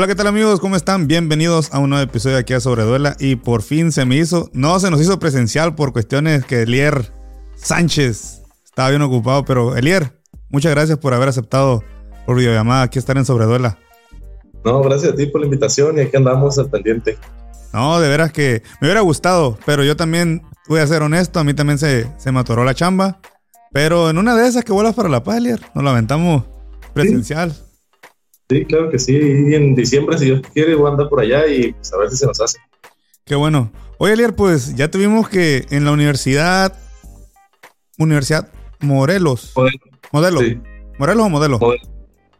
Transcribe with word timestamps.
Hola, 0.00 0.06
¿qué 0.06 0.14
tal 0.14 0.28
amigos? 0.28 0.60
¿Cómo 0.60 0.76
están? 0.76 1.06
Bienvenidos 1.08 1.74
a 1.74 1.78
un 1.78 1.90
nuevo 1.90 2.02
episodio 2.02 2.38
aquí 2.38 2.54
a 2.54 2.60
Sobreduela. 2.60 3.16
Y 3.18 3.36
por 3.36 3.60
fin 3.60 3.92
se 3.92 4.06
me 4.06 4.16
hizo, 4.16 4.48
no 4.54 4.80
se 4.80 4.90
nos 4.90 4.98
hizo 4.98 5.18
presencial 5.18 5.74
por 5.74 5.92
cuestiones 5.92 6.46
que 6.46 6.62
Elier 6.62 7.12
Sánchez 7.56 8.40
estaba 8.64 8.88
bien 8.88 9.02
ocupado, 9.02 9.44
pero 9.44 9.76
Elier, 9.76 10.18
muchas 10.48 10.72
gracias 10.72 10.96
por 10.96 11.12
haber 11.12 11.28
aceptado 11.28 11.84
por 12.24 12.38
videollamada 12.38 12.84
aquí 12.84 12.98
estar 12.98 13.18
en 13.18 13.26
Sobreduela. 13.26 13.78
No, 14.64 14.82
gracias 14.82 15.12
a 15.12 15.16
ti 15.16 15.26
por 15.26 15.42
la 15.42 15.48
invitación 15.48 15.98
y 15.98 16.00
aquí 16.00 16.16
andamos 16.16 16.58
al 16.58 16.70
pendiente. 16.70 17.18
No, 17.74 18.00
de 18.00 18.08
veras 18.08 18.32
que 18.32 18.62
me 18.80 18.86
hubiera 18.86 19.02
gustado, 19.02 19.58
pero 19.66 19.84
yo 19.84 19.96
también 19.98 20.40
voy 20.66 20.80
a 20.80 20.86
ser 20.86 21.02
honesto, 21.02 21.40
a 21.40 21.44
mí 21.44 21.52
también 21.52 21.78
se, 21.78 22.10
se 22.16 22.32
me 22.32 22.40
atoró 22.40 22.64
la 22.64 22.72
chamba. 22.72 23.20
Pero 23.70 24.08
en 24.08 24.16
una 24.16 24.34
de 24.34 24.48
esas 24.48 24.64
que 24.64 24.72
vuelas 24.72 24.94
para 24.94 25.10
la 25.10 25.22
paz, 25.22 25.36
Elier, 25.36 25.60
nos 25.74 25.84
la 25.84 25.90
aventamos 25.90 26.44
presencial. 26.94 27.52
Sí, 27.52 27.69
claro 28.68 28.90
que 28.90 28.98
sí. 28.98 29.12
Y 29.16 29.54
en 29.54 29.74
diciembre, 29.74 30.18
si 30.18 30.26
Dios 30.26 30.42
quiere, 30.52 30.74
voy 30.74 30.88
a 30.88 30.92
andar 30.92 31.08
por 31.08 31.20
allá 31.20 31.46
y 31.46 31.72
pues, 31.72 31.92
a 31.92 31.98
ver 31.98 32.10
si 32.10 32.16
se 32.16 32.26
nos 32.26 32.40
hace. 32.40 32.58
Qué 33.24 33.34
bueno. 33.34 33.70
Oye, 33.98 34.14
Elier, 34.14 34.34
pues 34.34 34.74
ya 34.74 34.90
tuvimos 34.90 35.28
que 35.28 35.66
en 35.70 35.84
la 35.84 35.92
universidad. 35.92 36.76
Universidad 37.98 38.48
Morelos. 38.80 39.52
Modelo. 40.10 40.40
¿Morelos 40.98 41.26
o 41.26 41.28
modelo? 41.28 41.58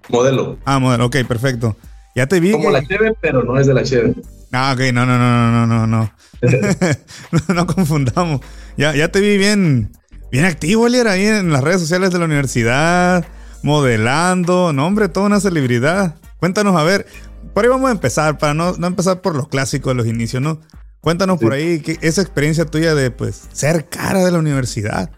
Modelo. 0.08 0.58
Ah, 0.64 0.78
modelo. 0.78 1.06
Ok, 1.06 1.16
perfecto. 1.28 1.76
Ya 2.16 2.26
te 2.26 2.40
vi. 2.40 2.52
Como 2.52 2.70
la 2.70 2.84
Cheve, 2.84 3.14
pero 3.20 3.44
no 3.44 3.58
es 3.58 3.66
de 3.66 3.74
la 3.74 3.82
Cheve. 3.82 4.14
Ah, 4.52 4.72
ok, 4.74 4.92
no, 4.92 5.06
no, 5.06 5.18
no, 5.18 5.50
no, 5.50 5.66
no, 5.66 5.86
no. 5.86 5.86
no, 5.86 6.10
no 7.54 7.66
confundamos. 7.66 8.40
Ya, 8.76 8.94
ya 8.94 9.12
te 9.12 9.20
vi 9.20 9.36
bien, 9.38 9.92
bien 10.32 10.44
activo, 10.44 10.86
Elier, 10.86 11.08
ahí 11.08 11.26
en 11.26 11.52
las 11.52 11.62
redes 11.62 11.80
sociales 11.80 12.10
de 12.10 12.18
la 12.18 12.24
universidad 12.24 13.24
modelando, 13.62 14.72
no 14.72 14.86
hombre, 14.86 15.08
toda 15.08 15.26
una 15.26 15.40
celebridad. 15.40 16.16
Cuéntanos, 16.38 16.76
a 16.76 16.82
ver, 16.82 17.06
por 17.54 17.64
ahí 17.64 17.70
vamos 17.70 17.88
a 17.88 17.92
empezar, 17.92 18.38
para 18.38 18.54
no, 18.54 18.72
no 18.72 18.86
empezar 18.86 19.20
por 19.20 19.34
los 19.34 19.48
clásicos 19.48 19.90
de 19.90 19.94
los 19.94 20.06
inicios, 20.06 20.42
¿no? 20.42 20.60
Cuéntanos 21.00 21.38
por 21.38 21.52
ahí 21.52 21.80
que, 21.80 21.98
esa 22.02 22.20
experiencia 22.20 22.66
tuya 22.66 22.94
de 22.94 23.10
pues 23.10 23.48
ser 23.52 23.88
cara 23.88 24.24
de 24.24 24.30
la 24.30 24.38
universidad. 24.38 25.10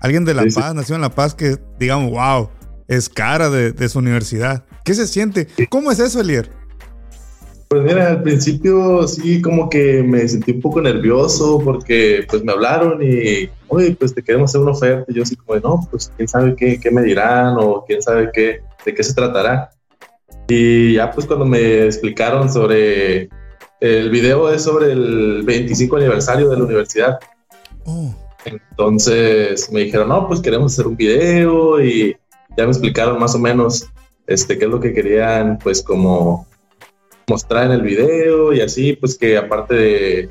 Alguien 0.00 0.24
de 0.24 0.34
La 0.34 0.44
Paz, 0.52 0.74
nació 0.74 0.96
en 0.96 1.00
La 1.00 1.10
Paz, 1.10 1.34
que 1.34 1.58
digamos, 1.78 2.10
wow, 2.10 2.50
es 2.88 3.08
cara 3.08 3.50
de, 3.50 3.72
de 3.72 3.88
su 3.88 3.98
universidad. 3.98 4.64
¿Qué 4.84 4.94
se 4.94 5.06
siente? 5.06 5.48
¿Cómo 5.68 5.92
es 5.92 5.98
eso, 5.98 6.20
Elier? 6.20 6.57
Pues 7.68 7.82
mira, 7.82 8.08
al 8.08 8.22
principio 8.22 9.06
sí 9.06 9.42
como 9.42 9.68
que 9.68 10.02
me 10.02 10.26
sentí 10.26 10.52
un 10.52 10.62
poco 10.62 10.80
nervioso 10.80 11.60
porque 11.62 12.24
pues 12.28 12.42
me 12.42 12.52
hablaron 12.52 13.02
y, 13.02 13.50
oye, 13.68 13.94
pues 13.94 14.14
te 14.14 14.22
queremos 14.22 14.50
hacer 14.50 14.62
una 14.62 14.70
oferta. 14.70 15.04
Y 15.12 15.14
yo 15.16 15.22
así 15.22 15.36
como, 15.36 15.60
no, 15.60 15.86
pues 15.90 16.10
quién 16.16 16.26
sabe 16.26 16.56
qué, 16.56 16.80
qué 16.80 16.90
me 16.90 17.02
dirán 17.02 17.56
o 17.58 17.84
quién 17.86 18.00
sabe 18.00 18.30
qué, 18.32 18.62
de 18.86 18.94
qué 18.94 19.02
se 19.02 19.12
tratará. 19.12 19.70
Y 20.48 20.94
ya 20.94 21.10
pues 21.10 21.26
cuando 21.26 21.44
me 21.44 21.84
explicaron 21.84 22.50
sobre 22.50 23.28
el 23.80 24.10
video 24.10 24.50
es 24.50 24.62
sobre 24.62 24.92
el 24.92 25.42
25 25.44 25.96
aniversario 25.96 26.48
de 26.48 26.56
la 26.56 26.64
universidad. 26.64 27.18
Oh. 27.84 28.14
Entonces 28.46 29.70
me 29.70 29.80
dijeron, 29.80 30.08
no, 30.08 30.26
pues 30.26 30.40
queremos 30.40 30.72
hacer 30.72 30.86
un 30.86 30.96
video 30.96 31.82
y 31.82 32.16
ya 32.56 32.64
me 32.64 32.70
explicaron 32.70 33.18
más 33.18 33.34
o 33.34 33.38
menos 33.38 33.90
este, 34.26 34.56
qué 34.56 34.64
es 34.64 34.70
lo 34.70 34.80
que 34.80 34.94
querían, 34.94 35.58
pues 35.58 35.82
como 35.82 36.47
mostrar 37.28 37.66
en 37.66 37.72
el 37.72 37.82
video 37.82 38.52
y 38.52 38.60
así, 38.60 38.94
pues 38.94 39.16
que 39.16 39.36
aparte 39.36 39.74
de, 39.74 40.28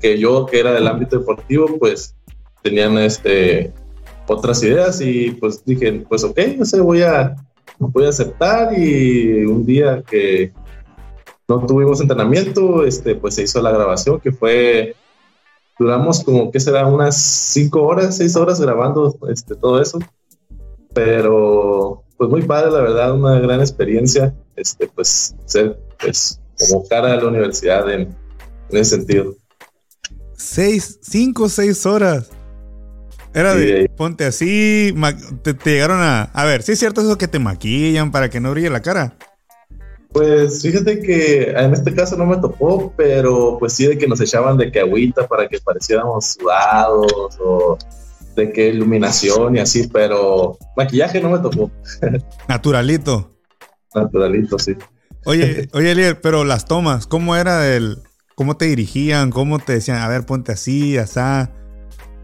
que 0.00 0.18
yo 0.18 0.46
que 0.46 0.60
era 0.60 0.72
del 0.72 0.86
ámbito 0.86 1.18
deportivo, 1.18 1.78
pues 1.78 2.16
tenían 2.62 2.96
este 2.98 3.72
otras 4.26 4.62
ideas 4.62 5.00
y 5.00 5.32
pues 5.32 5.64
dije, 5.64 5.92
pues 6.08 6.24
ok, 6.24 6.38
no 6.56 6.64
sé, 6.64 6.80
voy 6.80 7.02
a, 7.02 7.36
voy 7.78 8.06
a 8.06 8.08
aceptar 8.08 8.78
y 8.78 9.44
un 9.44 9.66
día 9.66 10.02
que 10.02 10.52
no 11.46 11.66
tuvimos 11.66 12.00
entrenamiento, 12.00 12.84
este, 12.86 13.14
pues 13.16 13.34
se 13.34 13.42
hizo 13.42 13.60
la 13.60 13.70
grabación 13.70 14.18
que 14.20 14.32
fue, 14.32 14.96
duramos 15.78 16.24
como 16.24 16.50
que 16.50 16.60
será 16.60 16.86
unas 16.86 17.20
cinco 17.20 17.82
horas, 17.82 18.16
seis 18.16 18.34
horas 18.34 18.60
grabando 18.60 19.14
este, 19.28 19.54
todo 19.54 19.82
eso, 19.82 19.98
pero 20.94 22.02
pues 22.16 22.30
muy 22.30 22.42
padre, 22.42 22.70
la 22.70 22.80
verdad, 22.80 23.14
una 23.14 23.38
gran 23.40 23.60
experiencia, 23.60 24.34
este, 24.56 24.86
pues 24.86 25.36
ser 25.44 25.78
pues, 26.00 26.40
como 26.58 26.86
cara 26.88 27.12
a 27.12 27.16
la 27.16 27.26
universidad 27.26 27.90
en, 27.92 28.14
ese 28.70 28.96
sentido. 28.96 29.34
Seis, 30.36 30.98
cinco, 31.02 31.48
seis 31.48 31.86
horas. 31.86 32.30
Era 33.32 33.54
de 33.54 33.90
ponte 33.96 34.24
así, 34.24 34.94
te, 35.42 35.54
llegaron 35.64 36.00
a. 36.00 36.22
A 36.22 36.44
ver, 36.44 36.62
¿sí 36.62 36.72
es 36.72 36.78
cierto 36.78 37.00
eso 37.00 37.18
que 37.18 37.26
te 37.26 37.40
maquillan 37.40 38.12
para 38.12 38.30
que 38.30 38.40
no 38.40 38.52
brille 38.52 38.70
la 38.70 38.80
cara? 38.80 39.16
Pues 40.12 40.62
fíjate 40.62 41.00
que 41.00 41.50
en 41.50 41.72
este 41.72 41.92
caso 41.92 42.16
no 42.16 42.26
me 42.26 42.36
tocó, 42.36 42.92
pero 42.96 43.56
pues 43.58 43.72
sí 43.72 43.86
de 43.88 43.98
que 43.98 44.06
nos 44.06 44.20
echaban 44.20 44.56
de 44.56 44.70
que 44.70 44.78
agüita 44.78 45.26
para 45.26 45.48
que 45.48 45.58
pareciéramos 45.58 46.36
sudados 46.38 47.36
o 47.40 47.76
de 48.36 48.52
que 48.52 48.68
iluminación 48.68 49.56
y 49.56 49.58
así, 49.58 49.88
pero 49.88 50.56
maquillaje 50.76 51.20
no 51.20 51.30
me 51.30 51.40
tocó. 51.40 51.68
Naturalito. 52.48 53.32
Naturalito, 53.92 54.56
sí. 54.56 54.76
Oye, 55.24 55.68
oye, 55.72 55.90
Elier, 55.92 56.20
pero 56.20 56.44
las 56.44 56.66
tomas, 56.66 57.06
¿cómo 57.06 57.36
era 57.36 57.74
el, 57.74 57.98
cómo 58.34 58.56
te 58.56 58.66
dirigían, 58.66 59.30
cómo 59.30 59.58
te 59.58 59.74
decían, 59.74 59.98
a 59.98 60.08
ver, 60.08 60.26
ponte 60.26 60.52
así, 60.52 60.96
asá? 60.98 61.50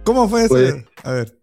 ¿Cómo 0.04 0.28
fue 0.28 0.42
eso? 0.44 0.54
Pues, 0.54 0.74
a 1.04 1.12
ver. 1.12 1.36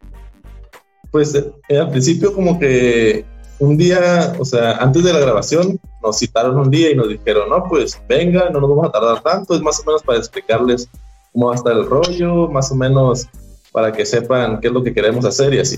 Pues 1.12 1.36
eh, 1.36 1.78
al 1.78 1.90
principio 1.90 2.34
como 2.34 2.60
que 2.60 3.26
un 3.60 3.78
día, 3.78 4.34
o 4.38 4.46
sea, 4.46 4.78
antes 4.78 5.04
de 5.04 5.14
la 5.14 5.20
grabación, 5.20 5.80
nos 6.04 6.20
citaron 6.20 6.58
un 6.58 6.70
día 6.70 6.92
y 6.92 6.96
nos 6.96 7.10
dijeron, 7.10 7.50
no, 7.50 7.64
pues 7.68 8.00
venga, 8.08 8.50
no 8.50 8.60
nos 8.60 8.70
vamos 8.70 8.88
a 8.88 8.92
tardar 8.92 9.24
tanto, 9.24 9.56
es 9.56 9.62
más 9.62 9.80
o 9.80 9.84
menos 9.86 10.04
para 10.04 10.20
explicarles 10.20 10.90
cómo 11.34 11.48
va 11.48 11.54
a 11.54 11.56
estar 11.56 11.74
el 11.74 11.86
rollo, 11.86 12.50
más 12.50 12.72
o 12.72 12.76
menos 12.76 13.28
para 13.72 13.92
que 13.92 14.06
sepan 14.06 14.60
qué 14.60 14.68
es 14.68 14.74
lo 14.74 14.84
que 14.84 14.94
queremos 14.94 15.26
hacer 15.26 15.54
y 15.54 15.60
así. 15.60 15.78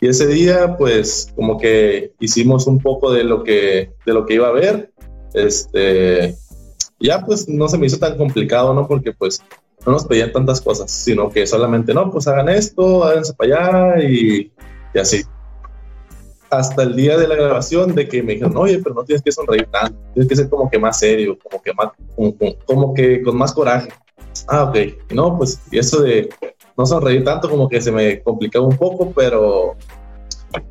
Y 0.00 0.08
ese 0.08 0.26
día, 0.26 0.76
pues, 0.76 1.32
como 1.34 1.58
que 1.58 2.12
hicimos 2.20 2.66
un 2.66 2.80
poco 2.80 3.12
de 3.12 3.24
lo 3.24 3.44
que, 3.44 3.92
de 4.04 4.12
lo 4.12 4.26
que 4.26 4.34
iba 4.34 4.48
a 4.48 4.52
ver 4.52 4.92
este, 5.34 6.36
ya 7.00 7.24
pues 7.24 7.48
no 7.48 7.68
se 7.68 7.76
me 7.76 7.86
hizo 7.86 7.98
tan 7.98 8.16
complicado, 8.16 8.72
¿no? 8.72 8.86
Porque 8.86 9.12
pues 9.12 9.42
no 9.84 9.92
nos 9.92 10.06
pedían 10.06 10.32
tantas 10.32 10.60
cosas, 10.60 10.90
sino 10.90 11.30
que 11.30 11.46
solamente, 11.46 11.92
no, 11.92 12.10
pues 12.10 12.26
hagan 12.26 12.48
esto, 12.48 13.04
háganse 13.04 13.34
para 13.34 13.92
allá 13.92 14.02
y, 14.02 14.50
así. 14.98 15.22
Hasta 16.50 16.84
el 16.84 16.94
día 16.94 17.18
de 17.18 17.26
la 17.26 17.34
grabación 17.34 17.94
de 17.94 18.08
que 18.08 18.22
me 18.22 18.34
dijeron, 18.34 18.56
oye, 18.56 18.78
pero 18.78 18.94
no 18.94 19.04
tienes 19.04 19.22
que 19.22 19.32
sonreír 19.32 19.68
tanto, 19.70 19.98
tienes 20.14 20.28
que 20.28 20.36
ser 20.36 20.48
como 20.48 20.70
que 20.70 20.78
más 20.78 20.98
serio, 20.98 21.36
como 21.42 21.60
que 21.60 21.72
más, 21.74 21.88
como, 22.64 22.94
que 22.94 23.22
con 23.22 23.36
más 23.36 23.52
coraje. 23.52 23.88
Ah, 24.46 24.64
ok. 24.64 25.12
no, 25.12 25.36
pues 25.36 25.60
y 25.70 25.78
eso 25.78 26.02
de 26.02 26.28
no 26.76 26.86
sonreír 26.86 27.24
tanto 27.24 27.48
como 27.48 27.68
que 27.68 27.80
se 27.80 27.92
me 27.92 28.22
complicaba 28.22 28.66
un 28.66 28.76
poco, 28.76 29.12
pero 29.12 29.76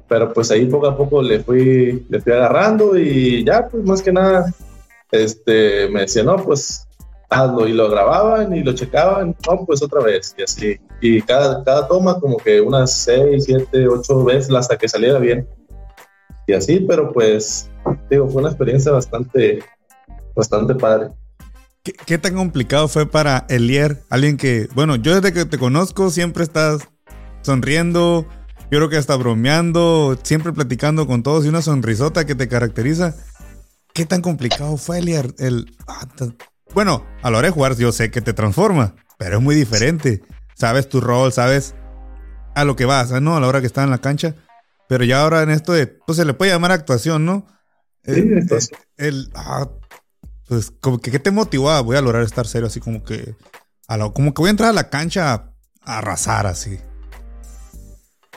pero 0.08 0.32
pues 0.34 0.52
ahí 0.52 0.66
poco 0.66 0.88
a 0.88 0.98
poco 0.98 1.22
le 1.22 1.40
fui, 1.40 2.06
le 2.10 2.22
fui 2.22 2.32
agarrando 2.32 2.98
y 2.98 3.44
ya, 3.44 3.68
pues 3.68 3.84
más 3.84 4.02
que 4.02 4.12
nada, 4.12 4.54
este, 5.12 5.90
me 5.90 6.02
decía, 6.02 6.24
no, 6.24 6.38
pues 6.38 6.88
hazlo 7.30 7.68
y 7.68 7.74
lo 7.74 7.90
grababan 7.90 8.56
y 8.56 8.64
lo 8.64 8.74
checaban, 8.74 9.36
no, 9.48 9.66
pues 9.66 9.82
otra 9.82 10.02
vez 10.02 10.36
y 10.38 10.44
así. 10.44 10.80
Y 11.02 11.22
cada, 11.22 11.64
cada 11.64 11.88
toma 11.88 12.20
como 12.20 12.38
que 12.38 12.62
unas 12.62 12.94
seis, 12.94 13.46
siete, 13.46 13.88
ocho 13.88 14.24
veces 14.24 14.54
hasta 14.54 14.78
que 14.78 14.88
saliera 14.88 15.20
bien. 15.20 15.48
Y 16.48 16.54
así, 16.54 16.80
pero 16.82 17.12
pues, 17.12 17.70
digo, 18.10 18.30
fue 18.30 18.42
una 18.42 18.50
experiencia 18.50 18.92
bastante, 18.92 19.64
bastante 20.36 20.76
padre. 20.76 21.10
¿Qué, 21.84 21.94
¿Qué, 21.94 22.18
tan 22.18 22.36
complicado 22.36 22.88
fue 22.88 23.06
para 23.06 23.46
Elier? 23.50 24.04
Alguien 24.10 24.38
que, 24.38 24.68
bueno, 24.74 24.96
yo 24.96 25.16
desde 25.16 25.34
que 25.34 25.46
te 25.46 25.58
conozco 25.58 26.10
siempre 26.10 26.44
estás 26.44 26.88
sonriendo, 27.42 28.26
yo 28.72 28.80
creo 28.80 28.90
que 28.90 28.98
hasta 28.98 29.16
bromeando, 29.16 30.18
siempre 30.24 30.54
platicando 30.54 31.08
con 31.08 31.24
todos 31.24 31.46
y 31.46 31.50
una 31.50 31.62
sonrisota 31.62 32.26
que 32.26 32.36
te 32.36 32.48
caracteriza. 32.48 33.16
¿Qué 33.94 34.06
tan 34.06 34.22
complicado 34.22 34.78
fue 34.78 35.00
el... 35.00 35.36
el 35.38 35.78
ah, 35.88 36.08
bueno, 36.74 37.06
a 37.22 37.30
la 37.30 37.38
hora 37.38 37.48
de 37.48 37.54
jugar 37.54 37.76
yo 37.76 37.92
sé 37.92 38.10
que 38.10 38.22
te 38.22 38.34
transforma, 38.34 38.96
pero 39.18 39.38
es 39.38 39.44
muy 39.44 39.56
diferente. 39.56 40.24
Sabes 40.56 40.90
tu 40.90 41.02
rol, 41.02 41.32
sabes 41.32 41.76
a 42.56 42.64
lo 42.64 42.76
que 42.76 42.86
vas, 42.86 43.12
¿no? 43.22 43.36
A 43.36 43.40
la 43.40 43.48
hora 43.48 43.62
que 43.62 43.68
estás 43.68 43.84
en 43.84 43.92
la 43.92 44.00
cancha. 44.00 44.36
Pero 44.88 45.04
ya 45.04 45.22
ahora 45.22 45.44
en 45.44 45.52
esto 45.52 45.74
de, 45.74 45.88
pues 45.88 46.18
se 46.18 46.26
le 46.26 46.34
puede 46.34 46.52
llamar 46.52 46.72
actuación, 46.72 47.26
¿no? 47.26 47.48
Sí, 48.04 48.30
el, 48.98 49.32
ah, 49.36 49.70
pues 50.48 50.72
como 50.82 51.00
que 51.00 51.10
¿qué 51.10 51.20
te 51.20 51.32
motivó 51.32 51.82
voy 51.84 51.96
a 51.96 52.02
lograr 52.02 52.24
estar 52.24 52.46
serio 52.46 52.68
así 52.68 52.82
como 52.82 53.02
que 53.02 53.36
a 53.88 53.96
lo, 53.96 54.14
como 54.14 54.34
que 54.34 54.42
voy 54.42 54.50
a 54.50 54.52
entrar 54.52 54.70
a 54.70 54.74
la 54.74 54.90
cancha 54.90 55.34
a 55.34 55.98
arrasar 55.98 56.48
así. 56.48 56.80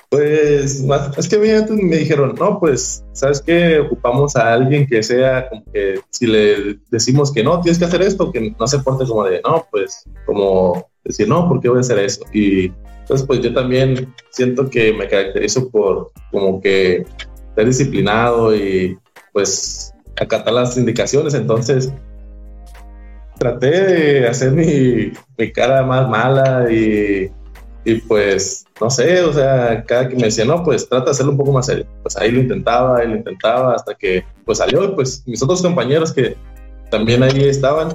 Pues 0.09 0.85
es 1.17 1.29
que 1.29 1.37
a 1.37 1.39
mí 1.41 1.83
me 1.83 1.97
dijeron, 1.97 2.35
no, 2.39 2.61
pues, 2.61 3.05
¿sabes 3.13 3.41
qué? 3.41 3.81
Ocupamos 3.81 4.37
a 4.37 4.53
alguien 4.53 4.87
que 4.87 5.03
sea 5.03 5.49
como 5.49 5.65
que 5.73 6.01
si 6.11 6.27
le 6.27 6.79
decimos 6.91 7.33
que 7.33 7.43
no, 7.43 7.61
tienes 7.61 7.79
que 7.79 7.87
hacer 7.87 8.03
esto, 8.03 8.31
que 8.31 8.55
no 8.59 8.67
se 8.69 8.79
porte 8.79 9.05
como 9.05 9.25
de, 9.25 9.41
no, 9.43 9.67
pues, 9.71 10.05
como 10.25 10.89
decir, 11.05 11.29
no, 11.29 11.49
¿por 11.49 11.61
qué 11.61 11.69
voy 11.69 11.79
a 11.79 11.81
hacer 11.81 11.99
eso? 11.99 12.25
Y 12.33 12.73
entonces, 13.01 13.27
pues 13.27 13.41
yo 13.41 13.53
también 13.53 14.15
siento 14.31 14.71
que 14.71 14.93
me 14.93 15.09
caracterizo 15.09 15.69
por 15.71 16.13
como 16.31 16.61
que 16.61 17.05
ser 17.57 17.67
disciplinado 17.67 18.55
y 18.55 18.97
pues 19.33 19.93
acatar 20.21 20.53
las 20.53 20.77
indicaciones, 20.77 21.35
entonces 21.35 21.93
traté 23.39 23.71
de 23.71 24.29
hacer 24.29 24.53
mi 24.53 25.53
cara 25.53 25.85
más 25.85 26.09
mala 26.09 26.73
y, 26.73 27.31
y, 27.87 28.01
pues, 28.01 28.67
no 28.81 28.91
sé, 28.91 29.23
o 29.23 29.33
sea, 29.33 29.85
cada 29.85 30.09
que 30.09 30.17
me 30.17 30.25
decía, 30.25 30.45
no, 30.45 30.65
pues 30.65 30.89
trata 30.89 31.05
de 31.05 31.11
hacerlo 31.13 31.31
un 31.31 31.39
poco 31.39 31.53
más 31.53 31.67
serio. 31.67 31.87
Pues 32.03 32.17
ahí 32.17 32.33
lo 32.33 32.41
intentaba, 32.41 32.99
ahí 32.99 33.07
lo 33.07 33.15
intentaba, 33.15 33.75
hasta 33.75 33.95
que 33.95 34.25
pues 34.45 34.59
salió, 34.59 34.93
pues 34.97 35.23
mis 35.25 35.41
otros 35.41 35.63
compañeros 35.63 36.13
que 36.13 36.37
también 36.91 37.23
ahí 37.23 37.45
estaban, 37.45 37.95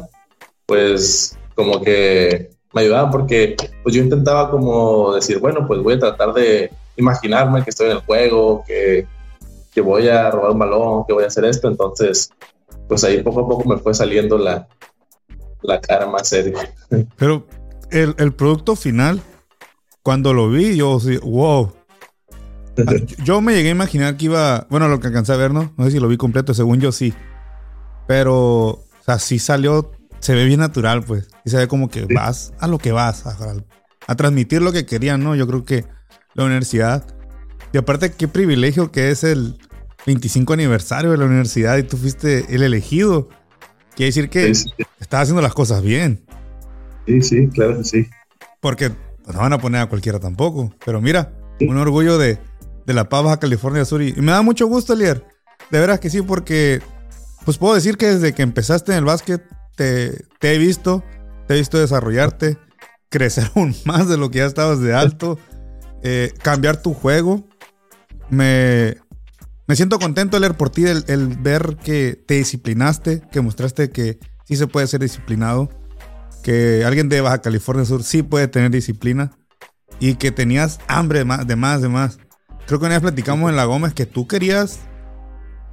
pues 0.65 1.38
como 1.55 1.81
que 1.81 2.51
me 2.73 2.83
ayudaban 2.83 3.11
porque 3.11 3.57
pues 3.83 3.93
yo 3.93 4.01
intentaba 4.01 4.49
como 4.49 5.13
decir, 5.13 5.39
bueno, 5.39 5.67
pues 5.67 5.81
voy 5.81 5.95
a 5.95 5.99
tratar 5.99 6.31
de 6.33 6.71
imaginarme 6.95 7.61
que 7.61 7.71
estoy 7.71 7.87
en 7.87 7.97
el 7.97 8.03
juego, 8.03 8.63
que, 8.65 9.05
que 9.73 9.81
voy 9.81 10.07
a 10.07 10.31
robar 10.31 10.51
un 10.51 10.59
balón, 10.59 11.03
que 11.05 11.11
voy 11.11 11.25
a 11.25 11.27
hacer 11.27 11.44
esto, 11.44 11.67
entonces 11.67 12.31
pues 12.87 13.03
ahí 13.03 13.21
poco 13.21 13.41
a 13.41 13.47
poco 13.49 13.67
me 13.67 13.77
fue 13.77 13.94
saliendo 13.94 14.37
la, 14.37 14.69
la 15.63 15.81
cara 15.81 16.07
más 16.07 16.29
seria. 16.29 16.73
Pero 17.17 17.45
el, 17.89 18.15
el 18.17 18.31
producto 18.33 18.77
final, 18.77 19.21
cuando 20.03 20.33
lo 20.33 20.50
vi, 20.50 20.75
yo 20.75 21.00
sí, 21.00 21.18
wow. 21.18 21.74
Yo 23.24 23.42
me 23.42 23.53
llegué 23.53 23.69
a 23.69 23.71
imaginar 23.71 24.18
que 24.18 24.25
iba, 24.25 24.65
bueno, 24.69 24.88
lo 24.88 25.00
que 25.00 25.07
alcancé 25.07 25.33
a 25.33 25.36
ver, 25.36 25.51
¿no? 25.51 25.74
No 25.77 25.86
sé 25.86 25.92
si 25.92 26.00
lo 26.00 26.07
vi 26.07 26.18
completo, 26.18 26.53
según 26.53 26.80
yo 26.80 26.92
sí. 26.92 27.13
Pero, 28.07 28.38
o 28.38 28.86
sea, 29.06 29.19
sí 29.19 29.39
salió, 29.39 29.92
se 30.19 30.33
ve 30.33 30.45
bien 30.45 30.62
natural, 30.62 31.03
pues. 31.03 31.27
Y 31.44 31.50
se 31.50 31.57
ve 31.57 31.68
como 31.68 31.89
que 31.89 32.06
vas 32.06 32.53
a 32.59 32.68
lo 32.68 32.77
que 32.77 32.92
vas, 32.92 33.25
a, 33.27 33.38
a, 34.07 34.15
transmitir 34.15 34.62
lo 34.62 34.71
que 34.71 34.86
querían, 34.86 35.21
¿no? 35.24 35.36
Yo 35.36 35.48
creo 35.48 35.65
que 35.65 35.86
la 36.33 36.45
universidad. 36.45 37.06
Y 37.74 37.77
aparte, 37.77 38.13
qué 38.13 38.27
privilegio 38.27 38.92
que 38.92 39.12
es 39.12 39.24
el 39.24 39.57
25 40.06 40.54
aniversario 40.54 41.12
de 41.12 41.18
la 41.18 41.25
universidad 41.25 41.77
y 41.77 41.83
tú 41.83 41.97
fuiste 41.97 42.45
el 42.56 42.63
elegido. 42.63 43.30
Quiere 43.95 44.07
decir 44.07 44.30
que 44.30 44.50
estás 44.50 45.21
haciendo 45.24 45.42
las 45.42 45.54
cosas 45.54 45.83
bien. 45.83 46.24
Sí, 47.06 47.21
sí, 47.21 47.47
claro 47.50 47.77
que 47.77 47.83
sí. 47.83 48.07
Porque 48.62 48.92
pues, 49.23 49.35
no 49.35 49.41
van 49.41 49.53
a 49.53 49.59
poner 49.59 49.81
a 49.81 49.89
cualquiera 49.89 50.19
tampoco. 50.19 50.73
Pero 50.85 51.01
mira, 51.01 51.33
un 51.59 51.77
orgullo 51.77 52.18
de, 52.18 52.39
de 52.85 52.94
La 52.94 53.09
Paz, 53.09 53.38
California 53.38 53.85
Sur. 53.85 54.01
Y 54.01 54.13
me 54.13 54.31
da 54.31 54.41
mucho 54.41 54.68
gusto, 54.68 54.95
Lier. 54.95 55.25
De 55.69 55.79
veras 55.79 56.00
que 56.00 56.09
sí, 56.09 56.21
porque 56.21 56.81
pues 57.45 57.57
puedo 57.57 57.73
decir 57.73 57.97
que 57.97 58.07
desde 58.07 58.33
que 58.33 58.44
empezaste 58.44 58.91
en 58.91 59.00
el 59.00 59.06
básquet 59.06 59.44
te, 59.75 60.25
he 60.41 60.57
visto, 60.57 61.03
te 61.47 61.56
he 61.56 61.57
visto 61.57 61.79
desarrollarte, 61.79 62.57
crecer 63.09 63.51
aún 63.56 63.75
más 63.85 64.07
de 64.07 64.18
lo 64.18 64.29
que 64.29 64.39
ya 64.39 64.45
estabas 64.45 64.79
de 64.79 64.94
alto, 64.94 65.39
eh, 66.03 66.33
cambiar 66.41 66.81
tu 66.81 66.94
juego. 66.94 67.47
Me, 68.29 68.97
me 69.68 69.75
siento 69.75 70.00
contento 70.00 70.39
de 70.39 70.53
por 70.53 70.69
ti, 70.69 70.85
el, 70.85 71.03
el, 71.07 71.27
ver 71.27 71.77
que 71.83 72.21
te 72.27 72.35
disciplinaste, 72.35 73.21
que 73.31 73.41
mostraste 73.41 73.89
que 73.89 74.19
sí 74.45 74.56
se 74.56 74.68
puede 74.68 74.88
ser 74.88 75.01
disciplinado, 75.01 75.69
que 76.41 76.83
alguien 76.85 77.09
de 77.09 77.21
Baja 77.21 77.41
California 77.41 77.85
Sur 77.85 78.03
sí 78.03 78.23
puede 78.23 78.47
tener 78.47 78.71
disciplina 78.71 79.31
y 79.99 80.15
que 80.15 80.31
tenías 80.31 80.79
hambre 80.88 81.19
de 81.19 81.25
más, 81.25 81.47
de 81.47 81.55
más, 81.55 81.81
de 81.81 81.89
más. 81.89 82.19
Creo 82.65 82.79
que 82.79 82.85
una 82.85 82.95
vez 82.95 83.01
platicamos 83.01 83.49
en 83.49 83.55
La 83.55 83.65
Gómez 83.65 83.93
que 83.93 84.05
tú 84.05 84.27
querías, 84.27 84.79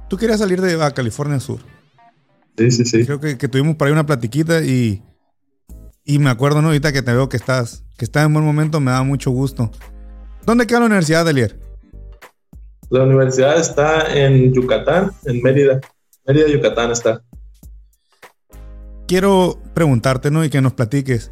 tú 0.07 0.17
querías 0.17 0.39
salir 0.39 0.61
de 0.61 0.75
Baja 0.75 0.93
California 0.93 1.39
Sur. 1.39 1.59
Sí, 2.57 2.71
sí, 2.71 2.85
sí. 2.85 3.05
Creo 3.05 3.19
que, 3.19 3.37
que 3.37 3.47
tuvimos 3.47 3.75
por 3.75 3.87
ahí 3.87 3.93
una 3.93 4.05
platiquita 4.05 4.61
y, 4.61 5.03
y 6.03 6.19
me 6.19 6.29
acuerdo, 6.29 6.61
¿no? 6.61 6.67
Ahorita 6.67 6.91
que 6.91 7.01
te 7.01 7.13
veo 7.13 7.29
que 7.29 7.37
estás, 7.37 7.83
que 7.97 8.05
estás 8.05 8.25
en 8.25 8.33
buen 8.33 8.45
momento, 8.45 8.79
me 8.79 8.91
da 8.91 9.03
mucho 9.03 9.31
gusto. 9.31 9.71
¿Dónde 10.45 10.67
queda 10.67 10.79
la 10.79 10.85
Universidad 10.87 11.25
de 11.25 11.33
Lier? 11.33 11.59
La 12.89 13.03
universidad 13.03 13.59
está 13.59 14.11
en 14.13 14.51
Yucatán, 14.51 15.11
en 15.25 15.41
Mérida. 15.43 15.79
Mérida, 16.25 16.47
Yucatán 16.47 16.91
está. 16.91 17.21
Quiero 19.09 19.57
preguntarte, 19.73 20.29
¿no? 20.29 20.45
Y 20.45 20.51
que 20.51 20.61
nos 20.61 20.73
platiques. 20.73 21.31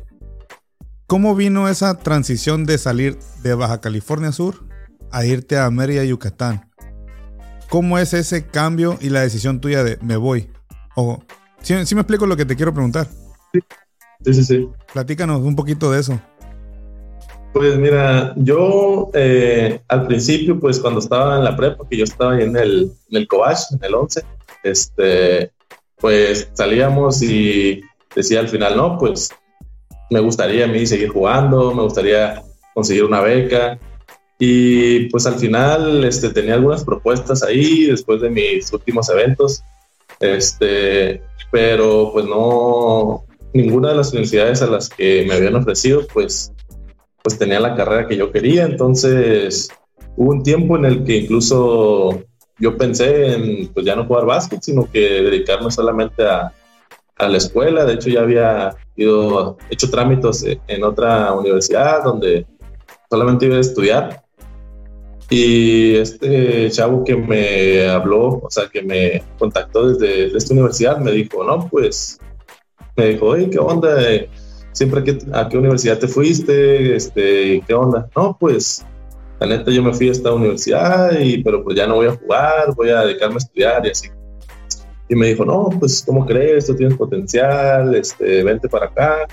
¿Cómo 1.06 1.36
vino 1.36 1.70
esa 1.70 2.00
transición 2.00 2.66
de 2.66 2.80
salir 2.80 3.20
de 3.44 3.54
Baja 3.54 3.82
California 3.82 4.32
Sur 4.32 4.66
a 5.12 5.28
irte 5.28 5.60
a 5.60 5.70
Mérida, 5.70 6.04
Yucatán? 6.04 6.72
¿Cómo 7.70 8.00
es 8.00 8.16
ese 8.16 8.48
cambio 8.48 8.98
y 9.00 9.10
la 9.10 9.22
decisión 9.22 9.62
tuya 9.62 9.84
de 9.84 10.00
me 10.02 10.18
voy? 10.18 10.50
O, 10.96 11.22
¿sí, 11.62 11.76
sí 11.86 11.94
me 11.94 12.02
explico 12.02 12.26
lo 12.26 12.36
que 12.36 12.46
te 12.46 12.56
quiero 12.56 12.74
preguntar? 12.74 13.10
Sí, 13.54 13.60
sí, 14.26 14.34
sí. 14.34 14.44
sí. 14.44 14.70
Platícanos 14.92 15.42
un 15.42 15.56
poquito 15.56 15.92
de 15.92 16.00
eso. 16.00 16.20
Pues 17.54 17.78
mira, 17.78 18.34
yo 18.38 19.12
eh, 19.14 19.84
al 19.88 20.08
principio, 20.08 20.60
pues 20.60 20.80
cuando 20.80 21.00
estaba 21.00 21.38
en 21.38 21.44
la 21.44 21.56
prepa, 21.56 21.88
que 21.88 21.98
yo 21.98 22.06
estaba 22.06 22.34
ahí 22.34 22.44
en 22.44 22.58
el, 22.58 22.92
en 23.12 23.18
el 23.18 23.28
Cobach, 23.28 23.72
en 23.72 23.84
el 23.84 23.94
11, 23.94 24.24
este, 24.64 25.52
pues 26.00 26.50
salíamos 26.54 27.22
y 27.22 27.82
decía 28.16 28.40
al 28.40 28.50
final, 28.50 28.78
no, 28.78 28.98
pues 28.98 29.30
me 30.10 30.20
gustaría 30.20 30.66
a 30.66 30.68
mí 30.68 30.86
seguir 30.86 31.10
jugando, 31.10 31.74
me 31.74 31.84
gustaría 31.84 32.44
conseguir 32.74 33.04
una 33.04 33.22
beca. 33.22 33.80
Y 34.40 35.10
pues 35.10 35.26
al 35.26 35.36
final 35.36 36.04
este, 36.04 36.30
tenía 36.30 36.54
algunas 36.54 36.84
propuestas 36.84 37.42
ahí 37.42 37.86
después 37.86 38.22
de 38.22 38.30
mis 38.30 38.72
últimos 38.72 39.10
eventos, 39.10 39.64
este, 40.20 41.24
pero 41.52 42.12
pues 42.14 42.26
no, 42.26 43.26
ninguna 43.54 43.90
de 43.90 43.96
las 43.96 44.12
universidades 44.12 44.62
a 44.62 44.68
las 44.68 44.90
que 44.90 45.26
me 45.28 45.34
habían 45.34 45.56
ofrecido, 45.56 46.06
pues 46.14 46.54
pues 47.28 47.38
tenía 47.38 47.60
la 47.60 47.76
carrera 47.76 48.08
que 48.08 48.16
yo 48.16 48.32
quería, 48.32 48.64
entonces 48.64 49.70
hubo 50.16 50.32
un 50.32 50.44
tiempo 50.44 50.78
en 50.78 50.86
el 50.86 51.04
que 51.04 51.18
incluso 51.18 52.24
yo 52.59 52.77
pensé 52.77 53.33
en 53.33 53.68
pues 53.68 53.86
ya 53.86 53.95
no 53.95 54.06
jugar 54.06 54.25
básquet, 54.25 54.62
sino 54.62 54.89
que 54.92 55.00
dedicarme 55.00 55.71
solamente 55.71 56.25
a, 56.25 56.54
a 57.18 57.27
la 57.27 57.38
escuela, 57.38 57.86
de 57.86 57.94
hecho 57.94 58.09
ya 58.09 58.21
había 58.21 58.75
ido, 58.95 59.57
hecho 59.69 59.89
trámites 59.89 60.45
en 60.68 60.83
otra 60.83 61.33
universidad 61.33 62.04
donde 62.04 62.45
solamente 63.09 63.45
iba 63.45 63.57
a 63.57 63.62
estudiar 63.62 64.24
y 65.30 65.95
este 65.95 66.71
chavo 66.71 67.04
que 67.04 67.15
me 67.15 67.88
habló, 67.88 68.39
o 68.44 68.48
sea, 68.50 68.69
que 68.69 68.81
me 68.81 69.24
contactó 69.38 69.89
desde 69.89 70.38
esta 70.38 70.54
universidad, 70.54 71.00
me 71.00 71.12
dijo, 71.12 71.44
no, 71.44 71.68
pues, 71.68 72.18
me 72.95 73.07
dijo, 73.09 73.25
oye, 73.27 73.50
¿qué 73.50 73.59
onda? 73.59 73.98
siempre 74.71 75.18
a 75.33 75.50
qué 75.50 75.57
universidad 75.57 75.98
te 75.98 76.07
fuiste, 76.07 76.95
este, 76.95 77.63
qué 77.65 77.73
onda. 77.73 78.09
No, 78.16 78.37
pues 78.40 78.85
la 79.40 79.48
neta 79.48 79.72
yo 79.72 79.84
me 79.84 79.94
fui 79.94 80.10
a 80.10 80.12
esta 80.12 80.34
universidad, 80.34 81.20
y, 81.20 81.44
pero 81.44 81.64
pues 81.64 81.76
ya 81.76 81.88
no 81.88 81.96
voy 81.96 82.08
a 82.08 82.16
jugar, 82.16 82.74
voy 82.76 82.90
a 82.90 83.02
dedicarme 83.02 83.36
a 83.36 83.38
estudiar 83.38 83.86
y 83.86 83.90
así. 83.90 84.10
Y 85.10 85.16
me 85.16 85.28
dijo, 85.28 85.46
no, 85.46 85.70
pues 85.80 86.04
¿cómo 86.06 86.26
crees? 86.26 86.66
Tú 86.66 86.76
tienes 86.76 86.98
potencial, 86.98 87.96
este, 87.96 88.44
vente 88.44 88.68
para 88.68 88.88
acá, 88.88 89.28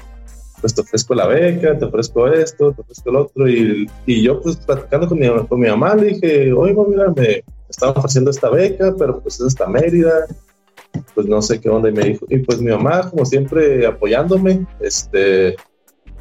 pues 0.60 0.74
te 0.74 0.82
ofrezco 0.82 1.14
la 1.14 1.26
beca, 1.26 1.78
te 1.78 1.84
ofrezco 1.84 2.28
esto, 2.28 2.72
te 2.72 2.82
ofrezco 2.82 3.10
el 3.10 3.16
otro. 3.16 3.48
Y, 3.48 3.90
y 4.06 4.22
yo 4.22 4.40
pues 4.40 4.56
platicando 4.56 5.08
con 5.08 5.18
mi, 5.18 5.28
con 5.46 5.60
mi 5.60 5.68
mamá 5.68 5.94
le 5.94 6.14
dije, 6.14 6.52
oye, 6.52 6.74
mira, 6.88 7.12
me 7.16 7.42
estaban 7.68 7.96
ofreciendo 7.96 8.30
esta 8.30 8.50
beca, 8.50 8.94
pero 8.98 9.20
pues 9.20 9.40
es 9.40 9.48
esta 9.48 9.66
Mérida, 9.66 10.26
pues 11.14 11.26
no 11.26 11.42
sé 11.42 11.60
qué 11.60 11.68
onda 11.68 11.88
y 11.88 11.92
me 11.92 12.04
dijo, 12.04 12.26
y 12.28 12.38
pues 12.38 12.60
mi 12.60 12.70
mamá 12.70 13.10
como 13.10 13.24
siempre 13.24 13.86
apoyándome, 13.86 14.66
este, 14.80 15.56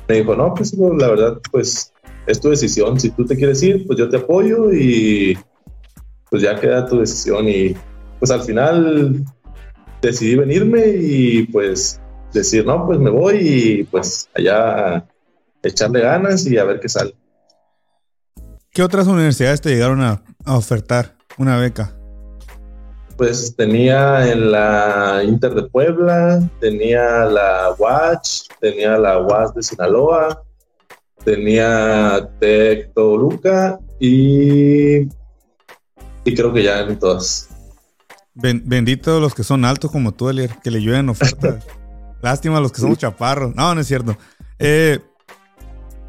me 0.08 0.16
dijo, 0.16 0.36
no, 0.36 0.54
pues 0.54 0.74
la 0.74 1.08
verdad, 1.08 1.38
pues 1.52 1.93
es 2.28 2.40
tu 2.40 2.50
decisión, 2.50 3.00
si 3.00 3.10
tú 3.10 3.26
te 3.26 3.36
quieres 3.36 3.62
ir, 3.64 3.86
pues 3.86 4.00
yo 4.00 4.10
te 4.10 4.18
apoyo 4.18 4.72
y 4.74 5.38
pues 6.30 6.44
ya 6.44 6.60
queda 6.60 6.88
tu 6.88 7.00
decisión 7.00 7.48
y 7.48 7.76
pues 8.20 8.32
al 8.32 8.42
final 8.42 9.24
decidí 10.02 10.36
venirme 10.36 10.88
y 10.88 11.44
pues 11.48 12.00
decir, 12.34 12.66
no, 12.66 12.86
pues 12.86 13.00
me 13.00 13.10
voy 13.10 13.38
y 13.38 13.84
pues 13.84 14.30
allá 14.34 15.06
echarle 15.62 16.02
ganas 16.02 16.46
y 16.48 16.58
a 16.58 16.64
ver 16.64 16.80
qué 16.80 16.90
sale. 16.90 17.16
¿Qué 18.72 18.82
otras 18.82 19.08
universidades 19.08 19.62
te 19.62 19.70
llegaron 19.70 20.02
a, 20.02 20.24
a 20.46 20.58
ofertar 20.58 21.16
una 21.38 21.58
beca? 21.58 21.96
pues 23.18 23.56
tenía 23.56 24.32
en 24.32 24.52
la 24.52 25.22
Inter 25.24 25.54
de 25.54 25.64
Puebla, 25.64 26.42
tenía 26.60 27.26
la 27.26 27.74
Watch, 27.78 28.48
tenía 28.60 28.98
la 28.98 29.20
Watch 29.20 29.56
de 29.56 29.64
Sinaloa, 29.64 30.44
tenía 31.24 32.30
Tec 32.40 32.94
Toluca 32.94 33.80
y, 34.00 35.02
y 36.24 36.36
creo 36.36 36.54
que 36.54 36.64
ya 36.64 36.82
en 36.82 37.00
todas. 37.00 37.50
bendito 38.34 39.20
los 39.20 39.34
que 39.34 39.44
son 39.44 39.66
altos 39.66 39.92
como 39.92 40.12
tú, 40.12 40.30
Elier, 40.30 40.58
que 40.64 40.72
le 40.72 40.82
llueven 40.82 41.10
ofertas. 41.10 41.66
Lástima 42.22 42.62
los 42.62 42.72
que 42.72 42.82
somos 42.82 42.98
chaparros. 42.98 43.54
No, 43.56 43.76
no 43.76 43.82
es 43.82 43.88
cierto. 43.88 44.18
Eh, 44.58 45.00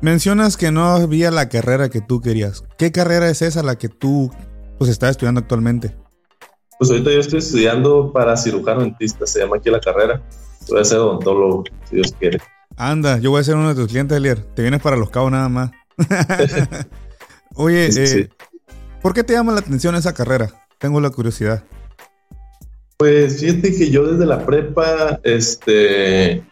mencionas 0.00 0.56
que 0.56 0.70
no 0.70 0.84
había 0.84 1.32
la 1.32 1.48
carrera 1.48 1.88
que 1.88 2.00
tú 2.00 2.20
querías. 2.20 2.62
¿Qué 2.78 2.92
carrera 2.92 3.28
es 3.28 3.42
esa 3.42 3.62
la 3.64 3.76
que 3.76 3.88
tú 3.88 4.30
pues 4.78 4.90
estás 4.90 5.10
estudiando 5.12 5.40
actualmente? 5.40 5.96
Pues 6.78 6.90
ahorita 6.90 7.10
yo 7.10 7.20
estoy 7.20 7.38
estudiando 7.38 8.12
para 8.12 8.36
cirujano 8.36 8.82
dentista, 8.82 9.26
se 9.26 9.40
llama 9.40 9.56
aquí 9.56 9.70
la 9.70 9.80
carrera. 9.80 10.22
Voy 10.68 10.80
a 10.80 10.84
ser 10.84 10.98
odontólogo, 10.98 11.64
si 11.88 11.96
Dios 11.96 12.14
quiere. 12.18 12.38
Anda, 12.76 13.18
yo 13.18 13.30
voy 13.30 13.40
a 13.40 13.44
ser 13.44 13.54
uno 13.56 13.68
de 13.68 13.74
tus 13.74 13.88
clientes, 13.88 14.16
Elier. 14.16 14.40
Te 14.54 14.62
vienes 14.62 14.80
para 14.80 14.96
los 14.96 15.10
cabos 15.10 15.30
nada 15.30 15.48
más. 15.48 15.70
Oye, 17.54 17.88
eh, 17.96 18.28
¿por 19.00 19.14
qué 19.14 19.22
te 19.22 19.32
llama 19.32 19.52
la 19.52 19.60
atención 19.60 19.94
esa 19.94 20.12
carrera? 20.12 20.50
Tengo 20.78 21.00
la 21.00 21.10
curiosidad. 21.10 21.62
Pues 22.96 23.40
fíjate 23.40 23.76
que 23.76 23.90
yo 23.90 24.06
desde 24.06 24.26
la 24.26 24.44
prepa, 24.44 25.20
este, 25.22 26.42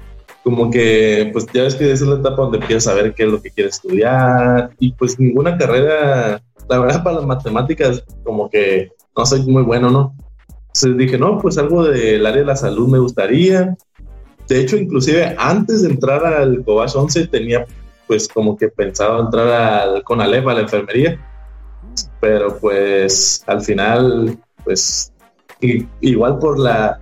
como 0.44 0.70
que, 0.70 1.30
pues 1.32 1.46
ya 1.52 1.64
ves 1.64 1.74
que 1.74 1.90
esa 1.90 2.04
es 2.04 2.10
la 2.10 2.20
etapa 2.20 2.42
donde 2.42 2.58
empiezas 2.58 2.92
a 2.92 2.94
ver 2.94 3.14
qué 3.14 3.24
es 3.24 3.28
lo 3.28 3.42
que 3.42 3.50
quieres 3.50 3.76
estudiar 3.76 4.70
y 4.78 4.92
pues 4.92 5.18
ninguna 5.18 5.56
carrera, 5.56 6.42
la 6.68 6.78
verdad 6.78 7.02
para 7.02 7.16
las 7.16 7.26
matemáticas 7.26 8.04
como 8.24 8.48
que 8.50 8.90
no 9.16 9.26
soy 9.26 9.42
muy 9.42 9.62
bueno, 9.62 9.90
¿no? 9.90 10.14
Entonces 10.74 10.96
dije, 10.96 11.18
no, 11.18 11.38
pues 11.38 11.58
algo 11.58 11.84
del 11.84 12.24
área 12.24 12.40
de 12.40 12.46
la 12.46 12.56
salud 12.56 12.88
me 12.88 12.98
gustaría. 12.98 13.76
De 14.48 14.60
hecho, 14.60 14.76
inclusive 14.76 15.34
antes 15.38 15.82
de 15.82 15.90
entrar 15.90 16.24
al 16.24 16.64
Cobach 16.64 16.94
11 16.94 17.28
tenía 17.28 17.66
pues 18.06 18.28
como 18.28 18.56
que 18.56 18.68
pensaba 18.68 19.20
entrar 19.20 19.48
al 19.48 20.02
CONALEP, 20.02 20.46
a 20.46 20.54
la 20.54 20.60
enfermería, 20.60 21.18
pero 22.20 22.58
pues 22.58 23.42
al 23.46 23.62
final, 23.62 24.38
pues 24.64 25.12
igual 26.00 26.38
por 26.38 26.58
la 26.58 27.00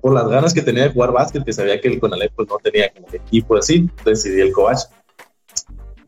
por 0.00 0.12
las 0.12 0.28
ganas 0.28 0.52
que 0.52 0.62
tenía 0.62 0.84
de 0.84 0.92
jugar 0.92 1.12
básquet, 1.12 1.44
que 1.44 1.52
sabía 1.52 1.80
que 1.80 1.88
el 1.88 2.00
CONALEP 2.00 2.32
pues 2.34 2.48
no 2.48 2.58
tenía 2.58 2.92
como 2.92 3.06
equipo 3.12 3.56
así, 3.56 3.88
decidí 4.04 4.40
el 4.40 4.52
Cobach. 4.52 4.80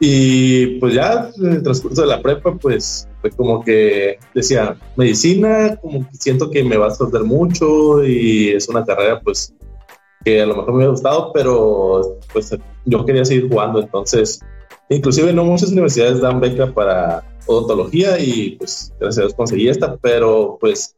Y 0.00 0.78
pues 0.80 0.94
ya 0.94 1.30
en 1.36 1.52
el 1.52 1.62
transcurso 1.62 2.02
de 2.02 2.08
la 2.08 2.20
prepa, 2.20 2.54
pues 2.56 3.08
fue 3.20 3.30
como 3.30 3.64
que 3.64 4.18
decía, 4.34 4.76
medicina, 4.96 5.76
como 5.80 6.08
que 6.10 6.16
siento 6.16 6.50
que 6.50 6.64
me 6.64 6.76
va 6.76 6.88
a 6.88 6.94
sorprender 6.94 7.26
mucho 7.26 8.04
y 8.04 8.50
es 8.50 8.68
una 8.68 8.84
carrera 8.84 9.20
pues 9.20 9.54
que 10.24 10.42
a 10.42 10.46
lo 10.46 10.56
mejor 10.56 10.70
me 10.70 10.76
hubiera 10.76 10.90
gustado, 10.92 11.32
pero 11.32 12.18
pues 12.32 12.56
yo 12.84 13.04
quería 13.04 13.24
seguir 13.24 13.48
jugando, 13.48 13.80
entonces 13.80 14.40
inclusive 14.88 15.32
no 15.32 15.44
muchas 15.44 15.70
universidades 15.70 16.20
dan 16.20 16.40
beca 16.40 16.72
para 16.72 17.22
odontología 17.46 18.18
y 18.18 18.56
pues 18.56 18.92
gracias 18.98 19.18
a 19.18 19.20
Dios 19.22 19.34
conseguí 19.34 19.68
esta, 19.68 19.96
pero 19.96 20.56
pues 20.60 20.94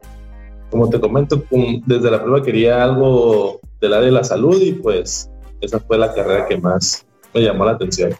como 0.70 0.88
te 0.88 1.00
comento, 1.00 1.42
desde 1.86 2.10
la 2.10 2.22
prueba 2.22 2.44
quería 2.44 2.82
algo 2.82 3.60
del 3.80 3.94
área 3.94 4.06
de 4.06 4.12
la 4.12 4.24
salud 4.24 4.60
y 4.60 4.72
pues 4.72 5.30
esa 5.60 5.80
fue 5.80 5.98
la 5.98 6.12
carrera 6.12 6.46
que 6.46 6.56
más 6.56 7.06
me 7.34 7.42
llamó 7.42 7.64
la 7.64 7.72
atención. 7.72 8.14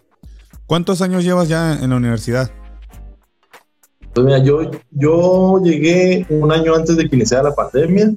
¿Cuántos 0.67 1.01
años 1.03 1.25
llevas 1.25 1.49
ya 1.49 1.79
en 1.81 1.91
la 1.91 1.97
universidad? 1.97 2.51
Pues 4.13 4.25
mira, 4.25 4.39
yo, 4.39 4.71
yo 4.93 5.61
llegué 5.63 6.27
un 6.31 6.51
año 6.51 6.75
antes 6.75 6.97
de 6.97 7.09
que 7.09 7.17
iniciara 7.17 7.51
la 7.51 7.55
pandemia. 7.55 8.15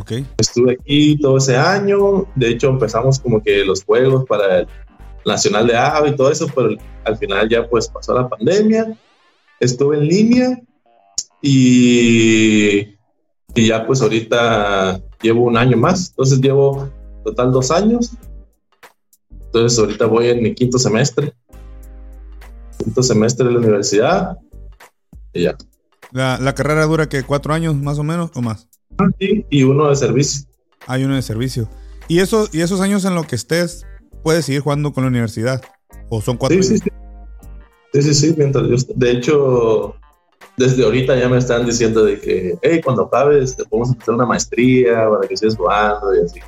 Ok. 0.00 0.12
Estuve 0.38 0.78
aquí 0.80 1.18
todo 1.18 1.38
ese 1.38 1.56
año. 1.56 2.26
De 2.34 2.48
hecho, 2.48 2.68
empezamos 2.68 3.18
como 3.18 3.42
que 3.42 3.64
los 3.64 3.84
juegos 3.84 4.24
para 4.26 4.60
el 4.60 4.66
Nacional 5.24 5.66
de 5.68 5.76
AVE 5.76 6.08
y 6.10 6.16
todo 6.16 6.32
eso, 6.32 6.48
pero 6.54 6.70
al 7.04 7.16
final 7.16 7.48
ya 7.48 7.68
pues 7.68 7.88
pasó 7.88 8.14
la 8.14 8.28
pandemia. 8.28 8.96
Estuve 9.60 9.96
en 9.96 10.08
línea 10.08 10.60
y 11.40 12.92
y 13.54 13.68
ya 13.68 13.86
pues 13.86 14.00
ahorita 14.00 15.00
llevo 15.20 15.44
un 15.44 15.56
año 15.56 15.76
más, 15.76 16.10
entonces 16.10 16.40
llevo 16.40 16.90
total 17.24 17.52
dos 17.52 17.70
años. 17.70 18.12
Entonces 19.30 19.78
ahorita 19.78 20.06
voy 20.06 20.28
en 20.28 20.42
mi 20.42 20.54
quinto 20.54 20.78
semestre, 20.78 21.34
quinto 22.78 23.02
semestre 23.02 23.46
de 23.46 23.52
la 23.52 23.58
universidad 23.58 24.38
y 25.32 25.42
ya. 25.42 25.56
La, 26.10 26.54
carrera 26.54 26.84
dura 26.84 27.08
que 27.08 27.22
cuatro 27.22 27.52
años 27.54 27.74
más 27.74 27.98
o 27.98 28.02
menos 28.02 28.30
o 28.34 28.42
más. 28.42 28.68
Sí, 29.18 29.46
y 29.50 29.62
uno 29.62 29.88
de 29.88 29.96
servicio. 29.96 30.46
Hay 30.86 31.04
uno 31.04 31.14
de 31.14 31.22
servicio. 31.22 31.68
¿Y, 32.08 32.20
eso, 32.20 32.48
y 32.52 32.60
esos 32.60 32.80
años 32.80 33.04
en 33.04 33.14
los 33.14 33.26
que 33.26 33.36
estés, 33.36 33.86
puedes 34.22 34.44
seguir 34.44 34.60
jugando 34.60 34.92
con 34.92 35.04
la 35.04 35.08
universidad? 35.08 35.62
¿O 36.08 36.20
son 36.20 36.36
cuatro 36.36 36.62
sí, 36.62 36.68
años? 36.68 36.82
Sí, 36.82 36.90
sí. 36.90 37.02
Sí, 37.92 38.02
sí, 38.02 38.14
sí, 38.14 38.34
mientras 38.38 38.66
yo, 38.68 38.94
de 38.94 39.10
hecho, 39.10 39.96
desde 40.56 40.84
ahorita 40.84 41.18
ya 41.18 41.28
me 41.28 41.38
están 41.38 41.66
diciendo 41.66 42.04
de 42.04 42.18
que, 42.18 42.56
hey, 42.62 42.80
cuando 42.82 43.02
acabes, 43.02 43.56
te 43.56 43.64
podemos 43.64 43.90
hacer 43.90 44.14
una 44.14 44.24
maestría 44.24 45.08
para 45.10 45.28
que 45.28 45.36
sigas 45.36 45.56
jugando 45.56 46.14
y 46.14 46.24
así. 46.24 46.40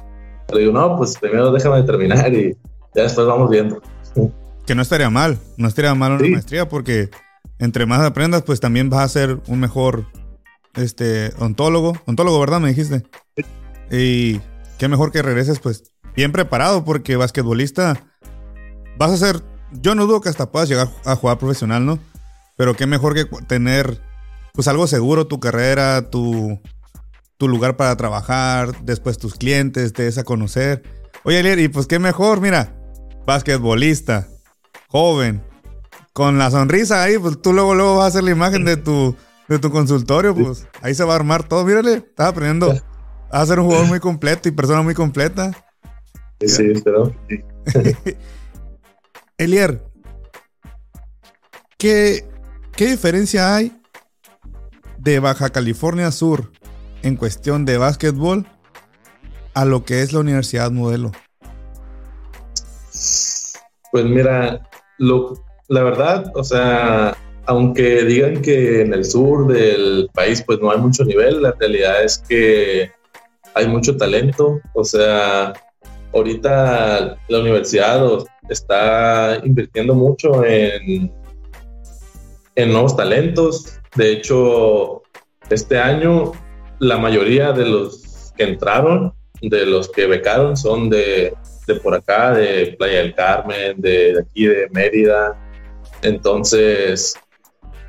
Le 0.53 0.61
digo, 0.61 0.73
no, 0.73 0.97
pues 0.97 1.19
primero 1.19 1.53
déjame 1.53 1.83
terminar 1.83 2.33
y 2.33 2.57
ya 2.95 3.03
después 3.03 3.27
vamos 3.27 3.51
viendo. 3.51 3.83
Que 4.67 4.75
no 4.75 4.83
estaría 4.83 5.11
mal, 5.11 5.39
no 5.59 5.69
estaría 5.69 5.95
mal 5.95 6.13
una 6.13 6.29
maestría 6.29 6.69
porque 6.69 7.11
entre 7.59 7.87
más 7.87 8.01
aprendas, 8.01 8.43
pues 8.43 8.61
también 8.61 8.89
vas 8.89 9.05
a 9.05 9.09
ser 9.09 9.41
un 9.47 9.61
mejor 9.61 10.07
este 10.77 11.33
ontólogo. 11.39 11.97
Ontólogo, 12.07 12.41
¿verdad? 12.41 12.61
Me 12.61 12.69
dijiste. 12.69 13.05
Y 13.91 14.41
qué 14.79 14.89
mejor 14.89 15.13
que 15.13 15.23
regreses, 15.23 15.61
pues, 15.61 15.93
bien 16.17 16.33
preparado 16.33 16.85
porque 16.85 17.17
basquetbolista 17.17 18.07
vas 18.97 19.11
a 19.11 19.17
ser, 19.17 19.43
yo 19.73 19.95
no 19.95 20.07
dudo 20.07 20.21
que 20.21 20.29
hasta 20.29 20.51
puedas 20.51 20.69
llegar 20.69 20.89
a 21.05 21.17
jugar 21.17 21.39
profesional, 21.39 21.85
¿no? 21.85 21.99
Pero 22.57 22.75
qué 22.75 22.87
mejor 22.87 23.15
que 23.15 23.25
tener 23.47 24.01
pues 24.53 24.69
algo 24.69 24.87
seguro, 24.87 25.27
tu 25.27 25.41
carrera, 25.41 26.11
tu, 26.11 26.61
tu 27.37 27.49
lugar 27.49 27.77
para 27.77 27.97
trabajar, 27.97 28.85
después 28.85 29.19
tus 29.19 29.35
clientes, 29.35 29.93
te 29.93 30.05
des 30.05 30.19
a 30.19 30.25
conocer. 30.25 30.83
Oye, 31.25 31.41
Elier, 31.41 31.59
y 31.59 31.69
pues 31.69 31.89
qué 31.89 31.99
mejor, 31.99 32.41
mira, 32.41 32.77
basquetbolista, 33.27 34.29
joven, 34.89 35.43
con 36.13 36.39
la 36.39 36.53
sonrisa 36.53 37.03
ahí, 37.03 37.19
pues 37.19 37.43
tú 37.43 37.53
luego, 37.53 37.75
luego 37.75 37.97
vas 37.97 38.05
a 38.05 38.09
hacer 38.09 38.25
la 38.25 38.31
imagen 38.31 38.65
de 38.65 38.77
tu, 38.77 39.17
de 39.49 39.59
tu 39.59 39.71
consultorio, 39.71 40.35
pues 40.35 40.67
ahí 40.81 40.95
se 40.95 41.05
va 41.05 41.13
a 41.13 41.17
armar 41.17 41.47
todo. 41.47 41.65
Mírale, 41.65 41.95
estás 41.95 42.29
aprendiendo 42.29 42.75
a 43.31 43.47
ser 43.47 43.61
un 43.61 43.67
jugador 43.67 43.87
muy 43.87 44.01
completo 44.01 44.49
y 44.49 44.53
persona 44.53 44.83
muy 44.83 44.95
completa. 44.95 45.53
Sí, 46.41 46.49
sí, 46.49 46.73
pero... 46.85 47.15
Elier, 49.39 49.83
¿qué, 51.77 52.25
¿Qué 52.77 52.87
diferencia 52.87 53.55
hay 53.55 53.73
de 54.99 55.21
Baja 55.21 55.51
California 55.51 56.11
Sur 56.11 56.51
en 57.03 57.17
cuestión 57.17 57.65
de 57.65 57.79
básquetbol 57.79 58.47
a 59.55 59.65
lo 59.65 59.85
que 59.85 60.03
es 60.03 60.13
la 60.13 60.21
Universidad 60.21 60.71
Modelo? 60.71 61.13
Pues 63.93 64.05
mira, 64.07 64.69
lo, 64.99 65.35
la 65.69 65.83
verdad, 65.83 66.33
o 66.35 66.43
sea, 66.43 67.17
aunque 67.47 68.05
digan 68.05 68.43
que 68.43 68.83
en 68.83 68.95
el 68.95 69.05
sur 69.05 69.47
del 69.47 70.09
país 70.13 70.43
pues 70.47 70.61
no 70.61 70.71
hay 70.71 70.79
mucho 70.79 71.05
nivel, 71.05 71.43
la 71.43 71.53
realidad 71.59 72.05
es 72.05 72.19
que 72.19 72.91
hay 73.55 73.69
mucho 73.69 73.97
talento, 73.97 74.61
o 74.75 74.85
sea, 74.85 75.53
ahorita 76.13 77.19
la 77.29 77.39
universidad 77.39 78.07
está 78.49 79.41
invirtiendo 79.45 79.95
mucho 79.95 80.45
en 80.45 81.13
en 82.57 82.73
nuevos 82.73 82.97
talentos. 82.97 83.81
De 83.97 84.13
hecho, 84.13 85.03
este 85.51 85.79
año 85.79 86.33
la 86.79 86.99
mayoría 86.99 87.53
de 87.53 87.67
los 87.67 88.33
que 88.37 88.45
entraron, 88.45 89.15
de 89.41 89.67
los 89.67 89.89
que 89.89 90.07
becaron, 90.07 90.57
son 90.57 90.91
de, 90.91 91.35
por 91.83 91.95
acá, 91.95 92.35
de 92.35 92.75
Playa 92.79 92.99
del 92.99 93.15
Carmen, 93.15 93.81
de, 93.81 94.21
aquí 94.21 94.47
de 94.47 94.69
Mérida. 94.71 95.39
Entonces, 96.03 97.15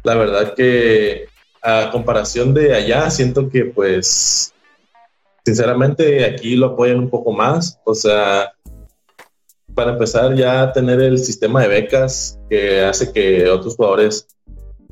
la 0.06 0.16
verdad 0.16 0.54
que 0.54 1.26
a 1.62 1.90
comparación 1.92 2.54
de 2.54 2.76
allá, 2.76 3.10
siento 3.10 3.50
que 3.50 3.66
pues, 3.66 4.54
sinceramente, 5.44 6.24
aquí 6.24 6.56
lo 6.56 6.68
apoyan 6.68 7.00
un 7.00 7.10
poco 7.10 7.32
más. 7.32 7.80
O 7.84 7.96
sea, 7.96 8.54
para 9.74 9.94
empezar 9.94 10.36
ya 10.36 10.72
tener 10.72 11.02
el 11.02 11.18
sistema 11.18 11.62
de 11.64 11.68
becas 11.68 12.40
que 12.50 12.82
hace 12.84 13.12
que 13.12 13.50
otros 13.50 13.76
jugadores 13.76 14.28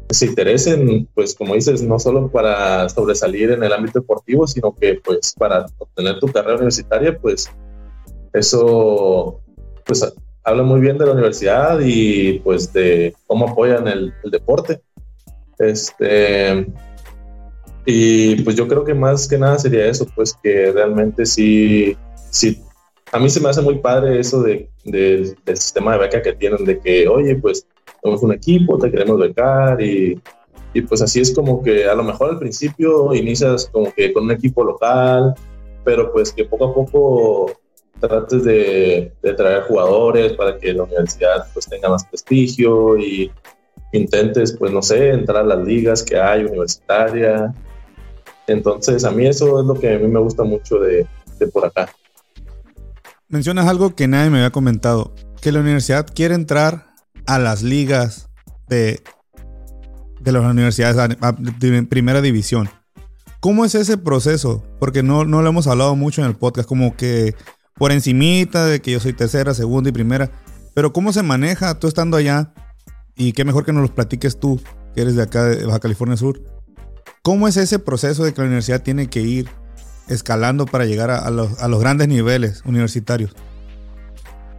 se 0.10 0.26
interesen, 0.26 1.08
pues 1.14 1.34
como 1.36 1.56
dices, 1.56 1.82
no 1.82 1.98
solo 2.00 2.30
para 2.30 2.90
sobresalir 2.90 3.52
en 3.52 3.64
el 3.64 3.74
ámbito 3.74 4.00
deportivo, 4.00 4.48
sino 4.48 4.76
que 4.76 5.00
pues 5.04 5.34
para 5.38 5.66
obtener 5.78 6.20
tu 6.20 6.28
carrera 6.28 6.56
universitaria, 6.56 7.18
pues 7.18 7.50
eso 8.34 9.40
pues 9.86 10.14
habla 10.44 10.64
muy 10.64 10.82
bien 10.82 10.98
de 10.98 11.06
la 11.06 11.14
universidad 11.14 11.80
y 11.82 12.40
pues 12.40 12.72
de 12.74 13.16
cómo 13.28 13.50
apoyan 13.50 13.88
el, 13.88 14.14
deporte. 14.30 14.82
Este, 15.60 16.68
y 17.86 18.42
pues 18.44 18.56
yo 18.56 18.68
creo 18.68 18.84
que 18.84 18.94
más 18.94 19.28
que 19.28 19.38
nada 19.38 19.60
sería 19.60 19.86
eso, 19.88 20.06
pues 20.16 20.38
que 20.42 20.72
realmente 20.72 21.26
sí, 21.26 21.98
sí 22.30 22.62
a 23.14 23.20
mí 23.20 23.30
se 23.30 23.40
me 23.40 23.50
hace 23.50 23.62
muy 23.62 23.78
padre 23.78 24.20
eso 24.20 24.42
de, 24.42 24.68
del 24.84 25.36
sistema 25.56 25.94
de 25.94 26.00
beca 26.00 26.22
que 26.22 26.34
tienen, 26.34 26.66
de 26.66 26.80
que, 26.80 27.08
oye, 27.08 27.36
pues 27.36 27.66
somos 28.02 28.24
un 28.24 28.34
equipo, 28.34 28.78
te 28.80 28.90
queremos 28.90 29.20
becar 29.20 29.80
y, 29.80 30.20
y, 30.74 30.82
pues 30.82 31.00
así 31.04 31.22
es 31.22 31.34
como 31.34 31.62
que 31.62 31.86
a 31.86 31.94
lo 31.94 32.04
mejor 32.04 32.32
al 32.32 32.40
principio 32.40 33.14
inicias 33.14 33.70
como 33.72 33.94
que 33.94 34.12
con 34.12 34.24
un 34.24 34.32
equipo 34.32 34.64
local, 34.64 35.36
pero 35.84 36.12
pues 36.12 36.34
que 36.34 36.46
poco 36.46 36.66
a 36.66 36.74
poco 36.74 37.52
trates 38.00 38.44
de, 38.44 39.14
de 39.22 39.34
traer 39.34 39.62
jugadores 39.64 40.34
para 40.34 40.58
que 40.58 40.74
la 40.74 40.84
universidad 40.84 41.46
pues 41.54 41.68
tenga 41.68 41.90
más 41.90 42.04
prestigio 42.06 42.98
y 42.98 43.32
intentes 43.94 44.52
pues 44.54 44.74
no 44.74 44.82
sé, 44.82 45.10
entrar 45.10 45.44
a 45.44 45.56
las 45.56 45.66
ligas 45.66 46.04
que 46.04 46.20
hay 46.20 46.44
universitaria. 46.44 47.54
Entonces 48.48 49.06
a 49.06 49.12
mí 49.12 49.26
eso 49.26 49.62
es 49.62 49.66
lo 49.66 49.76
que 49.76 49.94
a 49.94 50.00
mí 50.00 50.08
me 50.08 50.20
gusta 50.20 50.44
mucho 50.44 50.80
de, 50.80 51.08
de 51.40 51.48
por 51.48 51.66
acá. 51.66 51.90
Mencionas 53.30 53.68
algo 53.68 53.96
que 53.96 54.08
nadie 54.08 54.30
me 54.30 54.40
había 54.40 54.52
comentado, 54.52 55.14
que 55.42 55.52
la 55.52 55.62
universidad 55.62 56.06
quiere 56.14 56.36
entrar 56.36 56.94
a 57.26 57.40
las 57.40 57.64
ligas 57.64 58.30
de, 58.68 59.02
de 60.20 60.32
las 60.32 60.44
universidades 60.44 61.18
de 61.60 61.84
primera 61.84 62.22
división. 62.22 62.70
¿Cómo 63.40 63.66
es 63.66 63.76
ese 63.76 63.98
proceso? 63.98 64.64
Porque 64.80 65.04
no, 65.04 65.26
no 65.26 65.42
lo 65.42 65.50
hemos 65.50 65.68
hablado 65.68 65.96
mucho 65.96 66.22
en 66.22 66.28
el 66.28 66.36
podcast, 66.36 66.68
como 66.68 66.96
que 66.96 67.36
por 67.76 67.92
encimita 67.92 68.66
de 68.66 68.82
que 68.82 68.92
yo 68.92 69.00
soy 69.00 69.14
tercera, 69.14 69.54
segunda 69.54 69.90
y 69.90 69.94
primera. 69.94 70.32
Pero 70.74 70.94
¿cómo 70.94 71.12
se 71.12 71.24
maneja 71.24 71.78
tú 71.80 71.88
estando 71.88 72.18
allá? 72.18 72.54
Y 73.16 73.34
qué 73.34 73.46
mejor 73.46 73.66
que 73.66 73.74
nos 73.74 73.82
los 73.82 73.92
platiques 73.92 74.40
tú, 74.40 74.60
que 74.96 75.02
eres 75.02 75.16
de 75.16 75.24
acá 75.24 75.46
de 75.46 75.66
Baja 75.66 75.80
California 75.80 76.18
Sur. 76.18 76.42
¿Cómo 77.22 77.48
es 77.48 77.58
ese 77.58 77.80
proceso 77.80 78.24
de 78.24 78.34
que 78.34 78.42
la 78.42 78.48
universidad 78.48 78.82
tiene 78.82 79.10
que 79.10 79.22
ir 79.22 79.48
escalando 80.10 80.66
para 80.66 80.86
llegar 80.86 81.12
a, 81.12 81.30
los, 81.30 81.60
a 81.62 81.68
los 81.68 81.80
grandes 81.80 82.08
niveles 82.08 82.64
universitarios? 82.66 83.34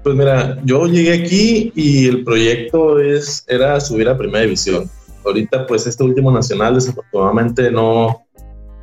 Pues 0.02 0.16
mira, 0.16 0.60
yo 0.64 0.86
llegué 0.86 1.14
aquí 1.14 1.72
y 1.74 2.06
el 2.06 2.24
proyecto 2.24 3.00
es, 3.00 3.44
era 3.48 3.80
subir 3.80 4.08
a 4.08 4.16
primera 4.18 4.44
división. 4.44 4.90
Ahorita 5.24 5.66
pues 5.66 5.86
este 5.86 6.04
último 6.04 6.30
nacional 6.30 6.74
desafortunadamente 6.74 7.70
no, 7.70 8.26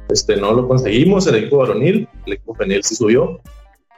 este, 0.09 0.35
no 0.37 0.53
lo 0.53 0.67
conseguimos, 0.67 1.27
el 1.27 1.35
equipo 1.35 1.57
varonil, 1.57 2.07
el 2.25 2.33
equipo 2.33 2.55
femenil 2.55 2.83
sí 2.83 2.95
subió, 2.95 3.39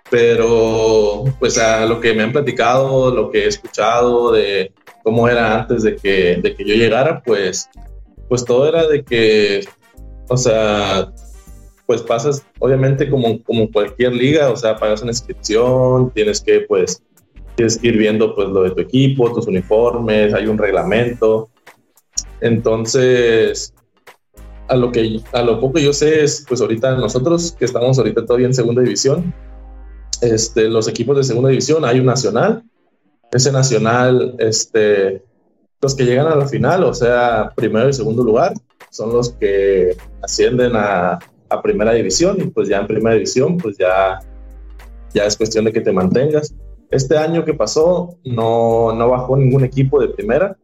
pero 0.10 1.24
pues 1.40 1.58
a 1.58 1.86
lo 1.86 2.02
que 2.02 2.14
me 2.14 2.24
han 2.24 2.34
platicado, 2.34 3.16
lo 3.16 3.32
que 3.32 3.46
he 3.46 3.48
escuchado 3.48 4.34
de 4.34 4.74
cómo 5.04 5.28
era 5.28 5.60
antes 5.60 5.84
de 5.84 5.96
que, 5.96 6.40
de 6.42 6.56
que 6.56 6.66
yo 6.66 6.76
llegara, 6.76 7.22
pues, 7.24 7.70
pues 8.30 8.44
todo 8.46 8.68
era 8.68 8.88
de 8.88 9.04
que, 9.04 9.66
o 10.30 10.38
sea, 10.38 11.12
pues 11.86 12.02
pasas, 12.02 12.46
obviamente 12.60 13.10
como, 13.10 13.44
como 13.44 13.70
cualquier 13.72 14.14
liga, 14.14 14.50
o 14.50 14.56
sea, 14.56 14.78
pagas 14.78 15.02
una 15.02 15.12
inscripción, 15.12 16.12
tienes 16.12 16.42
que, 16.42 16.62
pues, 16.62 17.04
tienes 17.56 17.78
que 17.78 17.90
ir 17.90 17.98
viendo, 17.98 18.34
pues, 18.34 18.48
lo 18.48 18.64
de 18.64 18.72
tu 18.72 18.82
equipo, 18.82 19.32
tus 19.34 19.48
uniformes, 19.48 20.34
hay 20.34 20.48
un 20.48 20.58
reglamento. 20.58 21.50
Entonces, 22.42 23.74
a 24.68 24.76
lo 24.76 24.92
que 24.92 25.20
a 25.34 25.42
lo 25.42 25.60
poco 25.60 25.80
yo 25.80 25.94
sé 25.94 26.24
es 26.24 26.46
pues 26.48 26.62
ahorita 26.62 26.96
nosotros 26.96 27.56
que 27.58 27.66
estamos 27.66 27.98
ahorita 27.98 28.26
todavía 28.26 28.48
en 28.48 28.54
segunda 28.54 28.82
división 28.82 29.34
este 30.22 30.70
los 30.70 30.88
equipos 30.88 31.18
de 31.18 31.24
segunda 31.24 31.50
división 31.50 31.84
hay 31.86 32.00
un 32.00 32.06
nacional 32.06 32.64
ese 33.34 33.52
nacional 33.52 34.36
este 34.40 35.24
los 35.82 35.96
que 35.96 36.06
llegan 36.06 36.28
a 36.28 36.36
la 36.36 36.48
final 36.48 36.84
o 36.84 36.94
sea 36.94 37.52
primero 37.56 37.90
y 37.90 37.94
segundo 37.94 38.24
lugar 38.24 38.54
son 38.90 39.12
los 39.12 39.32
que 39.34 39.98
ascienden 40.22 40.76
a, 40.76 41.20
a 41.50 41.62
primera 41.62 41.94
división 41.94 42.40
y 42.40 42.46
pues 42.46 42.70
ya 42.70 42.80
en 42.80 42.88
primera 42.88 43.16
división 43.16 43.58
pues 43.58 43.78
ya 43.78 44.20
ya 45.14 45.26
es 45.26 45.36
cuestión 45.36 45.66
de 45.66 45.74
que 45.74 45.82
te 45.82 45.92
mantengas 45.92 46.54
este 46.90 47.18
año 47.18 47.44
que 47.44 47.54
pasó 47.54 48.18
no 48.24 48.94
no 48.94 49.10
bajó 49.10 49.36
ningún 49.36 49.64
equipo 49.64 50.00
de 50.00 50.10
primera 50.10 50.56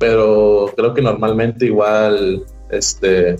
pero 0.00 0.72
creo 0.74 0.94
que 0.94 1.02
normalmente 1.02 1.66
igual 1.66 2.46
este, 2.70 3.36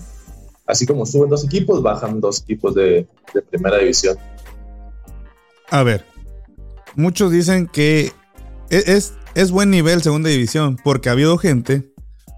así 0.66 0.86
como 0.86 1.06
suben 1.06 1.30
dos 1.30 1.44
equipos, 1.44 1.82
bajan 1.82 2.20
dos 2.20 2.42
equipos 2.42 2.74
de, 2.74 3.06
primera 3.50 3.78
división. 3.78 4.18
A 5.70 5.82
ver, 5.82 6.04
muchos 6.96 7.30
dicen 7.32 7.66
que 7.66 8.12
es, 8.70 9.14
es 9.34 9.50
buen 9.50 9.70
nivel 9.70 10.02
segunda 10.02 10.30
división 10.30 10.76
porque 10.82 11.08
ha 11.08 11.12
habido 11.12 11.38
gente, 11.38 11.90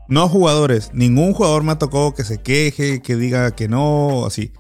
no 0.09 0.29
jugadores, 0.29 0.91
ningún 0.93 1.33
jugador 1.33 1.63
me 1.63 1.73
ha 1.73 1.79
tocado 1.79 2.15
que 2.15 2.25
se 2.25 2.43
queje, 2.43 3.01
que 3.01 3.17
diga 3.17 3.55
que 3.55 3.69
no, 3.69 4.27
así. 4.27 4.53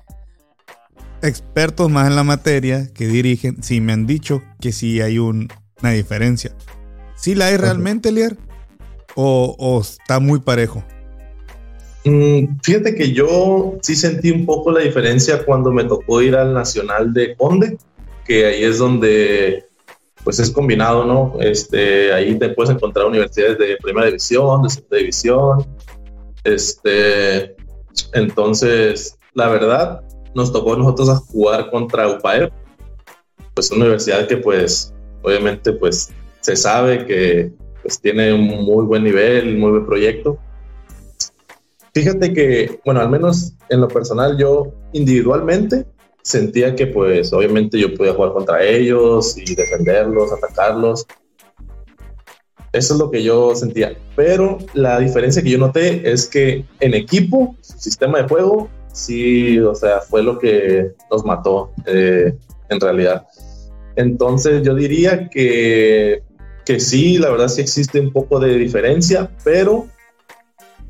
Expertos 1.22 1.90
más 1.90 2.08
en 2.08 2.16
la 2.16 2.24
materia 2.24 2.88
que 2.92 3.06
dirigen, 3.06 3.62
sí 3.62 3.80
me 3.80 3.92
han 3.92 4.06
dicho 4.06 4.42
que 4.60 4.72
sí 4.72 5.00
hay 5.00 5.18
una 5.18 5.48
diferencia. 5.92 6.54
¿Sí 7.16 7.34
la 7.34 7.46
hay 7.46 7.56
realmente, 7.56 8.10
Lier? 8.10 8.36
¿O, 9.14 9.54
¿O 9.58 9.80
está 9.80 10.20
muy 10.20 10.40
parejo? 10.40 10.82
Mm, 12.04 12.58
fíjate 12.62 12.94
que 12.94 13.12
yo 13.12 13.78
sí 13.82 13.94
sentí 13.94 14.30
un 14.30 14.44
poco 14.44 14.72
la 14.72 14.80
diferencia 14.80 15.44
cuando 15.44 15.70
me 15.70 15.84
tocó 15.84 16.20
ir 16.20 16.34
al 16.34 16.52
Nacional 16.52 17.12
de 17.12 17.36
Conde, 17.36 17.78
que 18.26 18.46
ahí 18.46 18.64
es 18.64 18.78
donde 18.78 19.64
pues 20.24 20.38
es 20.38 20.50
combinado, 20.50 21.04
¿no? 21.04 21.34
Este, 21.40 22.12
ahí 22.12 22.38
te 22.38 22.50
puedes 22.50 22.70
encontrar 22.70 23.06
universidades 23.06 23.58
de 23.58 23.76
primera 23.82 24.06
división, 24.06 24.62
de 24.62 24.70
segunda 24.70 24.96
división. 24.96 25.66
Este, 26.44 27.56
entonces, 28.12 29.18
la 29.34 29.48
verdad, 29.48 30.02
nos 30.34 30.52
tocó 30.52 30.74
a 30.74 30.78
nosotros 30.78 31.08
a 31.08 31.16
jugar 31.16 31.70
contra 31.70 32.08
UPAEP, 32.08 32.52
pues 33.54 33.70
una 33.70 33.84
universidad 33.84 34.26
que 34.26 34.36
pues 34.38 34.94
obviamente 35.22 35.72
pues 35.72 36.10
se 36.40 36.56
sabe 36.56 37.04
que 37.06 37.52
pues 37.82 38.00
tiene 38.00 38.32
un 38.32 38.46
muy 38.46 38.84
buen 38.84 39.04
nivel, 39.04 39.58
muy 39.58 39.70
buen 39.72 39.86
proyecto 39.86 40.38
Fíjate 41.94 42.32
que, 42.32 42.80
bueno, 42.84 43.00
al 43.00 43.10
menos 43.10 43.54
en 43.68 43.80
lo 43.82 43.88
personal, 43.88 44.38
yo 44.38 44.72
individualmente 44.92 45.86
sentía 46.22 46.74
que, 46.74 46.86
pues, 46.86 47.32
obviamente 47.32 47.78
yo 47.78 47.94
podía 47.94 48.14
jugar 48.14 48.32
contra 48.32 48.64
ellos 48.64 49.36
y 49.36 49.54
defenderlos, 49.54 50.32
atacarlos. 50.32 51.06
Eso 52.72 52.94
es 52.94 53.00
lo 53.00 53.10
que 53.10 53.22
yo 53.22 53.54
sentía. 53.54 53.96
Pero 54.16 54.58
la 54.72 54.98
diferencia 54.98 55.42
que 55.42 55.50
yo 55.50 55.58
noté 55.58 56.10
es 56.10 56.26
que 56.26 56.64
en 56.80 56.94
equipo, 56.94 57.54
su 57.60 57.78
sistema 57.78 58.22
de 58.22 58.28
juego, 58.28 58.70
sí, 58.92 59.58
o 59.58 59.74
sea, 59.74 60.00
fue 60.00 60.22
lo 60.22 60.38
que 60.38 60.92
nos 61.10 61.24
mató 61.24 61.70
eh, 61.86 62.34
en 62.70 62.80
realidad. 62.80 63.26
Entonces 63.96 64.62
yo 64.62 64.74
diría 64.74 65.28
que, 65.28 66.22
que 66.64 66.80
sí, 66.80 67.18
la 67.18 67.30
verdad 67.30 67.48
sí 67.48 67.60
existe 67.60 68.00
un 68.00 68.12
poco 68.12 68.40
de 68.40 68.56
diferencia, 68.56 69.30
pero 69.44 69.86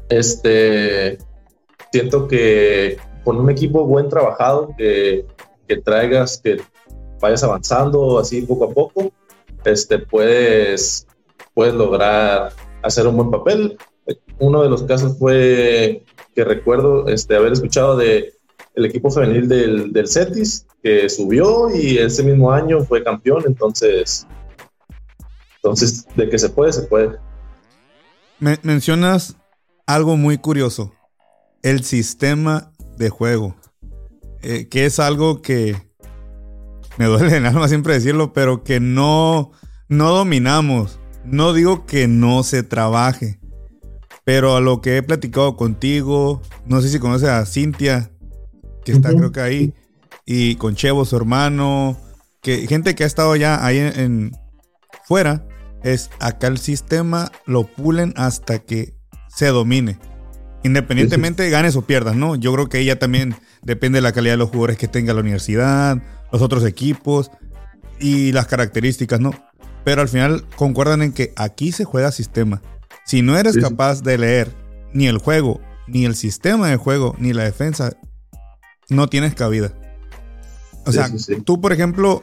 este, 0.08 1.18
siento 1.90 2.28
que 2.28 2.96
con 3.24 3.38
un 3.38 3.50
equipo 3.50 3.84
buen 3.84 4.08
trabajado, 4.08 4.74
que, 4.76 5.26
traigas, 5.84 6.38
que 6.42 6.60
vayas 7.20 7.42
avanzando 7.42 8.18
así 8.18 8.42
poco 8.42 8.66
a 8.66 8.70
poco, 8.70 9.12
este, 9.64 9.98
puedes, 9.98 11.06
puedes 11.54 11.74
lograr 11.74 12.52
hacer 12.82 13.06
un 13.06 13.16
buen 13.16 13.30
papel. 13.30 13.78
Uno 14.38 14.62
de 14.62 14.68
los 14.68 14.82
casos 14.82 15.18
fue 15.18 16.04
que 16.34 16.44
recuerdo 16.44 17.08
este, 17.08 17.36
haber 17.36 17.52
escuchado 17.52 17.96
de 17.96 18.34
el 18.74 18.86
equipo 18.86 19.10
femenil 19.10 19.48
del, 19.48 19.92
del 19.92 20.08
Cetis, 20.08 20.66
que 20.82 21.08
subió 21.08 21.68
y 21.74 21.98
ese 21.98 22.22
mismo 22.22 22.52
año 22.52 22.84
fue 22.84 23.04
campeón, 23.04 23.44
entonces, 23.46 24.26
entonces 25.56 26.06
de 26.16 26.28
que 26.28 26.38
se 26.38 26.48
puede, 26.48 26.72
se 26.72 26.82
puede. 26.82 27.18
mencionas 28.62 29.36
algo 29.86 30.16
muy 30.16 30.38
curioso. 30.38 30.92
El 31.62 31.84
sistema 31.84 32.71
de 32.96 33.10
juego. 33.10 33.56
Eh, 34.42 34.68
que 34.68 34.86
es 34.86 34.98
algo 34.98 35.40
que 35.40 35.76
me 36.98 37.06
duele 37.06 37.36
en 37.36 37.46
alma 37.46 37.68
siempre 37.68 37.94
decirlo, 37.94 38.32
pero 38.32 38.64
que 38.64 38.80
no, 38.80 39.52
no 39.88 40.10
dominamos. 40.10 40.98
No 41.24 41.52
digo 41.52 41.86
que 41.86 42.08
no 42.08 42.42
se 42.42 42.64
trabaje, 42.64 43.40
pero 44.24 44.56
a 44.56 44.60
lo 44.60 44.80
que 44.80 44.96
he 44.96 45.02
platicado 45.02 45.56
contigo, 45.56 46.42
no 46.66 46.80
sé 46.80 46.88
si 46.88 46.98
conoces 46.98 47.28
a 47.28 47.46
Cintia, 47.46 48.10
que 48.84 48.92
está 48.92 49.10
creo 49.10 49.30
que 49.30 49.40
ahí, 49.40 49.74
y 50.26 50.56
con 50.56 50.74
Chevo, 50.74 51.04
su 51.04 51.16
hermano, 51.16 51.96
que 52.40 52.66
gente 52.66 52.96
que 52.96 53.04
ha 53.04 53.06
estado 53.06 53.36
ya 53.36 53.64
ahí 53.64 53.78
en 53.78 54.32
fuera, 55.04 55.46
es 55.84 56.10
acá 56.20 56.48
el 56.48 56.58
sistema 56.58 57.30
lo 57.46 57.64
pulen 57.64 58.14
hasta 58.16 58.58
que 58.58 58.94
se 59.28 59.46
domine. 59.46 59.98
Independientemente 60.64 61.42
de 61.42 61.50
ganes 61.50 61.76
o 61.76 61.82
pierdas, 61.82 62.16
¿no? 62.16 62.36
Yo 62.36 62.52
creo 62.52 62.68
que 62.68 62.78
ella 62.78 62.98
también 62.98 63.34
depende 63.62 63.98
de 63.98 64.02
la 64.02 64.12
calidad 64.12 64.34
de 64.34 64.38
los 64.38 64.50
jugadores 64.50 64.78
que 64.78 64.88
tenga 64.88 65.12
la 65.12 65.20
universidad, 65.20 66.02
los 66.30 66.42
otros 66.42 66.64
equipos 66.64 67.30
y 67.98 68.32
las 68.32 68.46
características, 68.46 69.20
¿no? 69.20 69.32
Pero 69.84 70.02
al 70.02 70.08
final 70.08 70.44
concuerdan 70.56 71.02
en 71.02 71.12
que 71.12 71.32
aquí 71.36 71.72
se 71.72 71.84
juega 71.84 72.12
sistema. 72.12 72.62
Si 73.04 73.22
no 73.22 73.36
eres 73.36 73.58
capaz 73.58 74.02
de 74.02 74.18
leer 74.18 74.52
ni 74.92 75.08
el 75.08 75.18
juego, 75.18 75.60
ni 75.86 76.04
el 76.04 76.14
sistema 76.14 76.68
de 76.68 76.76
juego, 76.76 77.16
ni 77.18 77.32
la 77.32 77.44
defensa, 77.44 77.92
no 78.88 79.08
tienes 79.08 79.34
cabida. 79.34 79.72
O 80.86 80.92
sea, 80.92 81.10
tú, 81.44 81.60
por 81.60 81.72
ejemplo, 81.72 82.22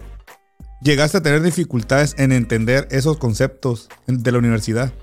llegaste 0.82 1.17
a 1.17 1.21
tener 1.21 1.41
dificultades 1.41 2.15
en 2.17 2.32
entender 2.32 2.88
esos 2.91 3.17
conceptos 3.17 3.89
de 4.08 4.32
la 4.32 4.38
universidad. 4.38 4.93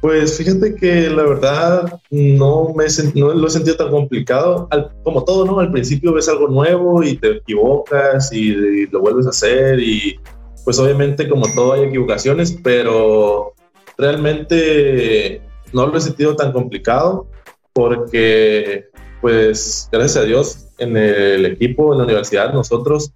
Pues 0.00 0.36
fíjate 0.36 0.74
que 0.76 1.08
la 1.10 1.24
verdad 1.24 2.00
no, 2.10 2.74
me, 2.74 2.84
no 3.14 3.34
lo 3.34 3.46
he 3.46 3.50
sentido 3.50 3.76
tan 3.76 3.90
complicado. 3.90 4.68
como 5.02 5.24
todo, 5.24 5.44
¿no? 5.44 5.58
Al 5.58 5.72
principio 5.72 6.12
ves 6.12 6.28
algo 6.28 6.48
nuevo 6.48 7.02
y 7.02 7.16
te 7.16 7.38
equivocas 7.38 8.32
y, 8.32 8.86
lo 8.86 9.00
vuelves 9.00 9.26
a 9.26 9.30
hacer 9.30 9.80
y 9.80 10.18
pues 10.64 10.78
obviamente 10.78 11.28
como 11.28 11.46
todo 11.54 11.72
hay 11.72 11.84
equivocaciones, 11.84 12.58
pero 12.62 13.54
realmente 13.96 15.40
no 15.72 15.86
lo 15.86 15.96
he 15.96 16.00
sentido 16.00 16.36
tan 16.36 16.52
complicado 16.52 17.28
porque 17.72 18.86
pues 19.20 19.88
gracias 19.90 20.16
a 20.16 20.26
Dios 20.26 20.68
en 20.78 20.96
el 20.96 21.46
equipo, 21.46 21.92
en 21.92 21.98
la 21.98 22.04
universidad, 22.04 22.52
nosotros 22.52 23.12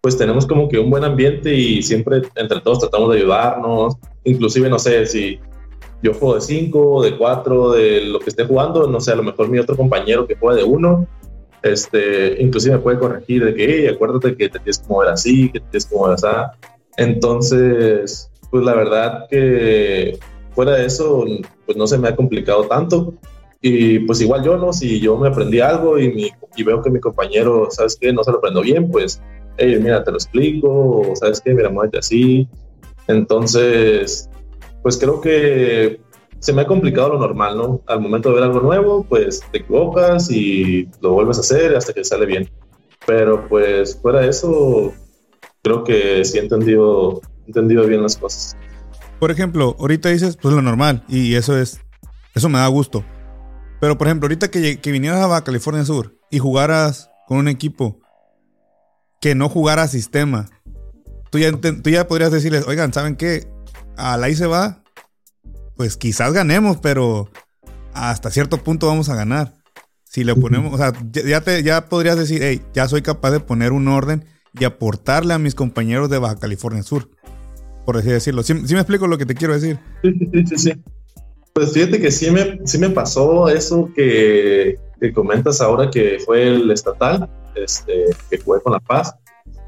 pues 0.00 0.16
tenemos 0.18 0.46
como 0.46 0.68
que 0.68 0.78
un 0.78 0.90
buen 0.90 1.04
ambiente 1.04 1.54
y 1.54 1.82
siempre 1.82 2.22
entre 2.34 2.60
todos 2.60 2.80
tratamos 2.80 3.12
de 3.12 3.20
ayudarnos. 3.20 3.96
Inclusive, 4.24 4.68
no 4.68 4.78
sé, 4.78 5.06
si 5.06 5.38
yo 6.02 6.14
juego 6.14 6.34
de 6.34 6.40
5, 6.40 7.02
de 7.02 7.16
4, 7.16 7.70
de 7.72 8.00
lo 8.06 8.18
que 8.18 8.30
esté 8.30 8.44
jugando, 8.44 8.86
no 8.88 9.00
sé, 9.00 9.12
a 9.12 9.16
lo 9.16 9.22
mejor 9.22 9.48
mi 9.48 9.58
otro 9.58 9.76
compañero 9.76 10.26
que 10.26 10.36
juega 10.36 10.56
de 10.56 10.64
1, 10.64 11.06
este, 11.62 12.42
inclusive 12.42 12.76
me 12.76 12.82
puede 12.82 12.98
corregir 12.98 13.44
de 13.44 13.54
que, 13.54 13.64
hey, 13.64 13.86
acuérdate 13.86 14.36
que 14.36 14.48
te 14.48 14.58
tienes 14.58 14.78
que 14.78 14.88
mover 14.88 15.10
así, 15.10 15.50
que 15.50 15.60
te 15.60 15.66
tienes 15.70 15.86
que 15.86 15.94
mover 15.94 16.14
así. 16.14 16.26
Entonces, 16.96 18.30
pues 18.50 18.64
la 18.64 18.74
verdad 18.74 19.26
que 19.30 20.18
fuera 20.54 20.72
de 20.72 20.86
eso, 20.86 21.24
pues 21.64 21.78
no 21.78 21.86
se 21.86 21.98
me 21.98 22.08
ha 22.08 22.16
complicado 22.16 22.64
tanto. 22.64 23.14
Y 23.60 24.00
pues 24.00 24.20
igual 24.20 24.44
yo, 24.44 24.56
¿no? 24.56 24.72
Si 24.72 25.00
yo 25.00 25.16
me 25.16 25.28
aprendí 25.28 25.60
algo 25.60 25.98
y, 25.98 26.12
mi, 26.12 26.30
y 26.56 26.62
veo 26.64 26.82
que 26.82 26.90
mi 26.90 26.98
compañero, 26.98 27.68
¿sabes 27.70 27.96
qué? 27.98 28.12
No 28.12 28.24
se 28.24 28.32
lo 28.32 28.38
aprendo 28.38 28.60
bien, 28.60 28.90
pues, 28.90 29.22
hey, 29.56 29.78
mira, 29.80 30.02
te 30.02 30.10
lo 30.10 30.16
explico, 30.16 31.12
¿sabes 31.14 31.40
qué? 31.40 31.54
Mira, 31.54 31.70
muévete 31.70 31.98
así. 31.98 32.48
Entonces, 33.06 34.28
pues 34.82 34.98
creo 34.98 35.20
que 35.20 36.00
se 36.42 36.52
me 36.52 36.62
ha 36.62 36.66
complicado 36.66 37.10
lo 37.10 37.20
normal, 37.20 37.56
¿no? 37.56 37.80
Al 37.86 38.00
momento 38.00 38.28
de 38.28 38.34
ver 38.34 38.44
algo 38.44 38.60
nuevo, 38.60 39.04
pues 39.08 39.42
te 39.52 39.58
equivocas 39.58 40.28
y 40.30 40.88
lo 41.00 41.12
vuelves 41.12 41.38
a 41.38 41.42
hacer 41.42 41.76
hasta 41.76 41.92
que 41.92 42.04
sale 42.04 42.26
bien. 42.26 42.50
Pero 43.06 43.48
pues 43.48 43.96
fuera 43.96 44.20
de 44.20 44.28
eso, 44.28 44.92
creo 45.62 45.84
que 45.84 46.24
sí 46.24 46.38
he 46.38 46.40
entendido, 46.40 47.20
entendido 47.46 47.86
bien 47.86 48.02
las 48.02 48.16
cosas. 48.16 48.56
Por 49.20 49.30
ejemplo, 49.30 49.76
ahorita 49.78 50.08
dices, 50.08 50.36
pues 50.36 50.52
lo 50.52 50.62
normal, 50.62 51.04
y 51.06 51.36
eso 51.36 51.56
es, 51.56 51.80
eso 52.34 52.48
me 52.48 52.58
da 52.58 52.66
gusto. 52.66 53.04
Pero 53.80 53.96
por 53.96 54.08
ejemplo, 54.08 54.26
ahorita 54.26 54.50
que, 54.50 54.78
vinieras 54.86 55.30
a 55.30 55.44
California 55.44 55.84
Sur 55.84 56.18
y 56.28 56.40
jugaras 56.40 57.08
con 57.28 57.38
un 57.38 57.46
equipo 57.46 58.00
que 59.20 59.36
no 59.36 59.48
jugara 59.48 59.86
sistema, 59.86 60.48
tú 61.30 61.38
ya, 61.38 61.52
tú 61.52 61.90
ya 61.90 62.08
podrías 62.08 62.32
decirles, 62.32 62.66
oigan, 62.66 62.92
¿saben 62.92 63.14
qué? 63.14 63.51
A 63.96 64.16
la 64.16 64.34
se 64.34 64.46
va, 64.46 64.82
pues 65.76 65.96
quizás 65.96 66.32
ganemos, 66.32 66.78
pero 66.78 67.28
hasta 67.92 68.30
cierto 68.30 68.58
punto 68.58 68.86
vamos 68.86 69.08
a 69.08 69.14
ganar. 69.14 69.54
Si 70.04 70.24
le 70.24 70.34
ponemos, 70.34 70.74
o 70.74 70.76
sea, 70.76 70.92
ya, 71.10 71.40
te, 71.40 71.62
ya 71.62 71.88
podrías 71.88 72.18
decir, 72.18 72.42
hey, 72.42 72.60
ya 72.74 72.86
soy 72.86 73.00
capaz 73.00 73.30
de 73.30 73.40
poner 73.40 73.72
un 73.72 73.88
orden 73.88 74.26
y 74.58 74.64
aportarle 74.64 75.32
a 75.32 75.38
mis 75.38 75.54
compañeros 75.54 76.10
de 76.10 76.18
Baja 76.18 76.36
California 76.36 76.82
Sur. 76.82 77.08
Por 77.86 77.96
así 77.96 78.08
decirlo. 78.08 78.42
¿Sí, 78.42 78.54
me 78.54 78.60
explico 78.60 79.06
lo 79.06 79.18
que 79.18 79.26
te 79.26 79.34
quiero 79.34 79.54
decir? 79.54 79.78
Sí, 80.02 80.44
sí, 80.46 80.56
sí. 80.58 80.72
Pues 81.54 81.72
fíjate 81.72 82.00
que 82.00 82.10
sí 82.10 82.30
me, 82.30 82.60
sí 82.64 82.78
me 82.78 82.90
pasó 82.90 83.48
eso 83.48 83.90
que, 83.94 84.78
que 85.00 85.12
comentas 85.12 85.60
ahora 85.60 85.90
que 85.90 86.18
fue 86.24 86.46
el 86.46 86.70
estatal, 86.70 87.28
este, 87.54 88.06
que 88.30 88.38
jugué 88.38 88.60
con 88.60 88.72
La 88.72 88.80
Paz. 88.80 89.14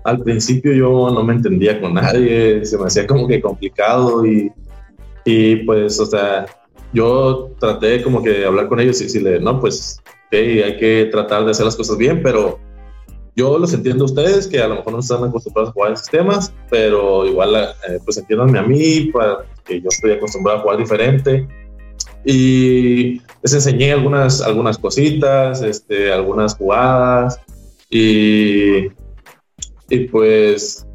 Al 0.04 0.20
principio 0.20 0.72
yo 0.72 1.10
no 1.10 1.24
me 1.24 1.34
entendía 1.34 1.80
con 1.80 1.94
nadie, 1.94 2.64
se 2.64 2.78
me 2.78 2.84
hacía 2.84 3.06
como 3.06 3.26
que 3.26 3.40
complicado 3.40 4.24
y 4.24 4.52
y 5.24 5.56
pues, 5.56 5.98
o 5.98 6.06
sea, 6.06 6.46
yo 6.92 7.50
traté 7.58 8.02
como 8.02 8.22
que 8.22 8.30
de 8.30 8.46
hablar 8.46 8.68
con 8.68 8.78
ellos 8.80 9.00
y 9.00 9.04
decirle, 9.04 9.40
no, 9.40 9.58
pues, 9.58 10.00
hay 10.30 10.76
que 10.78 11.08
tratar 11.12 11.44
de 11.44 11.52
hacer 11.52 11.64
las 11.64 11.76
cosas 11.76 11.96
bien, 11.96 12.20
pero 12.22 12.58
yo 13.36 13.56
los 13.58 13.72
entiendo 13.72 14.04
a 14.04 14.06
ustedes, 14.06 14.46
que 14.46 14.60
a 14.60 14.68
lo 14.68 14.76
mejor 14.76 14.92
no 14.92 14.98
están 14.98 15.24
acostumbrados 15.24 15.70
a 15.70 15.72
jugar 15.72 15.90
en 15.90 15.96
sistemas, 15.96 16.52
pero 16.70 17.26
igual, 17.26 17.54
eh, 17.54 17.98
pues 18.04 18.16
entiéndanme 18.16 18.58
a 18.58 18.62
mí, 18.62 19.12
que 19.64 19.80
yo 19.80 19.88
estoy 19.88 20.12
acostumbrado 20.12 20.58
a 20.58 20.62
jugar 20.62 20.78
diferente. 20.78 21.46
Y 22.24 23.20
les 23.42 23.52
enseñé 23.52 23.92
algunas, 23.92 24.40
algunas 24.40 24.76
cositas, 24.76 25.62
este, 25.62 26.12
algunas 26.12 26.56
jugadas, 26.56 27.40
y, 27.90 28.88
y 29.88 30.08
pues 30.08 30.86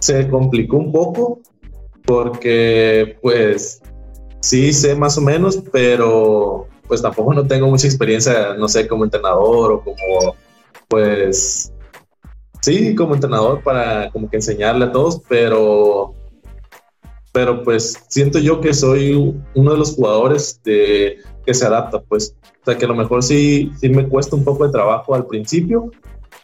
se 0.00 0.28
complicó 0.28 0.76
un 0.76 0.92
poco, 0.92 1.40
porque 2.04 3.18
pues 3.22 3.82
sí 4.40 4.72
sé 4.72 4.94
más 4.96 5.16
o 5.18 5.20
menos, 5.20 5.62
pero 5.72 6.66
pues 6.88 7.02
tampoco 7.02 7.34
no 7.34 7.46
tengo 7.46 7.68
mucha 7.68 7.86
experiencia, 7.86 8.54
no 8.54 8.68
sé, 8.68 8.88
como 8.88 9.04
entrenador 9.04 9.72
o 9.72 9.80
como 9.84 10.34
pues 10.88 11.72
sí, 12.60 12.94
como 12.94 13.14
entrenador 13.14 13.62
para 13.62 14.10
como 14.10 14.28
que 14.28 14.36
enseñarle 14.36 14.86
a 14.86 14.92
todos, 14.92 15.20
pero 15.28 16.14
pero 17.32 17.62
pues 17.62 18.02
siento 18.08 18.40
yo 18.40 18.60
que 18.60 18.74
soy 18.74 19.14
uno 19.54 19.72
de 19.72 19.78
los 19.78 19.94
jugadores 19.94 20.60
que 20.64 21.18
se 21.52 21.66
adapta, 21.66 22.00
pues, 22.02 22.36
o 22.62 22.64
sea 22.64 22.76
que 22.76 22.84
a 22.84 22.88
lo 22.88 22.94
mejor 22.94 23.22
sí, 23.22 23.72
sí 23.80 23.88
me 23.88 24.08
cuesta 24.08 24.36
un 24.36 24.44
poco 24.44 24.66
de 24.66 24.72
trabajo 24.72 25.14
al 25.14 25.26
principio, 25.26 25.90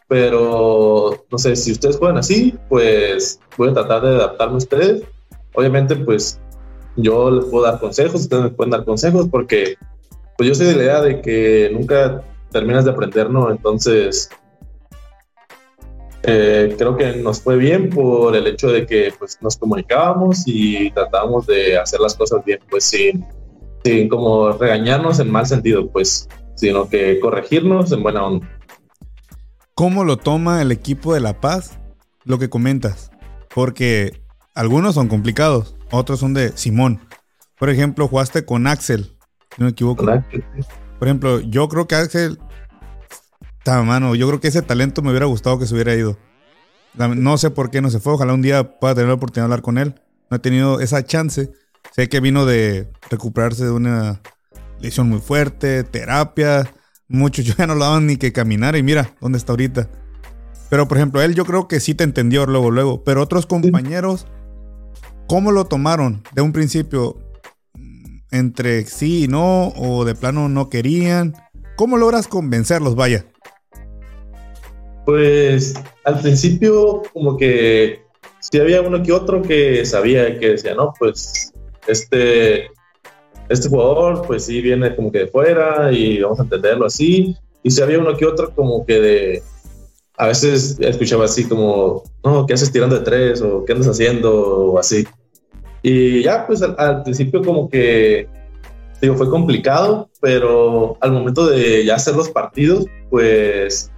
pero 0.07 1.25
no 1.31 1.37
sé, 1.37 1.55
si 1.55 1.71
ustedes 1.71 1.97
juegan 1.97 2.17
así, 2.17 2.55
pues 2.69 3.39
voy 3.57 3.69
a 3.69 3.73
tratar 3.73 4.01
de 4.03 4.15
adaptarme 4.15 4.55
a 4.55 4.57
ustedes 4.57 5.03
Obviamente, 5.57 5.95
pues 5.95 6.39
yo 6.97 7.31
les 7.31 7.45
puedo 7.45 7.65
dar 7.65 7.79
consejos, 7.79 8.21
ustedes 8.21 8.43
me 8.43 8.49
pueden 8.51 8.69
dar 8.69 8.85
consejos, 8.85 9.27
porque 9.27 9.75
pues 10.37 10.49
yo 10.49 10.53
soy 10.53 10.67
de 10.67 10.75
la 10.75 10.83
idea 10.83 11.01
de 11.01 11.19
que 11.19 11.71
nunca 11.73 12.21
terminas 12.51 12.85
de 12.85 12.91
aprender, 12.91 13.31
¿no? 13.31 13.49
Entonces, 13.49 14.29
eh, 16.21 16.75
creo 16.77 16.95
que 16.95 17.13
nos 17.13 17.41
fue 17.41 17.57
bien 17.57 17.89
por 17.89 18.35
el 18.35 18.45
hecho 18.45 18.67
de 18.67 18.85
que 18.85 19.11
pues, 19.17 19.39
nos 19.41 19.57
comunicábamos 19.57 20.43
y 20.45 20.91
tratábamos 20.91 21.47
de 21.47 21.75
hacer 21.75 22.01
las 22.01 22.13
cosas 22.13 22.45
bien, 22.45 22.59
pues 22.69 22.83
sin, 22.83 23.25
sin 23.83 24.09
como 24.09 24.51
regañarnos 24.51 25.19
en 25.19 25.31
mal 25.31 25.47
sentido, 25.47 25.87
pues, 25.87 26.29
sino 26.53 26.87
que 26.87 27.19
corregirnos 27.19 27.91
en 27.91 28.03
buena 28.03 28.27
onda. 28.27 28.56
¿Cómo 29.77 30.03
lo 30.03 30.17
toma 30.17 30.63
el 30.63 30.71
equipo 30.71 31.13
de 31.13 31.19
La 31.19 31.39
Paz? 31.39 31.77
Lo 32.23 32.39
que 32.39 32.49
comentas. 32.49 33.11
Porque 33.53 34.23
algunos 34.55 34.95
son 34.95 35.07
complicados, 35.07 35.75
otros 35.91 36.19
son 36.19 36.33
de 36.33 36.51
Simón. 36.57 36.99
Por 37.59 37.69
ejemplo, 37.69 38.07
jugaste 38.07 38.43
con 38.43 38.65
Axel, 38.65 39.15
no 39.59 39.65
me 39.65 39.71
equivoco. 39.71 40.03
Por 40.03 41.07
ejemplo, 41.07 41.41
yo 41.41 41.69
creo 41.69 41.87
que 41.87 41.93
Axel, 41.93 42.39
mano, 43.67 44.15
yo 44.15 44.27
creo 44.27 44.39
que 44.39 44.47
ese 44.47 44.63
talento 44.63 45.03
me 45.03 45.11
hubiera 45.11 45.27
gustado 45.27 45.59
que 45.59 45.67
se 45.67 45.75
hubiera 45.75 45.93
ido. 45.93 46.17
No 46.95 47.37
sé 47.37 47.51
por 47.51 47.69
qué 47.69 47.79
no 47.79 47.91
se 47.91 47.99
fue, 47.99 48.13
ojalá 48.13 48.33
un 48.33 48.41
día 48.41 48.79
pueda 48.79 48.95
tener 48.95 49.09
la 49.09 49.13
oportunidad 49.13 49.43
de 49.43 49.53
hablar 49.53 49.61
con 49.61 49.77
él. 49.77 50.01
No 50.31 50.37
he 50.37 50.39
tenido 50.39 50.79
esa 50.79 51.05
chance. 51.05 51.51
Sé 51.91 52.09
que 52.09 52.19
vino 52.19 52.47
de 52.47 52.91
recuperarse 53.11 53.65
de 53.65 53.71
una 53.71 54.23
lesión 54.79 55.07
muy 55.07 55.19
fuerte, 55.19 55.83
terapia. 55.83 56.67
Muchos 57.07 57.45
ya 57.45 57.67
no 57.67 57.75
lo 57.75 57.85
daban 57.85 58.07
ni 58.07 58.17
que 58.17 58.33
caminar 58.33 58.75
y 58.75 58.83
mira 58.83 59.15
dónde 59.21 59.37
está 59.37 59.53
ahorita. 59.53 59.89
Pero 60.69 60.87
por 60.87 60.97
ejemplo, 60.97 61.21
él 61.21 61.33
yo 61.33 61.45
creo 61.45 61.67
que 61.67 61.79
sí 61.79 61.95
te 61.95 62.03
entendió 62.03 62.45
luego, 62.45 62.71
luego. 62.71 63.03
Pero 63.03 63.21
otros 63.21 63.45
compañeros 63.45 64.27
¿Cómo 65.27 65.51
lo 65.51 65.65
tomaron 65.65 66.23
de 66.33 66.41
un 66.41 66.53
principio? 66.53 67.17
¿Entre 68.31 68.85
sí 68.85 69.25
y 69.25 69.27
no? 69.27 69.73
¿O 69.75 70.05
de 70.05 70.15
plano 70.15 70.47
no 70.47 70.69
querían? 70.69 71.33
¿Cómo 71.75 71.97
logras 71.97 72.29
convencerlos, 72.29 72.95
vaya? 72.95 73.25
Pues 75.05 75.73
al 76.05 76.21
principio 76.21 77.03
como 77.11 77.35
que 77.35 78.03
sí 78.39 78.57
había 78.57 78.81
uno 78.81 79.03
que 79.03 79.11
otro 79.11 79.41
que 79.41 79.85
sabía 79.85 80.39
que 80.39 80.51
decía, 80.51 80.75
no, 80.75 80.93
pues 80.97 81.51
este, 81.87 82.69
este 83.49 83.69
jugador 83.69 84.23
pues 84.27 84.45
sí 84.45 84.61
viene 84.61 84.95
como 84.95 85.11
que 85.11 85.19
de 85.19 85.27
fuera 85.27 85.91
y 85.91 86.21
vamos 86.21 86.39
a 86.39 86.43
entenderlo 86.43 86.85
así. 86.85 87.35
Y 87.63 87.71
si 87.71 87.81
había 87.81 87.99
uno 87.99 88.15
que 88.15 88.25
otro 88.25 88.53
como 88.53 88.85
que 88.85 88.99
de, 88.99 89.43
a 90.17 90.27
veces 90.27 90.77
escuchaba 90.79 91.25
así 91.25 91.47
como, 91.47 92.03
no, 92.23 92.45
¿qué 92.45 92.53
haces 92.53 92.71
tirando 92.71 92.97
de 92.97 93.05
tres? 93.05 93.41
o 93.41 93.63
¿qué 93.63 93.73
andas 93.73 93.87
haciendo? 93.87 94.71
o 94.71 94.79
así. 94.79 95.05
Y 95.83 96.23
ya, 96.23 96.45
pues 96.47 96.61
al, 96.61 97.03
principio 97.03 97.41
como 97.43 97.69
que, 97.69 98.27
digo, 98.99 99.15
fue 99.15 99.29
complicado, 99.29 100.09
pero 100.19 100.97
al 101.01 101.11
momento 101.11 101.47
de 101.47 101.85
ya 101.85 101.95
hacer 101.95 102.15
los 102.15 102.29
partidos, 102.29 102.85
pues, 103.09 103.91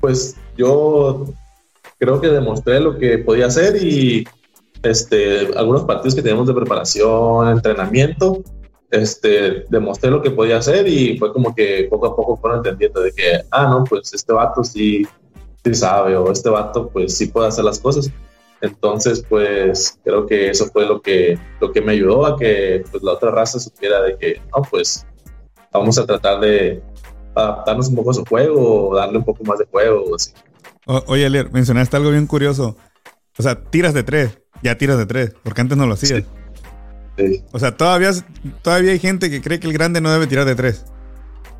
pues 0.00 0.36
yo 0.56 1.26
creo 1.98 2.20
que 2.20 2.28
demostré 2.28 2.80
lo 2.80 2.98
que 2.98 3.18
podía 3.18 3.46
hacer 3.46 3.82
y 3.82 4.26
este, 4.82 5.48
algunos 5.56 5.84
partidos 5.84 6.14
que 6.14 6.22
teníamos 6.22 6.46
de 6.46 6.54
preparación, 6.54 7.48
entrenamiento, 7.48 8.42
este, 8.90 9.64
demostré 9.68 10.10
lo 10.10 10.22
que 10.22 10.30
podía 10.30 10.58
hacer 10.58 10.88
y 10.88 11.18
fue 11.18 11.32
como 11.32 11.54
que 11.54 11.86
poco 11.90 12.06
a 12.06 12.16
poco 12.16 12.36
fueron 12.36 12.58
entendiendo 12.58 13.00
de 13.00 13.12
que, 13.12 13.40
ah, 13.50 13.66
no, 13.66 13.84
pues 13.84 14.12
este 14.14 14.32
vato 14.32 14.64
sí, 14.64 15.06
sí 15.64 15.74
sabe 15.74 16.16
o 16.16 16.30
este 16.32 16.48
vato 16.48 16.88
pues 16.88 17.16
sí 17.16 17.26
puede 17.26 17.48
hacer 17.48 17.64
las 17.64 17.78
cosas. 17.78 18.10
Entonces, 18.60 19.24
pues 19.28 19.98
creo 20.02 20.26
que 20.26 20.50
eso 20.50 20.66
fue 20.72 20.84
lo 20.86 21.00
que, 21.00 21.38
lo 21.60 21.70
que 21.70 21.80
me 21.80 21.92
ayudó 21.92 22.26
a 22.26 22.36
que 22.36 22.82
pues, 22.90 23.02
la 23.02 23.12
otra 23.12 23.30
raza 23.30 23.60
supiera 23.60 24.02
de 24.02 24.16
que, 24.16 24.40
no, 24.56 24.62
pues 24.68 25.06
vamos 25.72 25.98
a 25.98 26.06
tratar 26.06 26.40
de 26.40 26.82
adaptarnos 27.34 27.88
un 27.88 27.96
poco 27.96 28.10
a 28.10 28.14
su 28.14 28.24
juego 28.24 28.88
o 28.88 28.96
darle 28.96 29.18
un 29.18 29.24
poco 29.24 29.44
más 29.44 29.58
de 29.58 29.66
juego. 29.66 30.14
Así. 30.14 30.32
oye, 31.06 31.26
Alier, 31.26 31.52
mencionaste 31.52 31.96
algo 31.96 32.10
bien 32.10 32.26
curioso. 32.26 32.76
O 33.38 33.42
sea, 33.42 33.62
tiras 33.62 33.94
de 33.94 34.02
tres, 34.02 34.40
ya 34.62 34.78
tiras 34.78 34.98
de 34.98 35.06
tres, 35.06 35.32
porque 35.42 35.60
antes 35.60 35.76
no 35.76 35.86
lo 35.86 35.94
hacías. 35.94 36.24
O 37.52 37.58
sea, 37.58 37.76
todavía, 37.76 38.10
todavía 38.62 38.92
hay 38.92 38.98
gente 38.98 39.30
que 39.30 39.42
cree 39.42 39.58
que 39.58 39.66
el 39.66 39.72
grande 39.72 40.00
no 40.00 40.12
debe 40.12 40.26
tirar 40.26 40.44
de 40.44 40.54
tres. 40.54 40.84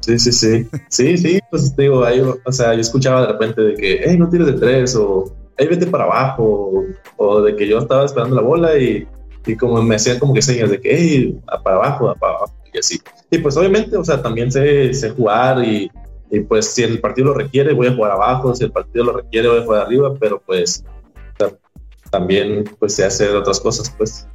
Sí, 0.01 0.19
sí, 0.19 0.33
sí. 0.33 0.69
Sí, 0.89 1.19
sí, 1.19 1.41
pues 1.51 1.75
digo, 1.77 2.05
ahí, 2.05 2.21
o 2.21 2.53
sea, 2.53 2.75
yo 2.75 2.81
escuchaba 2.81 3.23
de 3.23 3.33
repente 3.33 3.61
de 3.61 3.75
que, 3.75 4.01
hey, 4.05 4.17
no 4.17 4.29
tires 4.29 4.47
de 4.47 4.53
tres, 4.55 4.97
o 4.97 5.35
hey, 5.57 5.67
vete 5.69 5.87
para 5.87 6.05
abajo, 6.05 6.85
o, 7.17 7.43
de 7.43 7.57
que 7.57 7.67
yo 7.67 7.79
estaba 7.79 8.05
esperando 8.05 8.37
la 8.37 8.43
bola 8.43 8.79
y, 8.79 9.07
y 9.47 9.57
como 9.57 9.83
me 9.83 9.97
hacían 9.97 10.19
como 10.19 10.33
que 10.33 10.43
señas 10.43 10.71
de 10.71 10.81
que, 10.81 10.97
hey, 10.97 11.41
para 11.65 11.77
abajo, 11.77 12.15
para 12.19 12.37
abajo, 12.37 12.55
y 12.73 12.79
así. 12.79 13.01
Y 13.31 13.39
pues 13.39 13.57
obviamente, 13.57 13.97
o 13.97 14.05
sea, 14.05 14.23
también 14.23 14.53
sé, 14.53 14.95
sé 14.95 15.11
jugar 15.11 15.63
y, 15.65 15.91
y, 16.31 16.41
pues 16.41 16.67
si 16.67 16.85
el 16.85 17.01
partido 17.01 17.29
lo 17.29 17.35
requiere, 17.35 17.75
voy 17.75 17.89
a 17.89 17.95
jugar 17.95 18.13
abajo, 18.13 18.55
si 18.55 18.65
el 18.65 18.73
partido 18.73 19.05
lo 19.07 19.13
requiere, 19.15 19.49
voy 19.49 19.59
a 19.59 19.65
jugar 19.65 19.83
arriba, 19.83 20.15
pero 20.19 20.41
pues 20.47 20.85
también 22.11 22.65
pues 22.79 22.95
sé 22.95 23.05
hacer 23.05 23.35
otras 23.35 23.61
cosas, 23.61 23.93
pues. 23.97 24.27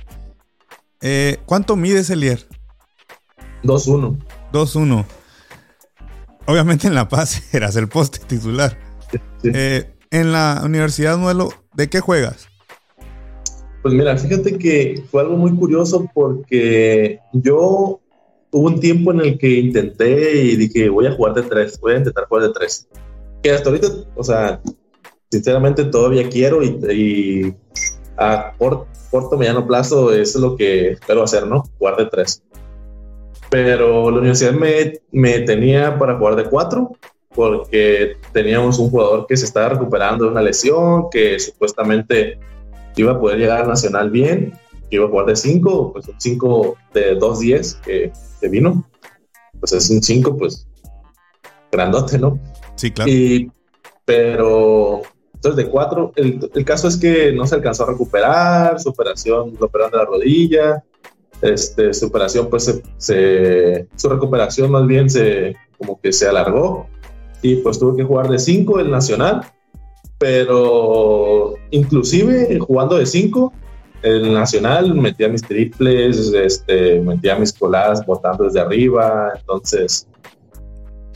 Eh, 1.02 1.38
¿Cuánto 1.46 1.76
mides, 1.76 2.10
Elier? 2.10 2.48
2-1. 3.64 4.18
2-1. 4.52 5.06
Obviamente 6.46 6.88
en 6.88 6.96
La 6.96 7.08
Paz 7.08 7.42
eras 7.54 7.76
el 7.76 7.88
poste 7.88 8.20
titular. 8.20 8.78
Eh, 9.44 9.94
en 10.12 10.32
la 10.32 10.62
Universidad 10.64 11.18
Nuelo, 11.18 11.50
¿de 11.74 11.90
qué 11.90 12.00
juegas? 12.00 12.48
Pues 13.82 13.94
mira, 13.94 14.18
fíjate 14.18 14.58
que 14.58 15.04
fue 15.12 15.22
algo 15.22 15.36
muy 15.36 15.54
curioso 15.56 16.10
porque 16.14 17.20
yo 17.34 18.00
hubo 18.52 18.68
un 18.68 18.80
tiempo 18.80 19.12
en 19.12 19.20
el 19.20 19.38
que 19.38 19.60
intenté 19.60 20.44
y 20.44 20.56
dije, 20.56 20.88
voy 20.90 21.08
a 21.08 21.12
jugar 21.12 21.34
de 21.34 21.44
tres, 21.44 21.80
voy 21.82 21.94
a 21.94 21.98
intentar 21.98 22.26
jugar 22.28 22.48
de 22.48 22.54
tres. 22.54 22.88
Que 23.42 23.52
hasta 23.52 23.70
ahorita, 23.70 23.88
o 24.16 24.24
sea, 24.24 24.62
sinceramente 25.34 25.86
todavía 25.86 26.30
quiero 26.30 26.62
y, 26.64 27.56
a 28.18 28.54
corto, 28.60 28.86
corto, 29.10 29.36
mediano 29.36 29.66
plazo 29.66 30.14
es 30.14 30.36
lo 30.36 30.56
que 30.56 30.92
espero 30.92 31.24
hacer, 31.24 31.48
¿no? 31.48 31.64
Jugar 31.80 31.98
de 31.98 32.06
tres. 32.06 32.44
Pero 33.50 34.12
la 34.12 34.20
universidad 34.20 34.52
me, 34.52 35.00
me 35.12 35.40
tenía 35.40 35.98
para 35.98 36.20
jugar 36.20 36.36
de 36.36 36.46
cuatro 36.46 36.92
porque 37.34 38.18
teníamos 38.32 38.78
un 38.78 38.92
jugador 38.92 39.26
que 39.26 39.36
se 39.36 39.46
estaba 39.46 39.70
recuperando 39.70 40.26
de 40.26 40.32
una 40.32 40.44
lesión, 40.44 41.10
que 41.10 41.40
supuestamente 41.40 42.38
iba 42.96 43.14
a 43.14 43.20
poder 43.20 43.40
llegar 43.40 43.64
a 43.64 43.68
Nacional 43.68 44.12
bien, 44.12 44.54
que 44.92 44.98
iba 44.98 45.06
a 45.06 45.10
jugar 45.10 45.26
de 45.26 45.36
5, 45.36 45.94
pues 45.94 46.08
un 46.08 46.22
5 46.22 46.78
de 46.94 47.18
2-10 47.18 47.82
que, 47.82 48.14
que, 48.40 48.50
vino. 48.50 48.88
Pues 49.60 49.72
es 49.74 49.90
un 49.90 50.04
5, 50.04 50.38
pues 50.38 50.68
grandote, 51.72 52.20
¿no? 52.20 52.40
Sí, 52.76 52.92
claro. 52.92 53.10
Y, 53.10 53.52
pero 54.06 55.02
entonces 55.44 55.66
de 55.66 55.70
4, 55.70 56.14
el, 56.16 56.52
el, 56.54 56.66
caso 56.66 56.88
es 56.88 56.96
que 56.96 57.34
no 57.34 57.46
se 57.46 57.56
alcanzó 57.56 57.84
a 57.84 57.92
recuperar, 57.92 58.80
su 58.80 58.90
operación, 58.90 59.54
lo 59.60 59.66
operaron 59.66 59.92
de 59.92 59.98
la 59.98 60.06
rodilla, 60.06 60.84
este, 61.42 61.94
su 61.94 62.06
operación, 62.06 62.50
pues 62.50 62.64
se, 62.64 62.82
se, 62.98 63.88
su 63.98 64.08
recuperación 64.08 64.72
más 64.72 64.88
bien 64.88 65.10
se, 65.10 65.56
como 65.78 66.00
que 66.00 66.14
se 66.14 66.28
alargó 66.28 66.88
y 67.42 67.58
pues 67.58 67.78
tuve 67.78 67.98
que 67.98 68.04
jugar 68.04 68.30
de 68.30 68.40
5 68.40 68.80
el 68.80 68.90
Nacional 68.90 69.42
pero 70.24 71.56
inclusive 71.72 72.58
jugando 72.60 72.96
de 72.96 73.06
5, 73.06 73.52
el 74.04 74.34
Nacional 74.34 74.96
metía 74.96 75.28
mis 75.28 75.42
triples, 75.42 76.32
este, 76.34 77.02
metía 77.02 77.36
mis 77.36 77.52
coladas 77.52 78.06
botando 78.06 78.46
desde 78.46 78.62
arriba, 78.62 79.34
entonces, 79.38 80.08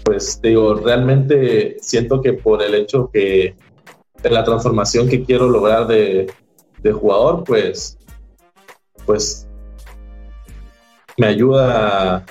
pues 0.04 0.42
digo, 0.42 0.74
realmente 0.74 1.78
siento 1.80 2.22
que 2.22 2.34
por 2.34 2.62
el 2.62 2.76
hecho 2.76 3.10
que 3.14 3.56
de 4.22 4.30
la 4.30 4.44
transformación 4.44 5.08
que 5.08 5.24
quiero 5.24 5.48
lograr 5.48 5.88
de, 5.88 6.32
de 6.82 6.92
jugador, 6.92 7.44
pues, 7.44 7.98
pues 9.06 9.48
me 11.18 11.28
ayuda, 11.28 12.26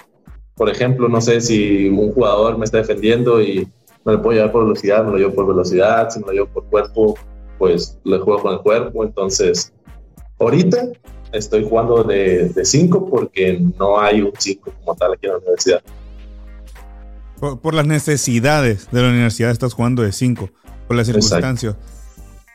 por 0.55 0.69
ejemplo, 0.69 1.09
no 1.09 1.21
sé 1.21 1.41
si 1.41 1.89
un 1.89 2.13
jugador 2.13 2.59
me 2.59 2.65
está 2.65 2.79
defendiendo 2.79 3.41
y 3.43 3.69
me 4.05 4.13
lo 4.13 4.23
puedo 4.23 4.37
llevar 4.37 4.53
por 4.53 4.65
velocidad, 4.65 5.05
me 5.05 5.13
lo 5.13 5.19
llevo 5.19 5.35
por 5.35 5.47
velocidad, 5.49 6.11
si 6.11 6.21
me 6.21 6.27
lo 6.27 6.33
llevo 6.33 6.47
por 6.47 6.65
cuerpo, 6.67 7.15
pues 7.59 7.99
lo 8.05 8.23
juego 8.25 8.43
con 8.43 8.53
el 8.53 8.61
cuerpo. 8.61 9.05
Entonces, 9.05 9.73
ahorita 10.39 10.89
estoy 11.33 11.69
jugando 11.69 12.05
de 12.05 12.53
5 12.63 13.11
porque 13.11 13.61
no 13.79 13.99
hay 13.99 14.23
un 14.23 14.33
5 14.37 14.73
como 14.79 14.95
tal 14.97 15.15
aquí 15.15 15.27
en 15.27 15.33
la 15.33 15.39
universidad. 15.39 15.83
Por, 17.41 17.75
las 17.75 17.87
necesidades 17.87 18.89
de 18.91 19.03
la 19.03 19.09
universidad 19.09 19.51
estás 19.51 19.75
jugando 19.75 20.03
de 20.03 20.13
5, 20.13 20.49
por 20.87 20.97
las 20.97 21.07
circunstancias. 21.07 21.77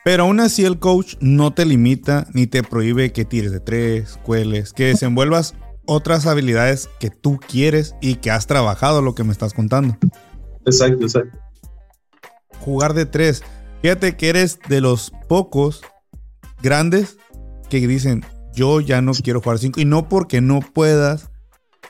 Pero 0.04 0.24
aún 0.24 0.40
así 0.40 0.64
el 0.64 0.78
coach 0.78 1.14
no 1.20 1.52
te 1.52 1.64
limita 1.64 2.26
ni 2.32 2.46
te 2.46 2.62
prohíbe 2.62 3.12
que 3.12 3.24
tires 3.24 3.52
de 3.52 3.60
3, 3.60 4.18
cueles, 4.24 4.72
que 4.72 4.86
desenvuelvas 4.86 5.54
otras 5.86 6.26
habilidades 6.26 6.88
que 6.98 7.10
tú 7.10 7.38
quieres 7.38 7.94
y 8.00 8.16
que 8.16 8.30
has 8.30 8.46
trabajado, 8.46 9.02
lo 9.02 9.14
que 9.14 9.24
me 9.24 9.32
estás 9.32 9.54
contando. 9.54 9.96
Exacto, 10.64 11.04
exacto. 11.04 11.38
Jugar 12.60 12.94
de 12.94 13.06
tres. 13.06 13.42
Fíjate 13.82 14.16
que 14.16 14.28
eres 14.28 14.58
de 14.68 14.80
los 14.80 15.12
pocos 15.28 15.82
grandes 16.62 17.16
que 17.68 17.86
dicen, 17.86 18.24
yo 18.54 18.80
ya 18.80 19.02
no 19.02 19.12
quiero 19.12 19.40
jugar 19.40 19.58
cinco. 19.58 19.80
Y 19.80 19.84
no 19.84 20.08
porque 20.08 20.40
no 20.40 20.60
puedas, 20.60 21.30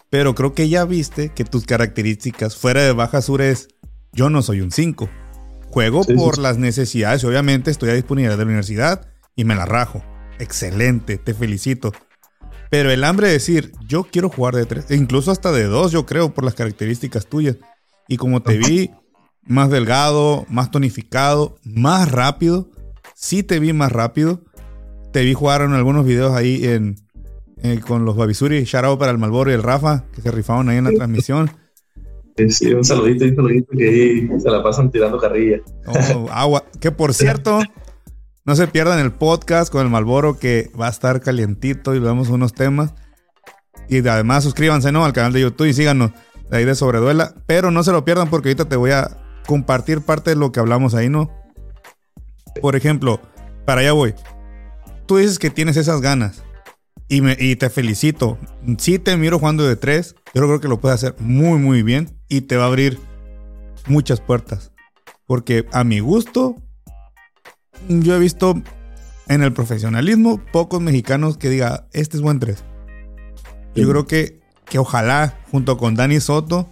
pero 0.09 0.35
creo 0.35 0.55
que 0.55 0.68
ya 0.68 0.85
viste 0.85 1.31
que 1.31 1.44
tus 1.44 1.66
características 1.66 2.57
fuera 2.57 2.83
de 2.83 2.92
Baja 2.92 3.20
Sur 3.20 3.42
es, 3.42 3.68
yo 4.12 4.31
no 4.31 4.42
soy 4.42 4.61
un 4.61 4.70
5. 4.70 5.09
Juego 5.73 6.05
por 6.05 6.37
las 6.37 6.59
necesidades 6.59 7.23
y 7.23 7.27
obviamente 7.27 7.71
estoy 7.71 7.89
a 7.89 7.95
disponibilidad 7.95 8.37
de 8.37 8.45
la 8.45 8.49
universidad 8.49 9.09
y 9.35 9.45
me 9.45 9.55
la 9.55 9.65
rajo. 9.65 10.05
Excelente, 10.39 11.17
te 11.17 11.33
felicito. 11.33 11.93
Pero 12.71 12.91
el 12.91 13.05
hambre 13.05 13.29
de 13.29 13.33
decir, 13.33 13.73
yo 13.87 14.05
quiero 14.05 14.29
jugar 14.29 14.55
de 14.55 14.67
tres, 14.67 14.91
incluso 14.91 15.31
hasta 15.31 15.51
de 15.51 15.65
dos, 15.65 15.91
yo 15.91 16.05
creo, 16.05 16.35
por 16.35 16.45
las 16.45 16.55
características 16.55 17.27
tuyas. 17.27 17.57
Y 18.07 18.19
como 18.19 18.43
te 18.43 18.59
vi 18.59 18.91
más 19.47 19.71
delgado, 19.71 20.45
más 20.51 20.71
tonificado, 20.71 21.57
más 21.65 22.11
rápido, 22.13 22.69
sí 23.15 23.43
te 23.43 23.59
vi 23.59 23.73
más 23.73 23.93
rápido. 23.93 24.43
Te 25.11 25.23
vi 25.23 25.33
jugar 25.33 25.63
en 25.63 25.73
algunos 25.73 26.05
videos 26.05 26.35
ahí 26.35 26.67
en, 26.67 26.97
con 27.87 28.05
los 28.05 28.15
Babisuri, 28.15 28.65
shout 28.65 28.99
para 28.99 29.11
el 29.11 29.19
Malboro 29.19 29.51
y 29.51 29.55
el 29.55 29.63
Rafa, 29.63 30.05
que 30.15 30.21
se 30.21 30.31
rifaron 30.31 30.69
ahí 30.69 30.77
en 30.77 30.85
la 30.85 30.93
transmisión. 30.93 31.51
Sí, 32.37 32.73
un 32.73 32.85
saludito 32.85 33.25
y 33.25 33.31
un 33.31 33.37
saludito 33.37 33.73
que 33.77 33.88
ahí 33.88 34.40
se 34.40 34.51
la 34.51 34.62
pasan 34.62 34.90
tirando 34.90 35.18
carrilla. 35.18 35.59
Oh, 35.87 36.29
agua. 36.31 36.64
Que 36.81 36.90
por 36.90 37.12
cierto, 37.12 37.61
no 38.45 38.57
se 38.57 38.66
pierdan 38.68 38.99
el 38.99 39.12
podcast 39.12 39.71
con 39.71 39.83
el 39.83 39.90
Malboro 39.90 40.38
que 40.38 40.71
va 40.79 40.87
a 40.87 40.90
estar 40.90 41.21
calientito 41.21 41.95
y 41.95 41.99
vemos 41.99 42.29
unos 42.31 42.55
temas. 42.55 42.95
Y 43.88 44.07
además 44.07 44.45
suscríbanse 44.45 44.92
¿no? 44.92 45.05
al 45.05 45.12
canal 45.12 45.33
de 45.33 45.42
YouTube 45.42 45.66
y 45.66 45.75
síganos 45.75 46.12
de 46.51 46.57
ahí 46.57 46.64
de 46.64 46.75
Sobreduela. 46.75 47.35
Pero 47.47 47.71
no 47.71 47.83
se 47.85 47.92
lo 47.92 48.05
pierdan 48.05 48.31
porque 48.31 48.49
ahorita 48.49 48.68
te 48.68 48.77
voy 48.77 48.92
a 48.92 49.18
compartir 49.47 50.01
parte 50.01 50.31
de 50.31 50.37
lo 50.37 50.53
que 50.53 50.61
hablamos 50.61 50.95
ahí, 50.95 51.09
¿no? 51.09 51.31
Por 52.61 52.77
ejemplo, 52.77 53.21
para 53.66 53.83
allá 53.83 53.92
voy. 53.92 54.14
Tú 55.07 55.18
dices 55.18 55.38
que 55.38 55.51
tienes 55.51 55.77
esas 55.77 56.01
ganas 56.01 56.42
y, 57.12 57.20
me, 57.20 57.37
y 57.38 57.57
te 57.57 57.70
felicito. 57.70 58.38
Si 58.79 58.98
te 58.98 59.16
miro 59.16 59.38
jugando 59.38 59.66
de 59.66 59.77
tres, 59.77 60.14
yo 60.35 60.42
creo 60.42 60.61
que 60.61 60.68
lo 60.68 60.81
puedes 60.81 60.94
hacer 60.94 61.14
muy, 61.20 61.59
muy 61.59 61.83
bien 61.83 62.18
y 62.29 62.42
te 62.42 62.57
va 62.57 62.64
a 62.64 62.68
abrir 62.68 62.98
muchas 63.87 64.20
puertas. 64.20 64.72
Porque 65.27 65.66
a 65.72 65.85
mi 65.85 66.01
gusto, 66.01 66.57
yo 67.88 68.16
he 68.16 68.18
visto 68.18 68.61
en 69.29 69.42
el 69.42 69.53
profesionalismo 69.53 70.40
pocos 70.53 70.81
mexicanos 70.81 71.37
que 71.37 71.51
diga, 71.51 71.87
este 71.92 72.16
es 72.16 72.22
buen 72.22 72.40
tres. 72.40 72.64
Yo 73.75 73.88
creo 73.88 74.07
que 74.07 74.42
que 74.72 74.79
ojalá 74.79 75.38
junto 75.51 75.77
con 75.77 75.96
Dani 75.96 76.18
Soto 76.18 76.66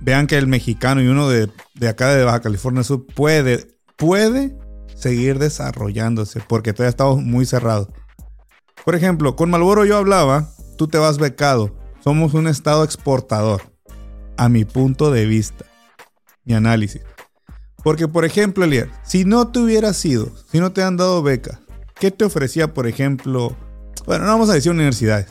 vean 0.00 0.26
que 0.26 0.36
el 0.36 0.46
mexicano 0.46 1.00
y 1.00 1.06
uno 1.06 1.30
de, 1.30 1.50
acá 1.88 2.14
de 2.14 2.22
Baja 2.22 2.42
California 2.42 2.82
Sur 2.82 3.06
puede, 3.06 3.78
puede 3.96 4.54
seguir 4.94 5.38
desarrollándose 5.38 6.40
porque 6.46 6.74
todavía 6.74 6.90
estamos 6.90 7.22
muy 7.22 7.46
cerrados. 7.46 7.88
Por 8.84 8.94
ejemplo, 8.94 9.34
con 9.34 9.50
Malboro 9.50 9.86
yo 9.86 9.96
hablaba, 9.96 10.50
tú 10.76 10.88
te 10.88 10.98
vas 10.98 11.18
becado, 11.18 11.74
somos 12.02 12.34
un 12.34 12.46
estado 12.46 12.84
exportador, 12.84 13.62
a 14.36 14.50
mi 14.50 14.66
punto 14.66 15.10
de 15.10 15.24
vista, 15.24 15.64
mi 16.44 16.52
análisis. 16.52 17.02
Porque, 17.82 18.08
por 18.08 18.26
ejemplo, 18.26 18.64
Elier, 18.64 18.90
si 19.02 19.24
no 19.24 19.48
te 19.48 19.60
hubieras 19.60 19.96
sido, 19.96 20.28
si 20.50 20.60
no 20.60 20.72
te 20.72 20.82
han 20.82 20.98
dado 20.98 21.22
beca, 21.22 21.60
¿qué 21.98 22.10
te 22.10 22.26
ofrecía, 22.26 22.74
por 22.74 22.86
ejemplo? 22.86 23.56
Bueno, 24.04 24.26
no 24.26 24.32
vamos 24.32 24.50
a 24.50 24.54
decir 24.54 24.72
universidades, 24.72 25.28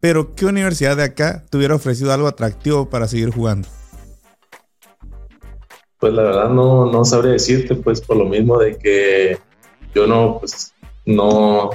pero, 0.00 0.34
¿qué 0.34 0.46
universidad 0.46 0.96
de 0.96 1.04
acá 1.04 1.44
te 1.48 1.56
hubiera 1.56 1.76
ofrecido 1.76 2.12
algo 2.12 2.26
atractivo 2.26 2.88
para 2.90 3.06
seguir 3.06 3.30
jugando? 3.30 3.68
Pues 6.00 6.12
la 6.12 6.22
verdad 6.22 6.50
no, 6.50 6.86
no 6.86 7.04
sabría 7.04 7.32
decirte, 7.32 7.76
pues 7.76 8.00
por 8.00 8.16
lo 8.16 8.24
mismo 8.24 8.58
de 8.58 8.76
que 8.76 9.38
yo 9.94 10.06
no, 10.06 10.38
pues 10.38 10.72
no, 11.04 11.70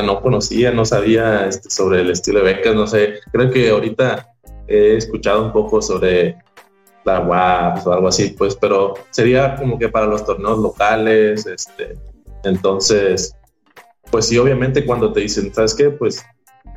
no 0.00 0.22
conocía, 0.22 0.70
no 0.70 0.84
sabía 0.84 1.46
este, 1.46 1.68
sobre 1.68 2.00
el 2.00 2.10
estilo 2.10 2.38
de 2.38 2.54
becas, 2.54 2.74
no 2.74 2.86
sé, 2.86 3.20
creo 3.30 3.50
que 3.50 3.68
ahorita 3.68 4.28
he 4.66 4.96
escuchado 4.96 5.44
un 5.44 5.52
poco 5.52 5.82
sobre 5.82 6.36
la 7.04 7.20
WAP 7.20 7.86
o 7.86 7.92
algo 7.92 8.08
así, 8.08 8.34
pues, 8.38 8.56
pero 8.56 8.94
sería 9.10 9.56
como 9.56 9.78
que 9.78 9.88
para 9.88 10.06
los 10.06 10.24
torneos 10.24 10.58
locales, 10.58 11.44
este, 11.46 11.96
entonces, 12.44 13.34
pues 14.10 14.28
sí, 14.28 14.38
obviamente 14.38 14.86
cuando 14.86 15.12
te 15.12 15.20
dicen, 15.20 15.52
¿sabes 15.52 15.74
qué? 15.74 15.90
Pues 15.90 16.24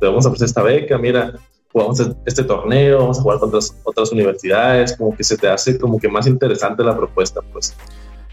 te 0.00 0.06
vamos 0.06 0.26
a 0.26 0.28
ofrecer 0.28 0.46
esta 0.46 0.62
beca, 0.62 0.98
mira, 0.98 1.34
jugamos 1.72 2.00
este 2.24 2.42
torneo, 2.42 2.98
vamos 2.98 3.18
a 3.18 3.22
jugar 3.22 3.38
con 3.38 3.52
otras, 3.84 4.12
universidades, 4.12 4.96
como 4.96 5.16
que 5.16 5.24
se 5.24 5.36
te 5.36 5.48
hace 5.48 5.78
como 5.78 5.98
que 5.98 6.08
más 6.08 6.26
interesante 6.26 6.82
la 6.82 6.96
propuesta, 6.96 7.40
pues. 7.52 7.76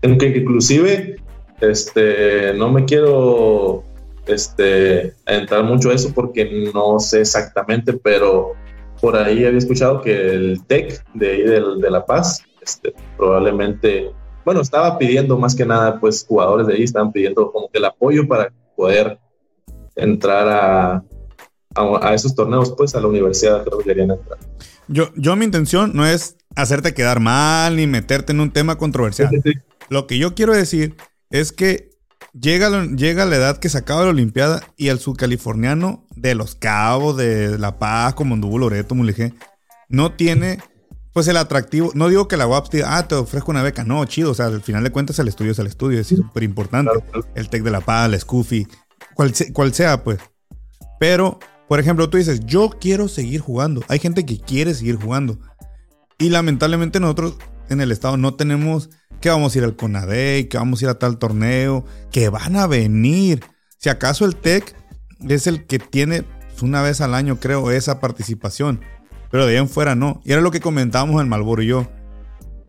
Aunque 0.02 0.28
inclusive, 0.28 1.18
este, 1.62 2.54
no 2.56 2.72
me 2.72 2.86
quiero 2.86 3.84
este, 4.26 5.14
entrar 5.26 5.64
mucho 5.64 5.90
a 5.90 5.94
eso 5.94 6.14
porque 6.14 6.72
no 6.74 7.00
sé 7.00 7.22
exactamente, 7.22 7.94
pero 7.94 8.54
por 9.02 9.16
ahí 9.16 9.46
había 9.46 9.58
escuchado 9.58 10.02
que 10.02 10.34
el 10.34 10.66
TEC 10.66 11.04
de 11.14 11.32
ahí 11.32 11.42
de, 11.44 11.92
La 11.92 12.06
Paz 12.06 12.44
este, 12.62 12.94
probablemente, 13.18 14.12
bueno, 14.46 14.62
estaba 14.62 14.98
pidiendo 14.98 15.38
más 15.38 15.56
que 15.56 15.66
nada, 15.66 16.00
pues 16.00 16.26
jugadores 16.26 16.68
de 16.68 16.76
ahí 16.76 16.84
estaban 16.84 17.12
pidiendo 17.12 17.52
como 17.52 17.70
que 17.70 17.80
el 17.80 17.86
apoyo 17.86 18.28
para 18.28 18.54
poder 18.76 19.20
entrar 19.96 20.48
a, 20.48 21.04
a, 21.76 22.14
esos 22.14 22.34
torneos, 22.34 22.74
pues 22.78 22.96
a 22.96 23.02
la 23.02 23.08
universidad 23.08 23.64
creo 23.64 23.80
que 23.80 23.86
querían 23.86 24.12
entrar. 24.12 24.40
Yo, 24.88 25.10
yo 25.16 25.36
mi 25.36 25.46
intención 25.46 25.92
no 25.94 26.06
es 26.06 26.38
hacerte 26.56 26.94
quedar 26.94 27.20
mal 27.20 27.76
ni 27.76 27.88
meterte 27.88 28.32
en 28.32 28.40
un 28.40 28.52
tema 28.52 28.78
controversial. 28.78 29.30
Lo 29.90 30.08
que 30.08 30.18
yo 30.18 30.36
quiero 30.36 30.54
decir 30.54 30.96
es 31.30 31.52
que 31.52 31.93
llega, 32.34 32.86
llega 32.86 33.26
la 33.26 33.36
edad 33.36 33.58
que 33.58 33.70
se 33.70 33.78
acaba 33.78 34.04
la 34.04 34.10
Olimpiada 34.10 34.62
y 34.78 34.90
el 34.90 35.00
subcaliforniano 35.00 36.06
de 36.16 36.36
Los 36.36 36.56
Cabos, 36.56 37.18
de 37.18 37.58
La 37.58 37.80
Paz, 37.80 38.14
como 38.16 38.36
Anduvo 38.36 38.58
Loreto, 38.58 38.96
Mulegé, 38.96 39.34
no 39.90 40.14
tiene 40.14 40.60
pues 41.14 41.28
el 41.28 41.38
atractivo. 41.38 41.92
No 41.94 42.10
digo 42.10 42.28
que 42.28 42.38
la 42.38 42.48
UAPS 42.48 42.72
diga, 42.72 42.98
ah, 42.98 43.08
te 43.08 43.16
ofrezco 43.16 43.52
una 43.52 43.62
beca. 43.62 43.84
No, 43.84 44.04
chido. 44.06 44.32
O 44.32 44.34
sea, 44.34 44.48
al 44.48 44.62
final 44.62 44.84
de 44.84 44.92
cuentas 44.92 45.20
el 45.20 45.28
estudio 45.28 45.52
es 45.52 45.60
el 45.60 45.68
estudio, 45.68 46.00
es 46.00 46.08
súper 46.08 46.44
importante. 46.44 46.92
El 47.36 47.50
TEC 47.50 47.64
de 47.64 47.72
La 47.72 47.82
Paz, 47.82 48.10
la 48.10 48.20
SCUFI, 48.20 48.68
cual, 49.14 49.34
cual 49.54 49.74
sea, 49.74 50.04
pues. 50.04 50.20
Pero, 51.00 51.40
por 51.68 51.80
ejemplo, 51.80 52.10
tú 52.10 52.18
dices, 52.18 52.42
yo 52.46 52.72
quiero 52.82 53.08
seguir 53.08 53.42
jugando. 53.42 53.84
Hay 53.88 54.00
gente 54.00 54.26
que 54.26 54.40
quiere 54.40 54.74
seguir 54.74 54.96
jugando. 54.96 55.38
Y 56.18 56.30
lamentablemente 56.30 57.00
nosotros 57.00 57.36
en 57.70 57.82
el 57.82 57.92
estado 57.92 58.18
no 58.18 58.34
tenemos 58.34 58.90
que 59.24 59.30
vamos 59.30 59.56
a 59.56 59.58
ir 59.58 59.64
al 59.64 59.78
CONADEI, 59.78 60.50
que 60.50 60.58
vamos 60.58 60.82
a 60.82 60.86
ir 60.86 60.90
a 60.90 61.00
tal 61.00 61.18
torneo, 61.18 61.86
que 62.12 62.28
van 62.28 62.58
a 62.58 62.68
venir. 62.68 63.40
Si 63.78 63.88
acaso 63.88 64.26
el 64.26 64.36
TEC 64.36 64.76
es 65.30 65.48
el 65.48 65.66
que 65.66 65.80
tiene 65.80 66.26
una 66.62 66.82
vez 66.82 67.00
al 67.00 67.14
año, 67.14 67.40
creo, 67.40 67.72
esa 67.72 68.02
participación. 68.02 68.82
Pero 69.32 69.46
de 69.46 69.54
ahí 69.54 69.60
en 69.60 69.70
fuera 69.70 69.96
no. 69.96 70.20
Y 70.26 70.34
era 70.34 70.42
lo 70.42 70.52
que 70.52 70.60
comentábamos 70.60 71.22
en 71.22 71.30
Malboro 71.30 71.62
y 71.62 71.68
yo. 71.68 71.90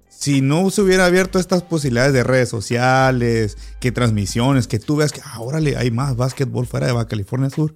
Si 0.08 0.42
no 0.42 0.70
se 0.70 0.82
hubiera 0.82 1.06
abierto 1.06 1.40
estas 1.40 1.64
posibilidades 1.64 2.12
de 2.12 2.22
redes 2.22 2.50
sociales, 2.50 3.58
que 3.80 3.90
transmisiones, 3.90 4.68
que 4.68 4.78
tú 4.78 4.94
veas 4.94 5.10
que 5.10 5.22
ahora 5.24 5.58
hay 5.58 5.90
más 5.90 6.14
básquetbol 6.14 6.68
fuera 6.68 6.86
de 6.86 6.92
Baja 6.92 7.08
California 7.08 7.50
Sur. 7.50 7.74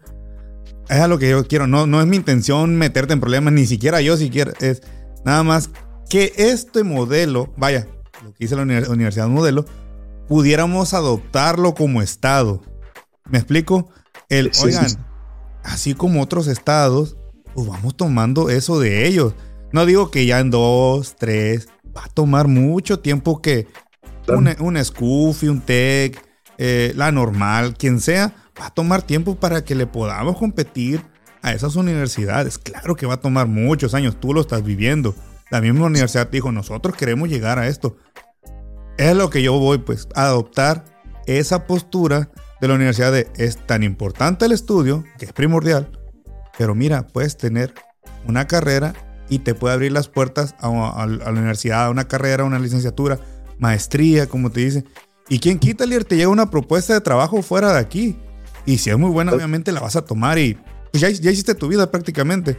Es 0.88 1.08
lo 1.08 1.18
que 1.18 1.30
yo 1.30 1.48
quiero. 1.48 1.66
No, 1.66 1.88
no 1.88 2.00
es 2.00 2.06
mi 2.06 2.16
intención 2.16 2.76
meterte 2.76 3.12
en 3.12 3.18
problemas, 3.18 3.52
ni 3.52 3.66
siquiera 3.66 4.00
yo 4.00 4.16
siquiera. 4.16 4.52
Es 4.60 4.82
nada 5.24 5.42
más 5.42 5.70
que 6.08 6.32
este 6.36 6.84
modelo, 6.84 7.52
vaya, 7.56 7.88
dice 8.38 8.56
la 8.56 8.62
Universidad 8.62 9.28
Modelo, 9.28 9.64
pudiéramos 10.28 10.94
adoptarlo 10.94 11.74
como 11.74 12.02
Estado. 12.02 12.62
¿Me 13.28 13.38
explico? 13.38 13.90
El, 14.28 14.50
oigan, 14.62 14.86
así 15.64 15.94
como 15.94 16.22
otros 16.22 16.46
estados, 16.46 17.16
pues 17.54 17.66
vamos 17.66 17.96
tomando 17.96 18.50
eso 18.50 18.78
de 18.78 19.06
ellos. 19.06 19.34
No 19.72 19.86
digo 19.86 20.10
que 20.10 20.26
ya 20.26 20.40
en 20.40 20.50
dos, 20.50 21.16
tres, 21.16 21.68
va 21.96 22.04
a 22.04 22.08
tomar 22.08 22.48
mucho 22.48 23.00
tiempo 23.00 23.42
que 23.42 23.66
un, 24.28 24.54
un 24.60 24.84
Scoofy, 24.84 25.48
un 25.48 25.60
Tech, 25.60 26.22
eh, 26.58 26.92
la 26.96 27.12
normal, 27.12 27.74
quien 27.76 28.00
sea, 28.00 28.34
va 28.60 28.66
a 28.66 28.74
tomar 28.74 29.02
tiempo 29.02 29.36
para 29.36 29.64
que 29.64 29.74
le 29.74 29.86
podamos 29.86 30.36
competir 30.36 31.02
a 31.42 31.52
esas 31.52 31.76
universidades. 31.76 32.58
Claro 32.58 32.96
que 32.96 33.06
va 33.06 33.14
a 33.14 33.20
tomar 33.20 33.46
muchos 33.46 33.94
años, 33.94 34.18
tú 34.18 34.34
lo 34.34 34.40
estás 34.40 34.64
viviendo. 34.64 35.14
La 35.50 35.60
misma 35.60 35.86
universidad 35.86 36.28
dijo, 36.28 36.52
nosotros 36.52 36.94
queremos 36.96 37.28
llegar 37.28 37.58
a 37.58 37.68
esto. 37.68 37.96
Es 38.98 39.16
lo 39.16 39.30
que 39.30 39.42
yo 39.42 39.58
voy, 39.58 39.78
pues, 39.78 40.08
a 40.14 40.26
adoptar 40.26 40.84
esa 41.26 41.66
postura 41.66 42.30
de 42.60 42.68
la 42.68 42.74
universidad 42.74 43.12
de 43.12 43.28
es 43.36 43.56
tan 43.66 43.82
importante 43.82 44.44
el 44.44 44.52
estudio, 44.52 45.04
que 45.18 45.26
es 45.26 45.32
primordial, 45.32 45.90
pero 46.58 46.74
mira, 46.74 47.06
puedes 47.06 47.36
tener 47.36 47.72
una 48.26 48.46
carrera 48.46 48.94
y 49.28 49.40
te 49.40 49.54
puede 49.54 49.74
abrir 49.74 49.92
las 49.92 50.08
puertas 50.08 50.54
a, 50.60 51.06
la 51.06 51.30
universidad, 51.30 51.86
a 51.86 51.90
una 51.90 52.08
carrera, 52.08 52.42
a 52.42 52.46
una 52.46 52.58
licenciatura, 52.58 53.20
maestría, 53.58 54.26
como 54.26 54.50
te 54.50 54.60
dice. 54.60 54.84
Y 55.28 55.38
quien 55.38 55.58
quita, 55.58 55.86
Lier, 55.86 56.04
te 56.04 56.16
llega 56.16 56.28
una 56.28 56.50
propuesta 56.50 56.94
de 56.94 57.00
trabajo 57.00 57.42
fuera 57.42 57.72
de 57.72 57.78
aquí. 57.78 58.18
Y 58.66 58.78
si 58.78 58.90
es 58.90 58.98
muy 58.98 59.10
buena, 59.10 59.32
obviamente 59.32 59.72
la 59.72 59.80
vas 59.80 59.96
a 59.96 60.04
tomar 60.04 60.38
y 60.38 60.58
pues, 60.90 61.00
ya, 61.00 61.10
ya 61.10 61.30
hiciste 61.30 61.54
tu 61.54 61.68
vida 61.68 61.90
prácticamente 61.90 62.58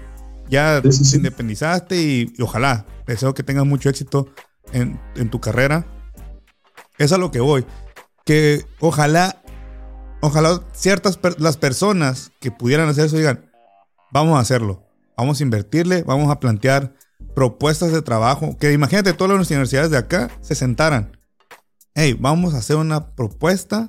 ya 0.50 0.82
te 0.82 0.90
independizaste 1.16 2.02
y, 2.02 2.34
ojalá, 2.42 2.86
deseo 3.06 3.34
que 3.34 3.44
tengas 3.44 3.66
mucho 3.66 3.90
éxito 3.90 4.30
en, 4.74 5.00
tu 5.30 5.40
carrera. 5.40 5.86
Es 7.00 7.12
a 7.14 7.18
lo 7.18 7.32
que 7.32 7.40
voy. 7.40 7.66
Que 8.26 8.64
ojalá, 8.80 9.42
ojalá 10.22 10.62
ciertas 10.74 11.18
las 11.40 11.58
personas 11.58 12.32
que 12.40 12.52
pudieran 12.52 12.88
hacer 12.88 13.06
eso 13.06 13.18
digan, 13.18 13.50
vamos 14.12 14.38
a 14.38 14.42
hacerlo, 14.42 14.84
vamos 15.18 15.40
a 15.40 15.44
invertirle, 15.44 16.04
vamos 16.04 16.30
a 16.30 16.40
plantear 16.40 16.94
propuestas 17.34 17.92
de 17.92 18.04
trabajo. 18.04 18.56
Que 18.60 18.74
imagínate 18.74 19.14
todas 19.14 19.36
las 19.36 19.50
universidades 19.50 19.90
de 19.90 19.98
acá 19.98 20.30
se 20.42 20.54
sentaran. 20.54 21.18
Hey, 21.96 22.16
vamos 22.20 22.54
a 22.54 22.58
hacer 22.58 22.76
una 22.76 23.16
propuesta 23.16 23.88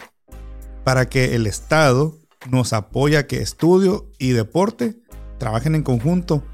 para 0.85 1.09
que 1.09 1.35
el 1.35 1.47
Estado 1.47 2.17
nos 2.49 2.73
apoya 2.73 3.27
que 3.27 3.43
estudio 3.43 4.11
y 4.19 4.31
deporte 4.31 4.97
trabajen 5.39 5.75
en 5.75 5.83
conjunto. 5.83 6.45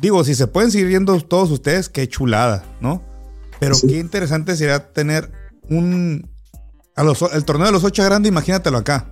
Digo, 0.00 0.24
si 0.24 0.34
se 0.34 0.46
pueden 0.46 0.70
seguir 0.70 0.86
viendo 0.86 1.20
todos 1.20 1.50
ustedes, 1.50 1.88
qué 1.88 2.08
chulada, 2.08 2.64
¿no? 2.80 3.02
Pero 3.60 3.76
qué 3.80 3.98
interesante 3.98 4.56
sería 4.56 4.92
tener 4.92 5.41
un. 5.68 6.28
el 7.32 7.44
torneo 7.44 7.66
de 7.66 7.72
los 7.72 7.84
ocho 7.84 8.04
grandes, 8.04 8.30
imagínatelo 8.30 8.78
acá. 8.78 9.10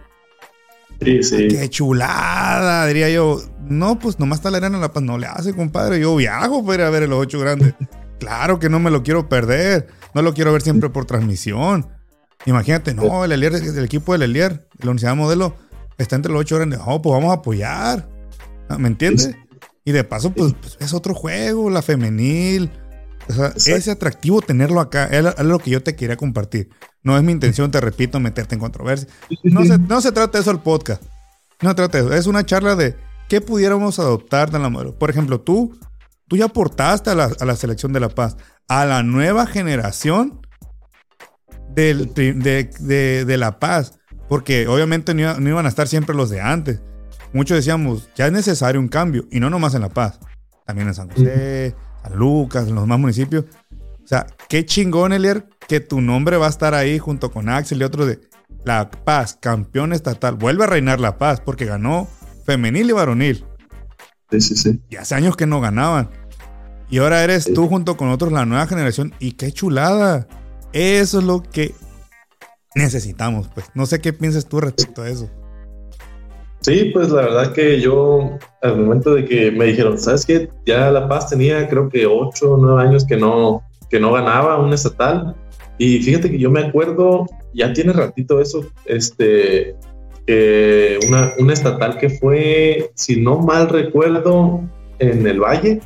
Sí, 1.03 1.23
sí. 1.23 1.49
Qué 1.49 1.69
chulada, 1.71 2.87
diría 2.87 3.09
yo. 3.09 3.41
No, 3.63 3.99
pues 3.99 4.19
nomás 4.19 4.39
está 4.39 4.51
la 4.51 4.59
arena 4.59 4.79
La 4.79 4.93
Paz. 4.93 5.03
No 5.03 5.17
le 5.17 5.27
hace, 5.27 5.55
compadre. 5.55 6.01
Yo 6.01 6.15
viajo 6.17 6.65
para 6.65 6.83
ir 6.83 6.87
a 6.87 6.91
ver 6.91 7.09
los 7.09 7.21
ocho 7.21 7.41
grandes. 7.41 7.75
claro 8.19 8.59
que 8.59 8.69
no 8.69 8.81
me 8.81 8.91
lo 8.91 9.03
quiero 9.03 9.29
perder. 9.29 9.89
No 10.15 10.23
lo 10.23 10.35
quiero 10.35 10.53
ver 10.53 10.63
siempre 10.63 10.91
por 10.91 11.07
transmisión. 11.07 11.89
Imagínate, 12.47 12.95
no, 12.95 13.25
el 13.25 13.33
Elier, 13.33 13.55
el 13.55 13.85
equipo 13.85 14.13
del 14.13 14.23
Elier, 14.23 14.67
la 14.79 14.91
Universidad 14.91 15.15
Modelo, 15.15 15.55
está 15.99 16.17
entre 16.17 16.33
los 16.33 16.41
ocho 16.41 16.57
grandes. 16.57 16.81
Oh, 16.85 17.01
pues 17.03 17.13
vamos 17.13 17.31
a 17.31 17.35
apoyar. 17.35 18.09
¿Me 18.79 18.89
entiendes? 18.89 19.35
Y 19.85 19.93
de 19.93 20.05
paso, 20.05 20.31
pues, 20.31 20.55
pues, 20.61 20.77
es 20.81 20.95
otro 20.95 21.15
juego, 21.15 21.71
la 21.71 21.83
femenil. 21.83 22.71
O 23.31 23.61
sea, 23.61 23.77
ese 23.77 23.90
atractivo 23.90 24.43
tenerlo 24.43 24.81
acá 24.81 25.07
es, 25.07 25.38
lo 25.45 25.59
que 25.59 25.71
yo 25.71 25.83
te 25.83 25.97
quería 25.97 26.16
compartir. 26.16 26.71
No 27.03 27.16
es 27.16 27.23
mi 27.23 27.33
intención, 27.33 27.71
te 27.71 27.81
repito, 27.81 28.21
meterte 28.21 28.55
en 28.55 28.61
controversia. 28.61 29.09
No 29.43 29.64
se, 29.64 29.79
no 29.79 30.01
se 30.01 30.12
trata 30.12 30.38
de 30.38 30.43
eso 30.43 30.51
el 30.51 30.61
podcast. 30.61 31.03
No 31.62 31.71
se 31.71 31.75
trata 31.75 31.99
de 31.99 32.05
eso. 32.05 32.14
Es 32.14 32.27
una 32.27 32.45
charla 32.45 32.77
de 32.77 32.97
qué 33.29 33.40
pudiéramos 33.40 33.99
adoptar 33.99 34.51
de 34.51 34.59
la 34.59 34.69
modelo. 34.69 34.99
Por 34.99 35.11
ejemplo, 35.11 35.40
tú, 35.40 35.79
tú 36.29 36.37
ya 36.37 36.47
aportaste 36.47 37.11
a 37.11 37.14
la, 37.14 37.57
selección 37.57 37.93
de 37.93 38.01
La 38.01 38.09
Paz, 38.09 38.37
a 38.69 38.85
la 38.85 39.03
nueva 39.03 39.47
generación 39.47 40.40
del, 41.71 42.12
de, 42.14 43.25
de, 43.25 43.37
La 43.37 43.59
Paz. 43.59 43.99
Porque 44.29 44.69
obviamente 44.69 45.14
no 45.14 45.49
iban 45.49 45.66
a 45.66 45.69
estar 45.69 45.88
siempre 45.88 46.14
los 46.14 46.31
de 46.31 46.40
antes 46.40 46.81
muchos 47.33 47.57
decíamos, 47.57 48.09
ya 48.14 48.27
es 48.27 48.33
necesario 48.33 48.81
un 48.81 48.88
cambio, 48.88 49.27
y 49.31 49.40
no 49.40 49.51
nomás 49.51 49.75
en 49.75 49.83
La 49.83 49.88
Paz, 49.88 50.19
también 50.66 50.88
en 50.88 50.95
San 50.95 51.11
José, 51.11 51.75
San 52.03 52.17
Lucas, 52.17 52.69
en 52.69 52.75
los 52.75 52.85
demás 52.85 52.99
municipios. 52.99 53.45
O 54.03 54.07
sea, 54.07 54.27
qué 54.49 54.65
chingón, 54.65 55.13
Elier, 55.13 55.49
que 55.69 55.81
tu 55.81 56.01
nombre 56.01 56.37
va 56.37 56.47
a 56.47 56.51
estar 56.51 56.75
ahí 56.75 56.99
junto 56.99 57.31
con 57.31 57.49
Axel 57.49 57.81
y 57.81 57.85
otros 57.85 58.09
de 58.09 58.21
La 58.65 58.91
Paz, 58.91 59.39
campeón 59.41 59.93
estatal. 59.93 60.35
Vuelve 60.35 60.65
a 60.65 60.67
reinar 60.67 61.01
La 61.01 61.17
Paz 61.19 61.41
porque 61.41 61.65
ganó 61.65 62.09
femenil 62.45 62.91
y 62.91 62.93
varonil. 62.93 63.45
Sí, 64.31 64.41
sí, 64.41 64.57
sí. 64.57 64.81
Y 64.89 64.97
hace 64.97 65.15
años 65.15 65.37
que 65.37 65.47
no 65.47 65.61
ganaban. 65.61 66.11
Y 66.89 66.99
ahora 66.99 67.23
eres 67.23 67.53
tú 67.55 67.69
junto 67.69 67.97
con 67.97 68.09
otros 68.09 68.33
la 68.33 68.45
nueva 68.47 68.67
generación. 68.67 69.15
Y 69.21 69.33
qué 69.33 69.53
chulada. 69.53 70.27
Eso 70.72 71.18
es 71.20 71.24
lo 71.24 71.43
que 71.43 71.74
necesitamos, 72.74 73.49
pues. 73.49 73.66
No 73.74 73.87
sé 73.87 74.01
qué 74.01 74.12
piensas 74.12 74.47
tú 74.47 74.61
respecto 74.61 75.03
a 75.03 75.09
eso. 75.09 75.31
Sí, 76.61 76.91
pues 76.93 77.11
la 77.11 77.23
verdad 77.23 77.53
que 77.53 77.81
yo, 77.81 78.39
al 78.63 78.77
momento 78.77 79.15
de 79.15 79.25
que 79.25 79.51
me 79.51 79.67
dijeron, 79.67 79.99
¿sabes 79.99 80.27
qué? 80.27 80.51
Ya 80.67 80.91
La 80.91 81.09
Paz 81.09 81.31
tenía 81.31 81.69
creo 81.69 81.89
que 81.89 82.07
8 82.07 82.53
o 82.53 82.57
9 82.59 82.83
años 82.83 83.07
que 83.07 83.17
no, 83.17 83.63
que 83.89 83.99
no 83.99 84.13
ganaba 84.13 84.59
un 84.59 84.73
estatal. 84.73 85.35
Y 85.79 86.01
fíjate 86.01 86.31
que 86.31 86.39
yo 86.39 86.51
me 86.51 86.61
acuerdo, 86.61 87.27
ya 87.55 87.73
tiene 87.73 87.95
ratito 87.95 88.41
eso, 88.41 88.67
este, 88.85 89.75
que 90.27 90.99
una, 91.09 91.33
una 91.39 91.55
estatal 91.55 91.97
que 91.97 92.11
fue, 92.11 92.91
si 92.95 93.21
no 93.21 93.39
mal 93.39 93.69
recuerdo, 93.71 94.63
en 95.01 95.27
el 95.27 95.41
Valle, 95.41 95.81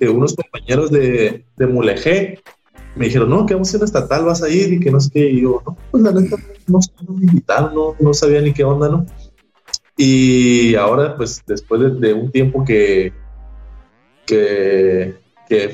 que 0.00 0.08
unos 0.08 0.34
compañeros 0.34 0.90
de, 0.90 1.44
de 1.56 1.66
Mulegé 1.66 2.40
me 2.96 3.06
dijeron, 3.06 3.30
no, 3.30 3.46
que 3.46 3.54
vamos 3.54 3.72
a 3.72 3.76
ir 3.76 3.82
a 3.82 3.84
estatal, 3.84 4.24
vas 4.24 4.42
a 4.42 4.48
ir 4.48 4.72
y 4.72 4.80
que 4.80 4.90
no 4.90 5.00
sé 5.00 5.10
qué. 5.12 5.30
Y 5.30 5.42
yo, 5.42 5.62
no, 5.64 5.76
pues 5.90 6.02
la 6.02 6.12
neta, 6.12 6.36
no, 6.66 6.80
no 7.06 7.14
me 7.14 7.26
invitaron, 7.26 7.74
no, 7.74 7.94
no 8.00 8.14
sabía 8.14 8.40
ni 8.40 8.52
qué 8.52 8.64
onda, 8.64 8.88
¿no? 8.88 9.06
Y 9.96 10.74
ahora, 10.74 11.16
pues 11.16 11.42
después 11.46 12.00
de, 12.00 12.12
un 12.12 12.30
tiempo 12.30 12.64
que, 12.64 13.12
que, 14.26 15.14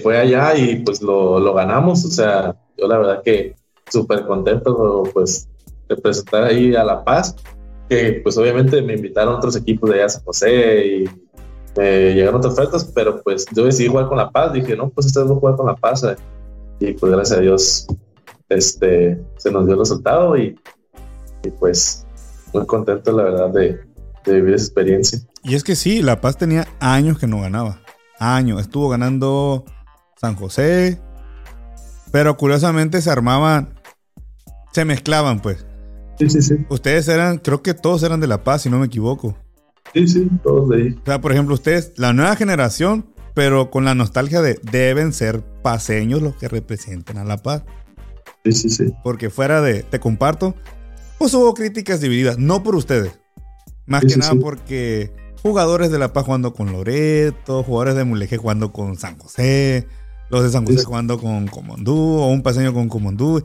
fue 0.00 0.16
allá 0.16 0.56
y 0.56 0.76
pues 0.76 1.02
lo, 1.02 1.52
ganamos, 1.54 2.04
o 2.04 2.08
sea, 2.08 2.54
yo 2.76 2.86
la 2.86 2.98
verdad 2.98 3.22
que 3.24 3.56
súper 3.90 4.24
contento 4.26 5.02
pues 5.12 5.48
de 5.88 5.96
presentar 5.96 6.44
ahí 6.44 6.74
a 6.76 6.84
La 6.84 7.04
Paz, 7.04 7.34
que 7.88 8.20
pues 8.22 8.38
obviamente 8.38 8.80
me 8.80 8.94
invitaron 8.94 9.34
otros 9.34 9.56
equipos 9.56 9.90
de 9.90 9.96
allá 9.96 10.08
San 10.08 10.24
José 10.24 10.86
y 10.86 11.04
me 11.76 12.14
llegaron 12.14 12.36
otras 12.36 12.52
ofertas, 12.52 12.84
pero 12.94 13.20
pues 13.22 13.44
yo 13.52 13.64
decidí 13.64 13.88
jugar 13.88 14.08
con 14.08 14.18
La 14.18 14.30
Paz, 14.30 14.52
dije, 14.52 14.76
no, 14.76 14.88
pues 14.90 15.12
voy 15.12 15.24
a 15.24 15.34
jugar 15.34 15.56
con 15.56 15.66
La 15.66 15.74
Paz 15.74 16.04
eh". 16.04 16.16
y 16.78 16.92
pues 16.92 17.10
gracias 17.10 17.38
a 17.38 17.42
Dios 17.42 17.86
este, 18.48 19.20
se 19.36 19.50
nos 19.50 19.64
dio 19.64 19.74
el 19.74 19.80
resultado 19.80 20.36
y, 20.36 20.56
y 21.42 21.50
pues 21.50 22.06
muy 22.52 22.66
contento 22.66 23.12
la 23.12 23.24
verdad 23.24 23.50
de, 23.50 23.91
de 24.30 24.40
vivir 24.40 24.54
esa 24.54 24.64
experiencia. 24.64 25.20
Y 25.42 25.54
es 25.54 25.64
que 25.64 25.76
sí, 25.76 26.02
La 26.02 26.20
Paz 26.20 26.36
tenía 26.36 26.68
años 26.80 27.18
que 27.18 27.26
no 27.26 27.40
ganaba. 27.40 27.80
Años. 28.18 28.60
Estuvo 28.60 28.88
ganando 28.88 29.64
San 30.20 30.36
José. 30.36 31.00
Pero 32.10 32.36
curiosamente 32.36 33.00
se 33.00 33.10
armaban. 33.10 33.74
Se 34.72 34.84
mezclaban, 34.84 35.40
pues. 35.40 35.66
Sí, 36.18 36.30
sí, 36.30 36.42
sí. 36.42 36.54
Ustedes 36.68 37.08
eran, 37.08 37.38
creo 37.38 37.62
que 37.62 37.74
todos 37.74 38.02
eran 38.02 38.20
de 38.20 38.26
La 38.26 38.44
Paz, 38.44 38.62
si 38.62 38.70
no 38.70 38.78
me 38.78 38.86
equivoco. 38.86 39.36
Sí, 39.94 40.06
sí, 40.06 40.30
todos 40.42 40.68
de 40.70 40.76
ahí. 40.76 40.98
O 41.02 41.04
sea, 41.04 41.20
por 41.20 41.32
ejemplo, 41.32 41.54
ustedes, 41.54 41.92
la 41.96 42.12
nueva 42.12 42.36
generación, 42.36 43.06
pero 43.34 43.70
con 43.70 43.84
la 43.84 43.94
nostalgia 43.94 44.40
de 44.40 44.58
deben 44.70 45.12
ser 45.12 45.42
paseños 45.62 46.22
los 46.22 46.36
que 46.36 46.48
representen 46.48 47.18
a 47.18 47.24
La 47.24 47.38
Paz. 47.38 47.64
Sí, 48.44 48.52
sí, 48.52 48.70
sí. 48.70 48.94
Porque 49.02 49.30
fuera 49.30 49.60
de, 49.60 49.82
te 49.82 50.00
comparto, 50.00 50.54
pues 51.18 51.34
hubo 51.34 51.54
críticas 51.54 52.00
divididas, 52.00 52.38
no 52.38 52.62
por 52.62 52.74
ustedes. 52.74 53.18
Más 53.92 54.00
Sí, 54.00 54.06
que 54.06 54.12
sí, 54.14 54.20
nada 54.20 54.32
sí. 54.32 54.38
porque 54.40 55.12
jugadores 55.42 55.90
de 55.90 55.98
La 55.98 56.12
Paz 56.14 56.24
jugando 56.24 56.54
con 56.54 56.72
Loreto, 56.72 57.62
jugadores 57.62 57.94
de 57.94 58.04
Mulegé 58.04 58.38
jugando 58.38 58.72
con 58.72 58.96
San 58.96 59.18
José, 59.18 59.86
los 60.30 60.42
de 60.42 60.48
San 60.50 60.64
José 60.64 60.82
jugando 60.84 61.18
con 61.18 61.46
Comondú, 61.46 61.94
o 61.94 62.28
un 62.28 62.42
paseño 62.42 62.72
con 62.72 62.88
Comondú. 62.88 63.42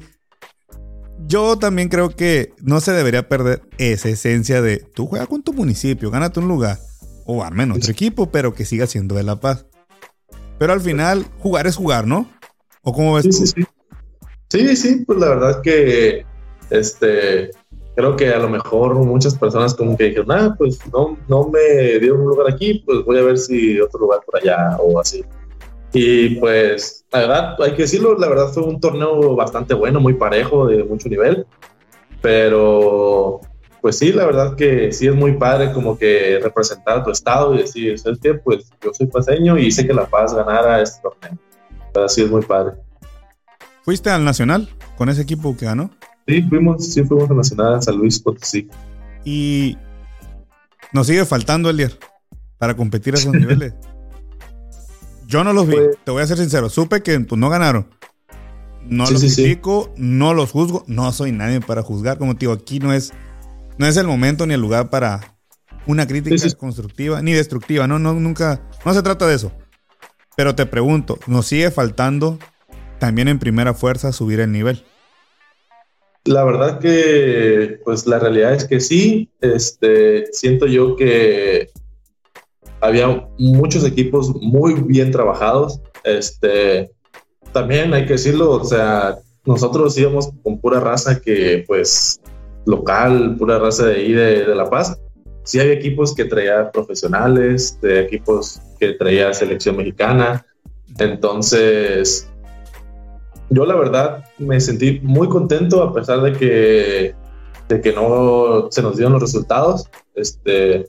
Yo 1.26 1.58
también 1.58 1.90
creo 1.90 2.16
que 2.16 2.54
no 2.62 2.80
se 2.80 2.94
debería 2.94 3.28
perder 3.28 3.62
esa 3.78 4.08
esencia 4.08 4.62
de 4.62 4.78
tú 4.78 5.08
juegas 5.08 5.28
con 5.28 5.44
tu 5.44 5.52
municipio, 5.52 6.12
gánate 6.12 6.40
un 6.40 6.48
lugar, 6.48 6.80
o 7.26 7.44
al 7.44 7.54
menos 7.54 7.78
otro 7.80 7.92
equipo, 7.92 8.32
pero 8.32 8.54
que 8.54 8.64
siga 8.64 8.88
siendo 8.88 9.16
de 9.16 9.24
La 9.24 9.36
Paz. 9.40 9.66
Pero 10.60 10.72
al 10.74 10.80
final, 10.82 11.26
jugar 11.40 11.68
es 11.68 11.76
jugar, 11.76 12.08
¿no? 12.08 12.30
¿O 12.84 12.94
cómo 12.94 13.16
ves 13.16 13.24
Sí, 13.26 13.30
tú? 13.32 13.36
sí, 13.38 13.48
sí. 13.48 13.64
Sí, 14.50 14.76
sí, 14.78 15.04
pues 15.06 15.20
la 15.20 15.28
verdad 15.30 15.62
que 15.62 16.26
este 16.70 17.50
creo 17.98 18.16
que 18.16 18.30
a 18.30 18.38
lo 18.38 18.48
mejor 18.48 18.94
muchas 18.94 19.36
personas 19.36 19.74
como 19.74 19.98
que 19.98 20.06
dijeron, 20.06 20.32
ah, 20.32 20.56
pues 20.56 20.80
no, 20.94 21.18
no 21.28 21.48
me 21.48 21.98
dieron 22.00 22.22
un 22.22 22.28
lugar 22.28 22.54
aquí, 22.54 22.84
pues 22.86 23.04
voy 23.04 23.18
a 23.18 23.24
ver 23.24 23.40
si 23.40 23.82
otro 23.82 24.02
lugar 24.02 24.20
por 24.24 24.40
allá 24.40 24.78
o 24.80 25.00
así. 25.00 25.26
Y 25.94 26.36
pues, 26.36 27.04
la 27.12 27.20
verdad, 27.22 27.56
hay 27.60 27.72
que 27.72 27.82
decirlo, 27.82 28.16
la 28.16 28.30
verdad 28.30 28.50
fue 28.54 28.62
un 28.62 28.80
torneo 28.80 29.36
bastante 29.36 29.74
bueno, 29.74 30.00
muy 30.00 30.14
parejo, 30.14 30.68
de 30.68 30.84
mucho 30.84 31.10
nivel. 31.10 31.48
Pero, 32.22 33.42
pues 33.82 33.98
sí, 33.98 34.14
la 34.14 34.28
verdad 34.28 34.56
que 34.56 34.92
sí 34.92 35.08
es 35.08 35.16
muy 35.16 35.34
padre 35.34 35.74
como 35.74 35.98
que 35.98 36.40
representar 36.44 37.00
a 37.00 37.04
tu 37.04 37.10
estado 37.10 37.56
y 37.56 37.60
decir, 37.60 37.98
¿sabes 37.98 38.20
qué? 38.22 38.36
Pues 38.36 38.70
yo 38.80 38.94
soy 38.94 39.08
paseño 39.08 39.58
y 39.58 39.72
sé 39.72 39.88
que 39.88 39.94
La 39.96 40.06
Paz 40.06 40.36
ganara 40.36 40.84
este 40.84 41.02
torneo. 41.02 41.36
Pero 41.94 42.08
sí 42.08 42.22
es 42.22 42.30
muy 42.30 42.44
padre. 42.44 42.74
¿Fuiste 43.82 44.12
al 44.12 44.24
Nacional 44.24 44.70
con 44.98 45.10
ese 45.10 45.24
equipo 45.24 45.58
que 45.58 45.66
ganó? 45.66 45.90
Sí, 46.28 46.42
fuimos, 46.44 46.86
sí 46.94 47.04
fuimos 47.04 47.30
a 47.32 47.34
Nacional 47.34 47.76
en 47.76 47.82
San 47.82 47.96
Luis 47.98 48.20
Potosí. 48.20 48.68
Y 49.24 49.78
nos 50.92 51.08
sigue 51.08 51.26
faltando 51.26 51.70
el 51.70 51.78
día 51.78 51.90
para 52.58 52.76
competir 52.76 53.16
a 53.16 53.18
esos 53.18 53.34
niveles. 53.34 53.74
Yo 55.26 55.44
no 55.44 55.54
los 55.54 55.68
vi, 55.68 55.76
Pues- 55.76 55.98
te 56.04 56.12
voy 56.12 56.22
a 56.24 56.28
ser 56.28 56.38
sincero. 56.38 56.70
Supe 56.70 57.02
que 57.02 57.20
pues, 57.20 57.40
no 57.40 57.50
ganaron. 57.50 57.88
No 58.86 59.06
Sí, 59.06 59.14
los 59.14 59.22
sí, 59.22 59.30
sí. 59.30 59.44
critico, 59.44 59.94
no 59.98 60.34
los 60.34 60.52
juzgo. 60.52 60.84
No 60.88 61.12
soy 61.12 61.32
nadie 61.32 61.60
para 61.62 61.82
juzgar. 61.84 62.18
Como 62.18 62.34
te 62.36 62.42
digo, 62.42 62.54
aquí 62.54 62.80
no 62.80 62.94
es, 62.94 63.12
no 63.78 63.86
es 63.86 63.98
el 63.98 64.08
momento 64.08 64.46
ni 64.48 64.54
el 64.54 64.62
lugar 64.62 64.90
para 64.90 65.36
una 65.86 66.08
crítica 66.08 66.36
constructiva 66.58 67.22
ni 67.22 67.34
destructiva. 67.34 67.88
No, 67.88 68.00
no, 68.00 68.14
nunca. 68.14 68.62
No 68.86 68.94
se 68.94 69.02
trata 69.04 69.28
de 69.28 69.36
eso. 69.36 69.52
Pero 70.38 70.56
te 70.56 70.66
pregunto, 70.66 71.20
¿nos 71.28 71.48
sigue 71.48 71.72
faltando 71.72 72.38
también 73.00 73.28
en 73.28 73.40
primera 73.40 73.74
fuerza 73.74 74.12
subir 74.14 74.40
el 74.40 74.52
nivel? 74.52 74.86
La 76.28 76.44
verdad 76.44 76.80
que, 76.80 77.80
pues 77.86 78.06
la 78.06 78.20
realidad 78.20 78.54
es 78.54 78.66
que 78.66 78.82
sí, 78.82 79.30
este, 79.40 80.26
siento 80.34 80.68
yo 80.68 80.98
que 80.98 81.70
había 82.82 83.30
muchos 83.40 83.86
equipos 83.86 84.36
muy 84.42 84.74
bien 84.74 85.12
trabajados, 85.12 85.80
este, 86.04 86.92
también 87.54 87.94
hay 87.94 88.06
que 88.06 88.14
decirlo, 88.14 88.52
o 88.52 88.64
sea, 88.66 89.18
nosotros 89.46 89.98
íbamos 89.98 90.30
con 90.44 90.60
pura 90.60 90.82
raza 90.82 91.22
que, 91.22 91.64
pues, 91.66 92.20
local, 92.66 93.38
pura 93.38 93.58
raza 93.58 93.86
de 93.86 93.96
ahí 93.96 94.12
de, 94.12 94.46
de 94.46 94.56
La 94.56 94.70
Paz, 94.70 95.00
sí 95.46 95.62
había 95.62 95.74
equipos 95.74 96.14
que 96.14 96.26
traía 96.26 96.70
profesionales, 96.72 97.80
de 97.82 98.02
equipos 98.02 98.60
que 98.82 98.96
traía 98.96 99.34
selección 99.34 99.78
mexicana, 99.78 100.46
entonces 101.00 102.30
yo 103.50 103.66
la 103.66 103.76
verdad 103.76 104.26
me 104.38 104.60
sentí 104.60 105.00
muy 105.02 105.30
contento 105.30 105.82
a 105.84 105.94
pesar 105.94 106.22
de 106.22 106.34
que, 106.34 107.16
de 107.70 107.82
que 107.82 107.94
no 107.94 108.68
se 108.72 108.82
nos 108.82 108.98
dieron 108.98 109.14
los 109.14 109.22
resultados. 109.22 109.90
Este, 110.16 110.86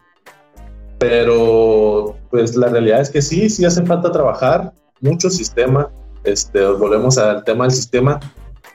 pero 0.98 2.16
pues 2.30 2.56
la 2.56 2.68
realidad 2.68 3.00
es 3.00 3.10
que 3.10 3.22
sí, 3.22 3.48
sí 3.48 3.64
hace 3.64 3.84
falta 3.84 4.10
trabajar 4.10 4.72
mucho 5.00 5.30
sistema. 5.30 5.90
Este, 6.24 6.66
volvemos 6.66 7.18
al 7.18 7.44
tema 7.44 7.64
del 7.64 7.72
sistema. 7.72 8.18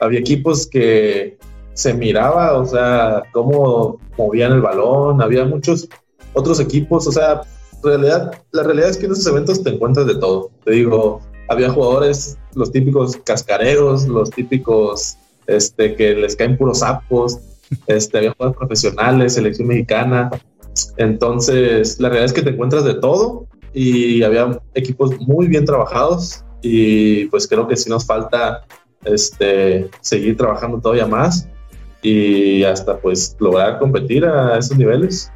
Había 0.00 0.20
equipos 0.20 0.66
que 0.66 1.38
se 1.74 1.92
miraba, 1.92 2.58
o 2.58 2.64
sea, 2.64 3.22
cómo 3.32 3.98
movían 4.16 4.52
el 4.52 4.62
balón. 4.62 5.20
Había 5.20 5.44
muchos 5.44 5.88
otros 6.32 6.58
equipos, 6.60 7.06
o 7.06 7.12
sea, 7.12 7.42
realidad, 7.82 8.32
la 8.52 8.62
realidad 8.62 8.90
es 8.90 8.96
que 8.96 9.06
en 9.06 9.12
esos 9.12 9.26
eventos 9.26 9.62
te 9.62 9.70
encuentras 9.70 10.06
de 10.06 10.16
todo. 10.16 10.50
Te 10.64 10.72
digo, 10.72 11.20
había 11.48 11.70
jugadores, 11.70 12.38
los 12.54 12.72
típicos 12.72 13.16
cascareros, 13.24 14.06
los 14.06 14.30
típicos 14.30 15.16
este, 15.46 15.94
que 15.94 16.14
les 16.14 16.36
caen 16.36 16.56
puros 16.56 16.80
sapos, 16.80 17.38
este, 17.86 18.18
había 18.18 18.32
jugadores 18.32 18.58
profesionales, 18.58 19.34
selección 19.34 19.68
mexicana. 19.68 20.30
Entonces, 20.96 22.00
la 22.00 22.08
realidad 22.08 22.26
es 22.26 22.32
que 22.32 22.42
te 22.42 22.50
encuentras 22.50 22.84
de 22.84 22.94
todo 22.94 23.46
y 23.72 24.22
había 24.22 24.60
equipos 24.74 25.18
muy 25.20 25.46
bien 25.46 25.64
trabajados 25.64 26.44
y 26.62 27.26
pues 27.26 27.46
creo 27.46 27.66
que 27.66 27.76
sí 27.76 27.90
nos 27.90 28.06
falta 28.06 28.64
este, 29.04 29.90
seguir 30.00 30.36
trabajando 30.36 30.80
todavía 30.80 31.06
más 31.06 31.48
y 32.02 32.64
hasta 32.64 32.98
pues 32.98 33.36
lograr 33.38 33.78
competir 33.78 34.24
a 34.24 34.58
esos 34.58 34.76
niveles. 34.76 35.30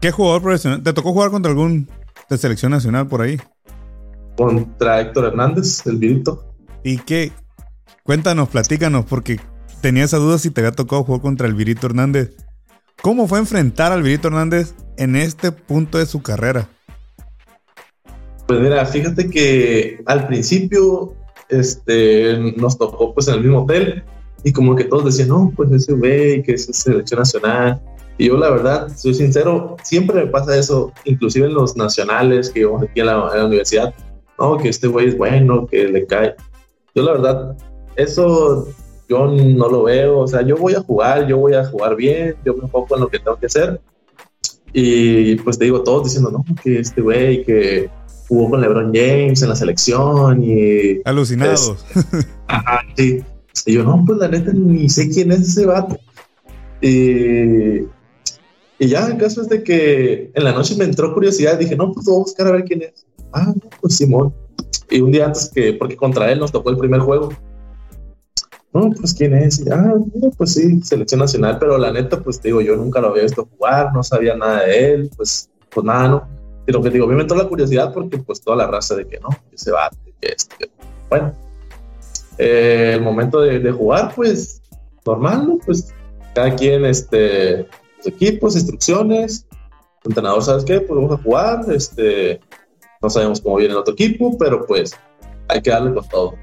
¿Qué 0.00 0.10
jugador 0.10 0.42
profesional? 0.42 0.82
¿Te 0.82 0.92
tocó 0.92 1.12
jugar 1.12 1.30
contra 1.30 1.50
algún 1.50 1.88
de 2.28 2.38
selección 2.38 2.72
nacional 2.72 3.06
por 3.06 3.20
ahí? 3.20 3.38
Contra 4.36 5.00
Héctor 5.00 5.26
Hernández, 5.26 5.86
el 5.86 5.96
virito. 5.96 6.54
¿Y 6.82 6.98
qué? 6.98 7.32
Cuéntanos, 8.02 8.48
platícanos, 8.48 9.04
porque 9.04 9.38
tenía 9.80 10.04
esa 10.04 10.18
duda 10.18 10.38
si 10.38 10.50
te 10.50 10.60
había 10.60 10.72
tocado 10.72 11.04
jugar 11.04 11.20
contra 11.20 11.46
el 11.46 11.54
Virito 11.54 11.86
Hernández. 11.86 12.34
¿Cómo 13.02 13.28
fue 13.28 13.38
enfrentar 13.38 13.92
al 13.92 14.02
Virito 14.02 14.28
Hernández 14.28 14.74
en 14.96 15.16
este 15.16 15.52
punto 15.52 15.98
de 15.98 16.06
su 16.06 16.22
carrera? 16.22 16.68
Pues 18.46 18.60
mira, 18.60 18.84
fíjate 18.84 19.30
que 19.30 20.02
al 20.06 20.26
principio 20.26 21.14
este, 21.48 22.36
nos 22.56 22.76
tocó 22.76 23.14
pues 23.14 23.28
en 23.28 23.34
el 23.34 23.40
mismo 23.42 23.62
hotel 23.62 24.02
y 24.42 24.52
como 24.52 24.74
que 24.74 24.84
todos 24.84 25.04
decían, 25.04 25.28
no, 25.28 25.52
pues 25.54 25.70
ese 25.70 25.92
güey 25.92 26.42
que 26.42 26.54
es 26.54 26.66
selección 26.66 27.20
nacional. 27.20 27.80
Y 28.18 28.26
yo 28.26 28.36
la 28.36 28.50
verdad, 28.50 28.88
soy 28.96 29.14
sincero, 29.14 29.76
siempre 29.82 30.24
me 30.24 30.26
pasa 30.26 30.56
eso, 30.56 30.92
inclusive 31.04 31.46
en 31.46 31.54
los 31.54 31.76
nacionales 31.76 32.50
que 32.50 32.64
vamos 32.64 32.82
aquí 32.82 33.00
la, 33.00 33.30
en 33.32 33.38
la 33.38 33.46
universidad, 33.46 33.94
no, 34.40 34.56
que 34.56 34.68
este 34.68 34.88
güey 34.88 35.08
es 35.08 35.18
bueno, 35.18 35.66
que 35.66 35.84
le 35.88 36.06
cae. 36.06 36.34
Yo 36.94 37.02
la 37.02 37.12
verdad, 37.12 37.56
eso 37.96 38.68
yo 39.08 39.26
no 39.26 39.68
lo 39.68 39.82
veo, 39.84 40.20
o 40.20 40.26
sea, 40.28 40.42
yo 40.42 40.56
voy 40.56 40.74
a 40.74 40.80
jugar, 40.80 41.26
yo 41.26 41.36
voy 41.36 41.54
a 41.54 41.64
jugar 41.64 41.96
bien, 41.96 42.36
yo 42.44 42.54
me 42.54 42.64
enfoco 42.64 42.94
en 42.94 43.02
lo 43.02 43.08
que 43.08 43.18
tengo 43.18 43.36
que 43.36 43.46
hacer. 43.46 43.80
Y 44.72 45.34
pues 45.36 45.58
te 45.58 45.64
digo, 45.64 45.82
todos 45.82 46.04
diciendo, 46.04 46.30
no, 46.30 46.44
que 46.62 46.78
este 46.78 47.00
güey 47.00 47.44
que 47.44 47.90
jugó 48.28 48.50
con 48.50 48.60
LeBron 48.60 48.92
James 48.94 49.42
en 49.42 49.48
la 49.48 49.56
selección 49.56 50.44
y... 50.44 51.00
Alucinados. 51.04 51.84
Ajá, 52.46 52.82
sí. 52.96 53.24
Y 53.66 53.72
yo, 53.72 53.82
no, 53.82 54.04
pues 54.06 54.18
la 54.18 54.28
neta 54.28 54.52
ni 54.52 54.88
sé 54.88 55.08
quién 55.08 55.32
es 55.32 55.40
ese 55.40 55.66
vato. 55.66 55.98
Y, 56.80 57.80
y 58.78 58.88
ya, 58.88 59.08
el 59.08 59.18
caso 59.18 59.42
es 59.42 59.48
de 59.48 59.64
que 59.64 60.30
en 60.32 60.44
la 60.44 60.52
noche 60.52 60.76
me 60.76 60.84
entró 60.84 61.12
curiosidad. 61.12 61.58
Dije, 61.58 61.74
no, 61.74 61.92
pues 61.92 62.06
voy 62.06 62.14
a 62.14 62.18
buscar 62.20 62.46
a 62.46 62.52
ver 62.52 62.64
quién 62.64 62.82
es. 62.82 63.04
Ah, 63.32 63.52
pues 63.80 63.96
Simón. 63.96 64.34
Y 64.90 65.00
un 65.00 65.12
día 65.12 65.26
antes 65.26 65.50
que, 65.54 65.72
porque 65.74 65.96
contra 65.96 66.30
él 66.30 66.40
nos 66.40 66.52
tocó 66.52 66.70
el 66.70 66.76
primer 66.76 67.00
juego. 67.00 67.30
No, 68.72 68.90
pues 68.90 69.14
quién 69.14 69.34
es. 69.34 69.60
Y, 69.60 69.70
ah, 69.70 69.94
pues 70.36 70.54
sí, 70.54 70.80
selección 70.82 71.20
nacional. 71.20 71.58
Pero 71.58 71.78
la 71.78 71.92
neta, 71.92 72.20
pues 72.20 72.40
te 72.40 72.48
digo, 72.48 72.60
yo 72.60 72.76
nunca 72.76 73.00
lo 73.00 73.08
había 73.08 73.24
visto 73.24 73.48
jugar, 73.56 73.92
no 73.92 74.02
sabía 74.02 74.36
nada 74.36 74.64
de 74.64 74.92
él. 74.92 75.10
Pues, 75.16 75.50
pues 75.70 75.84
nada, 75.84 76.08
¿no? 76.08 76.28
Y 76.66 76.72
lo 76.72 76.82
que 76.82 76.90
te 76.90 76.94
digo, 76.94 77.06
me 77.06 77.20
entró 77.20 77.36
la 77.36 77.48
curiosidad 77.48 77.92
porque 77.92 78.18
pues 78.18 78.40
toda 78.40 78.56
la 78.56 78.66
raza 78.66 78.94
de 78.94 79.06
que 79.06 79.18
no, 79.18 79.28
que 79.50 79.58
se 79.58 79.70
va, 79.70 79.90
que 80.20 80.28
esto, 80.28 80.54
que... 80.58 80.70
Bueno, 81.08 81.32
eh, 82.38 82.92
el 82.94 83.02
momento 83.02 83.40
de, 83.40 83.58
de, 83.58 83.72
jugar, 83.72 84.12
pues 84.14 84.62
normal, 85.04 85.48
¿no? 85.48 85.58
Pues 85.64 85.92
cada 86.34 86.54
quien 86.54 86.84
este, 86.84 87.66
los 87.96 88.06
equipos, 88.06 88.54
instrucciones, 88.54 89.46
entrenador, 90.04 90.42
¿sabes 90.42 90.64
qué? 90.64 90.80
Pues 90.80 90.90
vamos 90.90 91.18
a 91.18 91.22
jugar, 91.22 91.64
este, 91.72 92.40
no 93.00 93.08
sabemos 93.08 93.40
cómo 93.40 93.56
viene 93.56 93.72
el 93.72 93.78
otro 93.78 93.94
equipo, 93.94 94.36
pero 94.38 94.66
pues 94.66 94.94
hay 95.48 95.62
que 95.62 95.70
darle 95.70 95.94
con 95.94 96.08
todo. 96.08 96.34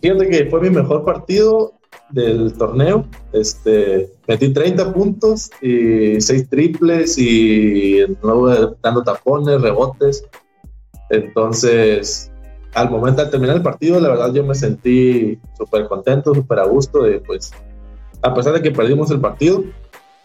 Fíjate 0.00 0.28
que 0.28 0.50
fue 0.50 0.60
mi 0.60 0.70
mejor 0.70 1.04
partido 1.04 1.74
del 2.10 2.52
torneo. 2.54 3.06
Este, 3.32 4.10
metí 4.26 4.52
30 4.52 4.92
puntos 4.92 5.50
y 5.60 6.20
6 6.20 6.48
triples 6.48 7.16
y 7.18 8.00
luego 8.22 8.76
dando 8.82 9.02
tapones, 9.04 9.60
rebotes. 9.60 10.24
Entonces, 11.10 12.32
al 12.74 12.90
momento 12.90 13.24
de 13.24 13.30
terminar 13.30 13.56
el 13.56 13.62
partido, 13.62 14.00
la 14.00 14.08
verdad 14.08 14.32
yo 14.32 14.42
me 14.44 14.54
sentí 14.54 15.38
súper 15.56 15.86
contento, 15.86 16.34
súper 16.34 16.58
a 16.58 16.64
gusto 16.64 17.02
de 17.04 17.20
pues, 17.20 17.52
a 18.22 18.34
pesar 18.34 18.54
de 18.54 18.62
que 18.62 18.70
perdimos 18.72 19.10
el 19.10 19.20
partido, 19.20 19.64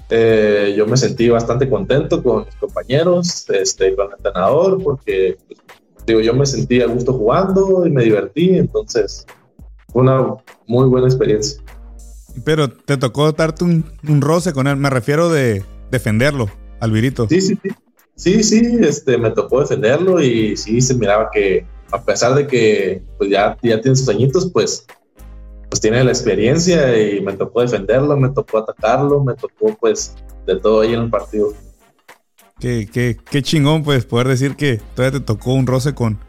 eh, 0.09 0.73
yo 0.77 0.87
me 0.87 0.97
sentí 0.97 1.29
bastante 1.29 1.69
contento 1.69 2.23
con 2.23 2.45
mis 2.45 2.55
compañeros, 2.55 3.49
este, 3.49 3.95
con 3.95 4.07
el 4.07 4.13
entrenador, 4.17 4.81
porque 4.81 5.37
pues, 5.47 5.59
digo, 6.05 6.21
yo 6.21 6.33
me 6.33 6.45
sentí 6.45 6.81
a 6.81 6.87
gusto 6.87 7.13
jugando 7.13 7.85
y 7.85 7.89
me 7.89 8.03
divertí, 8.03 8.57
entonces 8.57 9.25
fue 9.89 10.03
una 10.03 10.35
muy 10.65 10.87
buena 10.87 11.07
experiencia. 11.07 11.61
Pero 12.43 12.69
te 12.69 12.97
tocó 12.97 13.31
darte 13.31 13.63
un, 13.63 13.83
roce 14.21 14.53
con 14.53 14.67
él, 14.67 14.77
me 14.77 14.89
refiero 14.89 15.29
de 15.29 15.63
defenderlo, 15.91 16.49
Alvirito. 16.79 17.27
Sí, 17.27 17.41
sí, 17.41 17.59
sí. 17.61 17.69
Sí, 18.15 18.43
sí, 18.43 18.77
este, 18.81 19.15
me 19.19 19.29
tocó 19.29 19.59
defenderlo 19.59 20.19
y 20.19 20.57
sí 20.57 20.81
se 20.81 20.95
miraba 20.95 21.29
que 21.31 21.67
a 21.91 22.01
pesar 22.03 22.33
de 22.33 22.47
que 22.47 23.03
pues 23.17 23.29
ya, 23.29 23.55
ya 23.61 23.79
tiene 23.79 23.95
sus 23.95 24.09
añitos, 24.09 24.49
pues 24.51 24.87
pues 25.69 25.81
tiene 25.81 26.03
la 26.03 26.11
experiencia 26.11 26.97
y 26.97 27.21
me 27.21 27.33
tocó 27.33 27.61
defenderlo, 27.61 28.15
me 28.17 28.29
tocó 28.29 28.59
atacarlo, 28.59 29.23
me 29.23 29.35
tocó 29.35 29.75
pues 29.79 30.15
de 30.45 30.59
todo 30.59 30.81
ahí 30.81 30.93
en 30.93 31.01
el 31.01 31.09
partido. 31.09 31.53
Qué, 32.59 32.89
qué, 32.91 33.17
qué 33.29 33.41
chingón 33.41 33.83
pues 33.83 34.05
poder 34.05 34.27
decir 34.27 34.55
que 34.55 34.81
todavía 34.95 35.19
te 35.19 35.25
tocó 35.25 35.53
un 35.53 35.67
roce 35.67 35.93
con, 35.93 36.19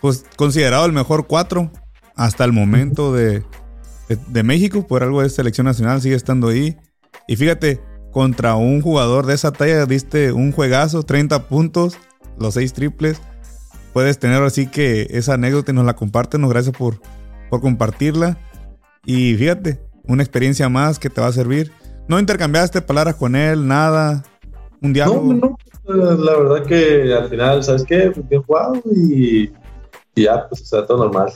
pues 0.00 0.24
considerado 0.36 0.86
el 0.86 0.92
mejor 0.92 1.26
cuatro 1.26 1.70
hasta 2.16 2.44
el 2.44 2.52
momento 2.52 3.12
de, 3.12 3.44
de, 4.08 4.42
México, 4.42 4.86
por 4.86 5.02
algo 5.02 5.22
de 5.22 5.30
selección 5.30 5.66
nacional, 5.66 6.00
sigue 6.00 6.14
estando 6.14 6.48
ahí. 6.48 6.76
Y 7.28 7.36
fíjate, 7.36 7.80
contra 8.10 8.56
un 8.56 8.82
jugador 8.82 9.26
de 9.26 9.34
esa 9.34 9.52
talla 9.52 9.86
diste 9.86 10.32
un 10.32 10.52
juegazo, 10.52 11.02
30 11.02 11.48
puntos, 11.48 11.96
los 12.38 12.54
seis 12.54 12.72
triples. 12.72 13.20
Puedes 13.92 14.18
tener 14.18 14.42
así 14.42 14.66
que 14.66 15.06
esa 15.10 15.34
anécdota 15.34 15.72
y 15.72 15.74
nos 15.74 15.84
la 15.84 15.94
comparten, 15.94 16.46
gracias 16.48 16.76
por, 16.76 17.00
por 17.50 17.60
compartirla. 17.60 18.38
Y 19.04 19.34
fíjate, 19.34 19.80
una 20.04 20.22
experiencia 20.22 20.68
más 20.68 20.98
que 20.98 21.10
te 21.10 21.20
va 21.20 21.28
a 21.28 21.32
servir. 21.32 21.72
No 22.08 22.18
intercambiaste 22.18 22.82
palabras 22.82 23.16
con 23.16 23.34
él, 23.34 23.66
nada, 23.66 24.24
un 24.80 24.92
diálogo. 24.92 25.34
No, 25.34 25.56
no, 25.86 26.14
la 26.16 26.36
verdad 26.36 26.66
que 26.66 27.12
al 27.14 27.28
final, 27.28 27.64
¿sabes 27.64 27.84
qué? 27.84 28.10
Pues 28.14 28.28
bien 28.28 28.42
jugado 28.42 28.74
y, 28.94 29.52
ya, 30.14 30.48
pues, 30.48 30.62
o 30.62 30.64
sea, 30.66 30.86
todo 30.86 30.98
normal. 30.98 31.32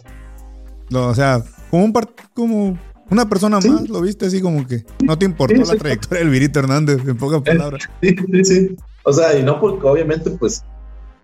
o 0.92 1.14
sea, 1.14 1.42
como 1.70 1.84
un 1.84 1.92
como 2.34 2.78
una 3.10 3.28
persona 3.28 3.58
más, 3.60 3.88
lo 3.88 4.00
viste 4.00 4.26
así 4.26 4.40
como 4.40 4.66
que 4.66 4.84
no 5.04 5.16
te 5.16 5.24
importó 5.24 5.56
la 5.56 5.76
trayectoria 5.76 6.24
del 6.24 6.30
Virito 6.30 6.58
Hernández, 6.58 6.98
en 7.06 7.16
pocas 7.16 7.40
eh, 7.40 7.56
palabras. 7.56 7.88
Sí, 8.02 8.16
sí, 8.32 8.44
sí. 8.44 8.76
O 9.04 9.12
sea, 9.12 9.38
y 9.38 9.42
no 9.42 9.60
porque 9.60 9.86
obviamente, 9.86 10.30
pues, 10.30 10.64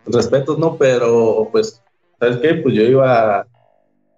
respetos, 0.06 0.58
no, 0.58 0.76
pero 0.76 1.48
pues, 1.50 1.82
¿sabes 2.20 2.38
qué? 2.38 2.54
Pues 2.54 2.74
yo 2.74 2.82
iba 2.82 3.46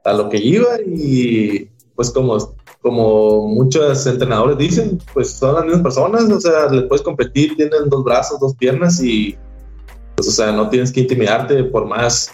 a 0.04 0.12
lo 0.12 0.28
que 0.28 0.36
iba 0.36 0.80
y 0.86 1.70
pues 1.94 2.10
como, 2.10 2.36
como 2.82 3.48
muchos 3.48 4.06
entrenadores 4.06 4.58
dicen, 4.58 4.98
pues 5.12 5.30
son 5.30 5.54
las 5.54 5.64
mismas 5.64 5.82
personas, 5.82 6.24
o 6.24 6.40
sea, 6.40 6.68
le 6.70 6.82
puedes 6.82 7.02
competir, 7.02 7.56
tienen 7.56 7.88
dos 7.88 8.04
brazos, 8.04 8.40
dos 8.40 8.54
piernas 8.56 9.02
y, 9.02 9.36
pues, 10.16 10.28
o 10.28 10.32
sea, 10.32 10.52
no 10.52 10.68
tienes 10.68 10.92
que 10.92 11.00
intimidarte 11.00 11.64
por 11.64 11.86
más 11.86 12.30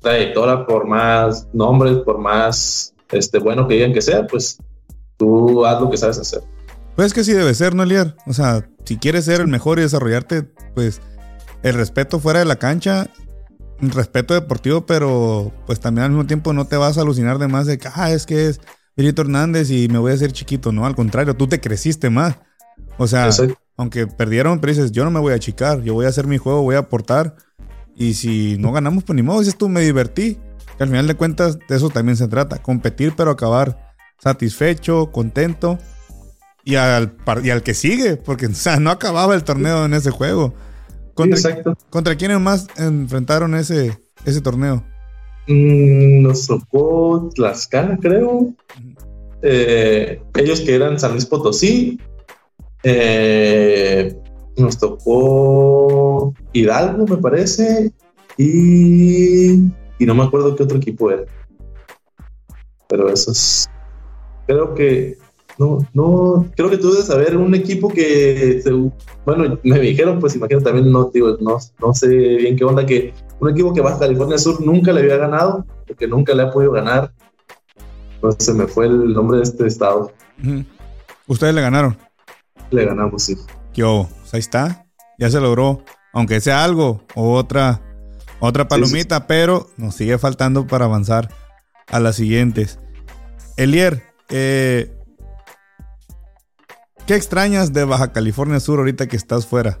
trayectoria, 0.00 0.66
por 0.66 0.86
más 0.86 1.48
nombres, 1.52 1.98
por 1.98 2.18
más 2.18 2.94
este, 3.10 3.38
bueno 3.38 3.66
que 3.66 3.74
digan 3.74 3.92
que 3.92 4.02
sea, 4.02 4.26
pues 4.26 4.58
tú 5.16 5.64
haz 5.64 5.80
lo 5.80 5.90
que 5.90 5.96
sabes 5.96 6.18
hacer. 6.18 6.42
Pues 6.96 7.06
es 7.06 7.14
que 7.14 7.24
sí 7.24 7.32
debe 7.32 7.54
ser, 7.54 7.74
¿no, 7.74 7.82
Eliar? 7.82 8.16
O 8.26 8.32
sea, 8.32 8.68
si 8.84 8.98
quieres 8.98 9.24
ser 9.24 9.40
el 9.40 9.48
mejor 9.48 9.78
y 9.78 9.82
desarrollarte, 9.82 10.42
pues 10.74 11.00
el 11.62 11.74
respeto 11.74 12.20
fuera 12.20 12.40
de 12.40 12.44
la 12.44 12.56
cancha, 12.56 13.10
respeto 13.80 14.34
deportivo, 14.34 14.86
pero 14.86 15.52
pues 15.66 15.80
también 15.80 16.04
al 16.04 16.10
mismo 16.10 16.26
tiempo 16.26 16.52
no 16.52 16.66
te 16.66 16.76
vas 16.76 16.98
a 16.98 17.00
alucinar 17.00 17.38
de 17.38 17.48
más 17.48 17.66
de 17.66 17.78
que, 17.78 17.88
ah, 17.92 18.12
es 18.12 18.26
que 18.26 18.48
es 18.48 18.60
Virito 18.96 19.22
Hernández 19.22 19.70
y 19.70 19.88
me 19.88 19.98
voy 19.98 20.12
a 20.12 20.14
hacer 20.14 20.32
chiquito, 20.32 20.72
no, 20.72 20.86
al 20.86 20.94
contrario, 20.94 21.34
tú 21.34 21.46
te 21.46 21.60
creciste 21.60 22.10
más. 22.10 22.38
O 22.96 23.06
sea, 23.06 23.30
aunque 23.76 24.06
perdieron, 24.06 24.60
pero 24.60 24.72
dices, 24.72 24.92
yo 24.92 25.04
no 25.04 25.10
me 25.10 25.20
voy 25.20 25.32
a 25.32 25.36
achicar, 25.36 25.82
yo 25.82 25.94
voy 25.94 26.06
a 26.06 26.10
hacer 26.10 26.26
mi 26.26 26.38
juego, 26.38 26.62
voy 26.62 26.76
a 26.76 26.80
aportar. 26.80 27.34
Y 27.96 28.14
si 28.14 28.56
no 28.58 28.72
ganamos, 28.72 29.04
pues 29.04 29.16
ni 29.16 29.22
modo, 29.22 29.40
dices 29.40 29.56
tú, 29.56 29.68
me 29.68 29.80
divertí. 29.80 30.38
Que 30.76 30.82
al 30.82 30.88
final 30.88 31.06
de 31.06 31.14
cuentas, 31.14 31.58
de 31.68 31.76
eso 31.76 31.90
también 31.90 32.16
se 32.16 32.28
trata, 32.28 32.58
competir, 32.58 33.14
pero 33.16 33.30
acabar 33.30 33.94
satisfecho, 34.18 35.10
contento. 35.10 35.78
Y 36.64 36.76
al, 36.76 37.16
y 37.42 37.50
al 37.50 37.62
que 37.62 37.74
sigue, 37.74 38.16
porque 38.16 38.46
o 38.46 38.54
sea, 38.54 38.78
no 38.78 38.90
acababa 38.90 39.34
el 39.34 39.44
torneo 39.44 39.84
en 39.84 39.94
ese 39.94 40.10
juego. 40.10 40.54
¿Contra, 41.14 41.38
exacto. 41.38 41.76
¿Contra 41.90 42.16
quiénes 42.16 42.40
más 42.40 42.66
enfrentaron 42.76 43.54
ese, 43.54 44.00
ese 44.24 44.40
torneo? 44.40 44.84
Mm, 45.46 46.22
nos 46.22 46.46
tocó 46.46 47.28
Tlaxcala, 47.34 47.98
creo. 47.98 48.54
Eh, 49.42 50.22
ellos 50.36 50.60
que 50.62 50.74
eran 50.74 50.98
San 50.98 51.12
Luis 51.12 51.26
Potosí. 51.26 52.00
Eh, 52.82 54.16
nos 54.56 54.78
tocó 54.78 56.34
Hidalgo, 56.52 57.06
me 57.06 57.16
parece. 57.18 57.92
Y, 58.36 59.54
y 59.98 60.06
no 60.06 60.14
me 60.14 60.24
acuerdo 60.24 60.56
qué 60.56 60.62
otro 60.62 60.78
equipo 60.78 61.10
era. 61.10 61.24
Pero 62.88 63.10
eso 63.10 63.32
es. 63.32 63.68
Creo 64.46 64.74
que. 64.74 65.18
No, 65.56 65.78
no, 65.94 66.46
creo 66.56 66.68
que 66.68 66.78
tú 66.78 66.90
debes 66.90 67.06
saber 67.06 67.36
un 67.36 67.54
equipo 67.54 67.88
que, 67.88 68.60
bueno, 69.24 69.58
me 69.62 69.78
dijeron, 69.78 70.18
pues 70.18 70.34
imagino 70.34 70.60
también, 70.60 70.90
no, 70.90 71.10
digo, 71.14 71.36
no, 71.40 71.58
no 71.80 71.94
sé 71.94 72.08
bien 72.08 72.56
qué 72.56 72.64
onda, 72.64 72.84
que 72.84 73.14
un 73.38 73.50
equipo 73.50 73.72
que 73.72 73.80
Baja 73.80 74.00
California 74.00 74.38
Sur 74.38 74.60
nunca 74.60 74.92
le 74.92 75.00
había 75.00 75.16
ganado, 75.16 75.64
porque 75.86 76.08
nunca 76.08 76.34
le 76.34 76.42
ha 76.42 76.50
podido 76.50 76.72
ganar. 76.72 77.12
Entonces 78.14 78.46
se 78.46 78.54
me 78.54 78.66
fue 78.66 78.86
el 78.86 79.12
nombre 79.12 79.38
de 79.38 79.44
este 79.44 79.66
estado. 79.66 80.10
¿Ustedes 81.26 81.54
le 81.54 81.60
ganaron? 81.60 81.96
Le 82.70 82.84
ganamos, 82.84 83.22
sí. 83.22 83.36
Yo, 83.74 84.08
pues 84.20 84.34
ahí 84.34 84.40
está. 84.40 84.86
Ya 85.18 85.30
se 85.30 85.40
logró. 85.40 85.84
Aunque 86.12 86.40
sea 86.40 86.64
algo 86.64 87.02
o 87.14 87.34
otra, 87.34 87.82
otra 88.40 88.68
palomita, 88.68 89.26
pero 89.26 89.68
nos 89.76 89.96
sigue 89.96 90.16
faltando 90.16 90.66
para 90.66 90.84
avanzar 90.84 91.28
a 91.88 92.00
las 92.00 92.16
siguientes. 92.16 92.78
Elier, 93.56 94.02
eh, 94.30 94.92
¿qué 97.06 97.14
extrañas 97.14 97.72
de 97.72 97.84
Baja 97.84 98.12
California 98.12 98.60
Sur 98.60 98.78
ahorita 98.78 99.06
que 99.06 99.16
estás 99.16 99.46
fuera? 99.46 99.78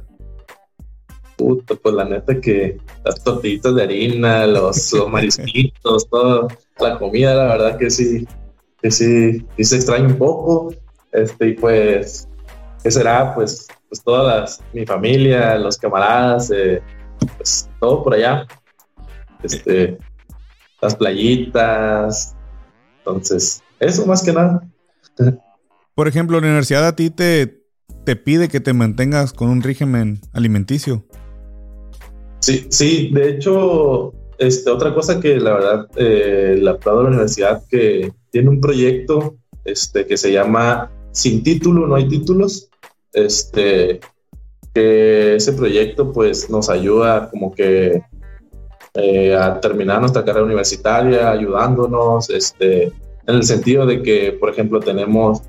Puta, 1.36 1.74
pues 1.74 1.94
la 1.94 2.04
neta 2.04 2.40
que 2.40 2.78
las 3.04 3.22
tortillitas 3.22 3.74
de 3.74 3.82
harina, 3.82 4.46
los, 4.46 4.92
los 4.94 5.10
marisquitos, 5.10 6.08
toda 6.08 6.48
la 6.78 6.98
comida, 6.98 7.34
la 7.34 7.44
verdad 7.44 7.78
que 7.78 7.90
sí, 7.90 8.26
que 8.80 8.90
sí, 8.90 9.44
sí 9.56 9.64
se 9.64 9.76
extraña 9.76 10.06
un 10.06 10.18
poco. 10.18 10.72
Este, 11.12 11.48
y 11.48 11.52
pues, 11.54 12.28
¿qué 12.82 12.90
será? 12.90 13.34
Pues, 13.34 13.68
pues 13.88 14.02
todas 14.02 14.26
las, 14.26 14.62
mi 14.72 14.84
familia, 14.86 15.58
los 15.58 15.76
camaradas, 15.78 16.50
eh, 16.50 16.82
pues 17.36 17.68
todo 17.80 18.02
por 18.02 18.14
allá. 18.14 18.46
Este, 19.42 19.98
las 20.80 20.94
playitas. 20.94 22.34
Entonces, 22.98 23.62
eso 23.80 24.06
más 24.06 24.22
que 24.22 24.32
nada. 24.32 24.62
Por 25.94 26.08
ejemplo, 26.08 26.40
la 26.40 26.46
universidad 26.46 26.86
a 26.86 26.96
ti 26.96 27.10
te, 27.10 27.62
te 28.04 28.16
pide 28.16 28.48
que 28.48 28.60
te 28.60 28.72
mantengas 28.72 29.32
con 29.32 29.48
un 29.48 29.62
régimen 29.62 30.20
alimenticio. 30.32 31.04
Sí, 32.40 32.66
sí, 32.70 33.10
de 33.12 33.30
hecho, 33.30 34.12
este, 34.38 34.70
otra 34.70 34.92
cosa 34.92 35.20
que 35.20 35.36
la 35.38 35.54
verdad, 35.54 35.88
eh, 35.96 36.58
la 36.60 36.72
aplaudo 36.72 37.00
de 37.00 37.04
la 37.04 37.10
universidad 37.10 37.62
que 37.68 38.12
tiene 38.30 38.50
un 38.50 38.60
proyecto 38.60 39.36
este, 39.64 40.06
que 40.06 40.16
se 40.16 40.32
llama 40.32 40.90
Sin 41.12 41.42
título, 41.42 41.86
no 41.86 41.94
hay 41.94 42.08
títulos. 42.08 42.68
Este, 43.12 44.00
que 44.74 45.36
ese 45.36 45.52
proyecto 45.52 46.12
pues 46.12 46.50
nos 46.50 46.68
ayuda 46.68 47.30
como 47.30 47.54
que 47.54 48.02
eh, 48.94 49.34
a 49.34 49.60
terminar 49.60 50.00
nuestra 50.00 50.24
carrera 50.24 50.44
universitaria, 50.44 51.30
ayudándonos, 51.30 52.28
este, 52.30 52.84
en 52.84 53.34
el 53.36 53.44
sentido 53.44 53.86
de 53.86 54.02
que, 54.02 54.32
por 54.32 54.50
ejemplo, 54.50 54.80
tenemos 54.80 55.42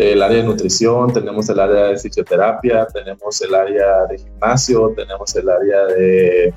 el 0.00 0.22
área 0.22 0.38
de 0.38 0.44
nutrición, 0.44 1.12
tenemos 1.12 1.48
el 1.48 1.60
área 1.60 1.86
de 1.88 1.98
fisioterapia, 1.98 2.86
tenemos 2.86 3.40
el 3.42 3.54
área 3.54 4.06
de 4.08 4.18
gimnasio, 4.18 4.92
tenemos 4.96 5.34
el 5.36 5.48
área 5.48 5.84
de 5.86 6.54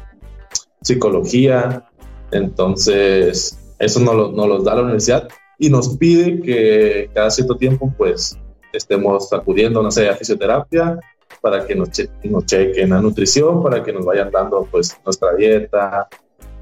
psicología. 0.82 1.84
Entonces, 2.32 3.58
eso 3.80 4.00
nos 4.00 4.16
lo, 4.16 4.32
nos 4.32 4.64
da 4.64 4.76
la 4.76 4.84
universidad 4.84 5.28
y 5.60 5.70
nos 5.70 5.98
pide 5.98 6.42
que 6.42 7.10
cada 7.14 7.30
cierto 7.30 7.56
tiempo, 7.56 7.94
pues, 7.98 8.38
estemos 8.72 9.32
acudiendo, 9.32 9.84
no 9.84 9.92
sé, 9.92 10.10
a 10.10 10.16
fisioterapia, 10.16 11.00
para 11.44 11.66
que 11.66 11.76
nos, 11.76 11.90
chequen 11.92 12.94
a 12.94 13.02
nutrición, 13.02 13.62
para 13.62 13.84
que 13.84 13.92
nos 13.92 14.06
vayan 14.06 14.32
dando 14.32 14.66
pues 14.72 14.98
nuestra 15.04 15.36
dieta, 15.36 16.08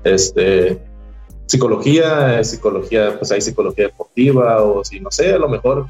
este, 0.03 0.81
psicología, 1.45 2.43
psicología, 2.43 3.15
pues 3.17 3.31
hay 3.31 3.41
psicología 3.41 3.85
deportiva 3.85 4.63
o 4.63 4.83
si 4.83 4.99
no 4.99 5.11
sé, 5.11 5.33
a 5.33 5.37
lo 5.37 5.49
mejor 5.49 5.85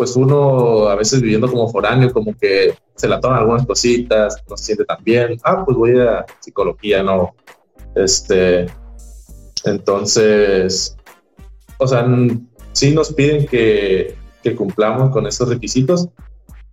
pues 0.00 0.16
uno 0.16 0.88
a 0.88 0.94
veces 0.94 1.20
viviendo 1.20 1.46
como 1.46 1.68
foráneo, 1.68 2.10
como 2.10 2.34
que 2.34 2.72
se 2.94 3.06
la 3.06 3.20
toman 3.20 3.40
algunas 3.40 3.66
cositas, 3.66 4.42
no 4.48 4.56
se 4.56 4.64
siente 4.64 4.86
tan 4.86 5.04
bien, 5.04 5.38
ah, 5.44 5.62
pues 5.62 5.76
voy 5.76 6.00
a 6.00 6.24
psicología, 6.38 7.02
no, 7.02 7.34
este, 7.94 8.64
entonces, 9.66 10.96
o 11.76 11.86
sea, 11.86 12.08
sí 12.72 12.94
nos 12.94 13.12
piden 13.12 13.46
que, 13.46 14.14
que 14.42 14.56
cumplamos 14.56 15.10
con 15.10 15.26
esos 15.26 15.50
requisitos, 15.50 16.08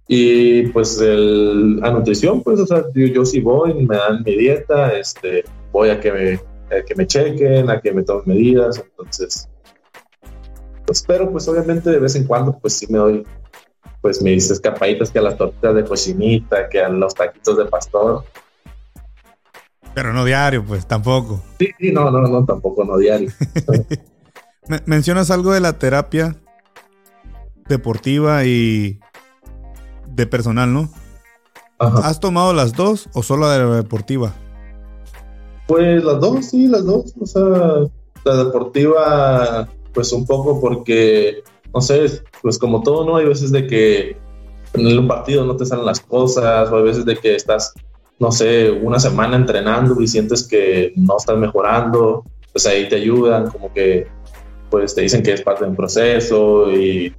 y 0.07 0.67
pues 0.67 0.97
el, 1.01 1.81
a 1.83 1.91
nutrición, 1.91 2.41
pues, 2.43 2.61
o 2.61 2.65
sea, 2.65 2.85
yo, 2.95 3.07
yo 3.07 3.25
sí 3.25 3.41
voy, 3.41 3.73
me 3.73 3.97
dan 3.97 4.23
mi 4.23 4.37
dieta, 4.37 4.97
este, 4.97 5.43
voy 5.73 5.89
a 5.89 5.99
que 5.99 6.13
me, 6.13 6.39
que 6.85 6.95
me 6.95 7.05
chequen, 7.05 7.69
a 7.69 7.81
que 7.81 7.91
me 7.91 8.03
tomen 8.03 8.23
medidas, 8.25 8.81
entonces, 8.81 9.49
pues, 10.87 11.03
pero 11.05 11.29
pues 11.29 11.47
obviamente 11.49 11.89
de 11.89 11.99
vez 11.99 12.15
en 12.15 12.23
cuando, 12.23 12.57
pues 12.57 12.73
sí 12.73 12.87
me 12.89 12.97
doy, 12.97 13.27
pues 14.01 14.21
mis 14.21 14.49
escapaditas 14.49 15.11
que 15.11 15.19
a 15.19 15.21
las 15.21 15.37
tortitas 15.37 15.75
de 15.75 15.83
cochinita, 15.83 16.69
que 16.69 16.81
a 16.81 16.87
los 16.87 17.13
taquitos 17.13 17.57
de 17.57 17.65
pastor. 17.65 18.23
Pero 19.93 20.13
no 20.13 20.23
diario, 20.23 20.63
pues 20.65 20.87
tampoco. 20.87 21.43
Sí, 21.59 21.69
sí, 21.77 21.91
no, 21.91 22.09
no, 22.09 22.21
no, 22.21 22.45
tampoco 22.45 22.85
no 22.85 22.97
diario. 22.97 23.29
Mencionas 24.85 25.29
algo 25.29 25.51
de 25.53 25.59
la 25.59 25.77
terapia 25.77 26.37
deportiva 27.67 28.45
y 28.45 29.01
de 30.07 30.25
personal, 30.25 30.73
¿no? 30.73 30.89
¿Has 31.79 32.21
tomado 32.21 32.53
las 32.53 32.73
dos 32.73 33.09
o 33.13 33.23
solo 33.23 33.47
la 33.47 33.75
deportiva? 33.75 34.33
Pues 35.67 36.01
las 36.01 36.19
dos, 36.21 36.45
sí, 36.45 36.67
las 36.67 36.85
dos. 36.85 37.13
O 37.19 37.25
sea, 37.25 37.43
la 38.23 38.43
deportiva, 38.43 39.67
pues 39.97 40.13
un 40.13 40.27
poco 40.27 40.61
porque, 40.61 41.41
no 41.73 41.81
sé, 41.81 42.21
pues 42.43 42.59
como 42.59 42.83
todo, 42.83 43.03
¿no? 43.03 43.17
Hay 43.17 43.25
veces 43.25 43.51
de 43.51 43.65
que 43.65 44.15
en 44.75 44.99
un 44.99 45.07
partido 45.07 45.43
no 45.43 45.57
te 45.57 45.65
salen 45.65 45.87
las 45.87 45.99
cosas, 45.99 46.69
o 46.69 46.77
hay 46.77 46.83
veces 46.83 47.03
de 47.03 47.17
que 47.17 47.33
estás, 47.33 47.73
no 48.19 48.31
sé, 48.31 48.69
una 48.69 48.99
semana 48.99 49.35
entrenando 49.35 49.99
y 49.99 50.07
sientes 50.07 50.47
que 50.47 50.93
no 50.95 51.17
estás 51.17 51.35
mejorando, 51.39 52.23
pues 52.51 52.67
ahí 52.67 52.87
te 52.87 52.97
ayudan, 52.97 53.49
como 53.49 53.73
que, 53.73 54.05
pues 54.69 54.93
te 54.93 55.01
dicen 55.01 55.23
que 55.23 55.33
es 55.33 55.41
parte 55.41 55.63
de 55.63 55.71
un 55.71 55.75
proceso 55.75 56.71
y 56.71 57.11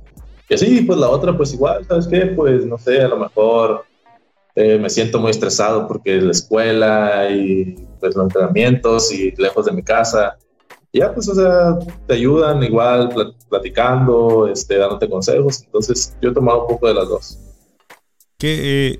y 0.49 0.55
así, 0.55 0.81
pues 0.83 0.99
la 0.99 1.11
otra, 1.11 1.37
pues 1.37 1.53
igual, 1.53 1.85
¿sabes 1.85 2.07
qué? 2.07 2.27
Pues 2.27 2.65
no 2.65 2.79
sé, 2.79 3.03
a 3.03 3.09
lo 3.09 3.19
mejor 3.19 3.85
eh, 4.55 4.79
me 4.79 4.89
siento 4.89 5.19
muy 5.19 5.33
estresado 5.33 5.89
porque 5.89 6.21
la 6.21 6.31
escuela 6.31 7.29
y 7.29 7.75
pues 7.99 8.15
los 8.15 8.23
entrenamientos 8.23 9.13
y 9.13 9.33
lejos 9.33 9.67
de 9.67 9.73
mi 9.73 9.83
casa. 9.83 10.39
Ya, 10.99 11.15
pues, 11.15 11.29
o 11.29 11.35
sea, 11.35 11.79
te 12.07 12.15
ayudan 12.15 12.63
igual 12.63 13.11
platicando, 13.49 14.49
este, 14.49 14.77
dándote 14.79 15.09
consejos. 15.09 15.63
Entonces, 15.65 16.17
yo 16.21 16.31
he 16.31 16.35
tomado 16.35 16.63
un 16.63 16.69
poco 16.69 16.89
de 16.89 16.95
las 16.95 17.09
dos. 17.09 17.39
¿Qué, 18.39 18.93
eh, 18.93 18.99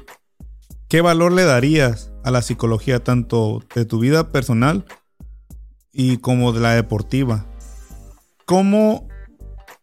¿Qué 0.89 1.01
valor 1.01 1.33
le 1.33 1.45
darías 1.45 2.13
a 2.25 2.31
la 2.31 2.43
psicología, 2.43 3.05
tanto 3.05 3.63
de 3.75 3.85
tu 3.85 3.99
vida 3.99 4.31
personal 4.31 4.85
y 5.93 6.19
como 6.19 6.53
de 6.53 6.61
la 6.61 6.75
deportiva? 6.75 7.47
¿Cómo 8.47 9.09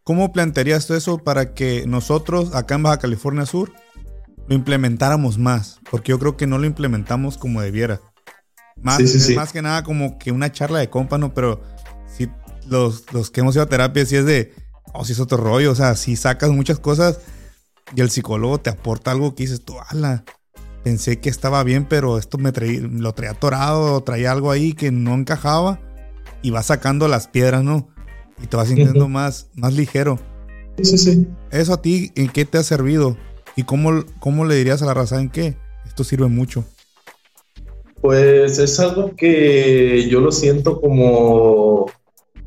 ¿Cómo 0.05 0.31
plantearías 0.31 0.87
eso 0.91 1.17
para 1.17 1.55
que 1.55 1.85
nosotros 1.87 2.53
acá 2.53 2.75
en 2.75 2.83
Baja 2.83 2.99
California 2.99 3.47
Sur 3.47 3.73
lo 4.47 4.53
implementáramos 4.53 5.39
más? 5.39 5.79
Porque 5.89 6.11
yo 6.11 6.19
creo 6.19 6.37
que 6.37 6.45
no 6.45 6.59
lo 6.59 6.67
implementamos 6.67 7.39
como 7.39 7.59
debiera. 7.59 8.01
Más, 8.79 9.01
más 9.35 9.51
que 9.51 9.63
nada 9.63 9.81
como 9.81 10.19
que 10.19 10.31
una 10.31 10.51
charla 10.51 10.77
de 10.77 10.91
compa, 10.91 11.17
¿no? 11.17 11.33
Pero 11.33 11.59
los, 12.69 13.11
los 13.13 13.31
que 13.31 13.41
hemos 13.41 13.55
ido 13.55 13.63
a 13.63 13.69
terapia, 13.69 14.05
si 14.05 14.15
es 14.15 14.25
de, 14.25 14.53
oh, 14.93 15.05
si 15.05 15.13
es 15.13 15.19
otro 15.19 15.37
rollo, 15.37 15.71
o 15.71 15.75
sea, 15.75 15.95
si 15.95 16.15
sacas 16.15 16.51
muchas 16.51 16.79
cosas 16.79 17.19
y 17.95 18.01
el 18.01 18.09
psicólogo 18.09 18.59
te 18.59 18.69
aporta 18.69 19.11
algo 19.11 19.35
que 19.35 19.43
dices 19.43 19.63
tú, 19.63 19.75
ala, 19.89 20.23
pensé 20.83 21.19
que 21.19 21.29
estaba 21.29 21.63
bien, 21.63 21.85
pero 21.87 22.17
esto 22.17 22.37
me 22.37 22.51
traía, 22.51 22.81
lo 22.81 23.13
traía 23.13 23.31
atorado, 23.31 24.01
traía 24.03 24.31
algo 24.31 24.51
ahí 24.51 24.73
que 24.73 24.91
no 24.91 25.13
encajaba 25.13 25.79
y 26.41 26.51
va 26.51 26.63
sacando 26.63 27.07
las 27.07 27.27
piedras, 27.27 27.63
¿no? 27.63 27.89
y 28.41 28.47
te 28.47 28.57
vas 28.57 28.67
sintiendo 28.67 29.07
más, 29.07 29.47
más 29.55 29.73
ligero. 29.73 30.19
Sí, 30.77 30.85
sí, 30.85 30.97
sí. 30.97 31.27
¿Eso 31.51 31.73
a 31.73 31.81
ti 31.81 32.11
en 32.15 32.29
qué 32.29 32.45
te 32.45 32.57
ha 32.57 32.63
servido? 32.63 33.17
¿Y 33.55 33.63
cómo, 33.63 34.03
cómo 34.19 34.45
le 34.45 34.55
dirías 34.55 34.81
a 34.81 34.85
la 34.85 34.93
raza 34.93 35.19
en 35.21 35.29
qué? 35.29 35.55
Esto 35.85 36.03
sirve 36.03 36.27
mucho. 36.27 36.65
Pues 38.01 38.59
es 38.59 38.79
algo 38.79 39.15
que 39.15 40.07
yo 40.09 40.19
lo 40.19 40.31
siento 40.31 40.81
como, 40.81 41.89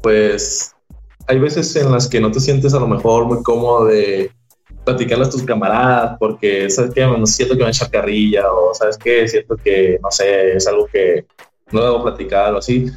pues, 0.03 0.75
hay 1.27 1.39
veces 1.39 1.75
en 1.77 1.93
las 1.93 2.09
que 2.09 2.21
no 2.21 2.31
te 2.31 2.41
sientes 2.41 2.75
a 2.75 2.81
lo 2.81 2.89
mejor 2.89 3.27
muy 3.27 3.43
cómodo 3.43 3.87
de 3.87 4.31
platicarle 4.85 5.27
a 5.27 5.31
tus 5.31 5.43
camaradas 5.43 6.17
porque, 6.19 6.71
¿sabes 6.71 6.93
qué? 6.95 7.03
No 7.03 7.27
siento 7.27 7.57
que 7.57 7.69
echar 7.69 7.91
carrilla 7.91 8.51
o, 8.51 8.75
¿sabes 8.75 8.97
qué? 8.97 9.29
Siento 9.29 9.57
que, 9.57 9.99
no 10.03 10.11
sé, 10.11 10.57
es 10.57 10.67
algo 10.67 10.87
que 10.87 11.27
no 11.71 11.83
debo 11.83 12.03
platicar 12.03 12.55
o 12.55 12.59
así. 12.59 12.91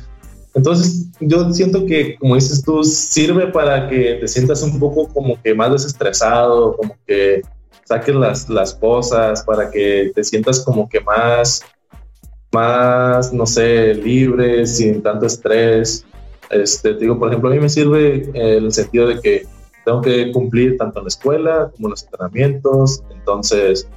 Entonces, 0.53 1.07
yo 1.19 1.51
siento 1.51 1.85
que, 1.85 2.17
como 2.17 2.35
dices 2.35 2.63
tú, 2.63 2.83
sirve 2.83 3.47
para 3.47 3.89
que 3.89 4.15
te 4.15 4.27
sientas 4.27 4.61
un 4.63 4.79
poco 4.79 5.07
como 5.07 5.41
que 5.41 5.53
más 5.53 5.71
desestresado, 5.71 6.75
como 6.75 6.97
que 7.07 7.41
saques 7.85 8.15
las, 8.15 8.49
las 8.49 8.73
cosas, 8.75 9.43
para 9.43 9.69
que 9.71 10.11
te 10.13 10.23
sientas 10.23 10.59
como 10.59 10.89
que 10.89 10.99
más, 11.01 11.61
más, 12.53 13.31
no 13.31 13.45
sé, 13.45 13.93
libre, 13.95 14.65
sin 14.65 15.01
tanto 15.01 15.25
estrés. 15.25 16.05
Este, 16.51 16.93
digo, 16.95 17.17
por 17.17 17.29
ejemplo, 17.29 17.49
a 17.49 17.53
mí 17.53 17.59
me 17.59 17.69
sirve 17.69 18.29
el 18.33 18.71
sentido 18.71 19.07
de 19.07 19.19
que 19.19 19.47
tengo 19.85 20.01
que 20.01 20.31
cumplir 20.31 20.77
tanto 20.77 20.99
en 20.99 21.05
la 21.05 21.09
escuela 21.09 21.71
como 21.75 21.87
en 21.87 21.91
los 21.91 22.03
entrenamientos, 22.03 23.03
entonces 23.09 23.87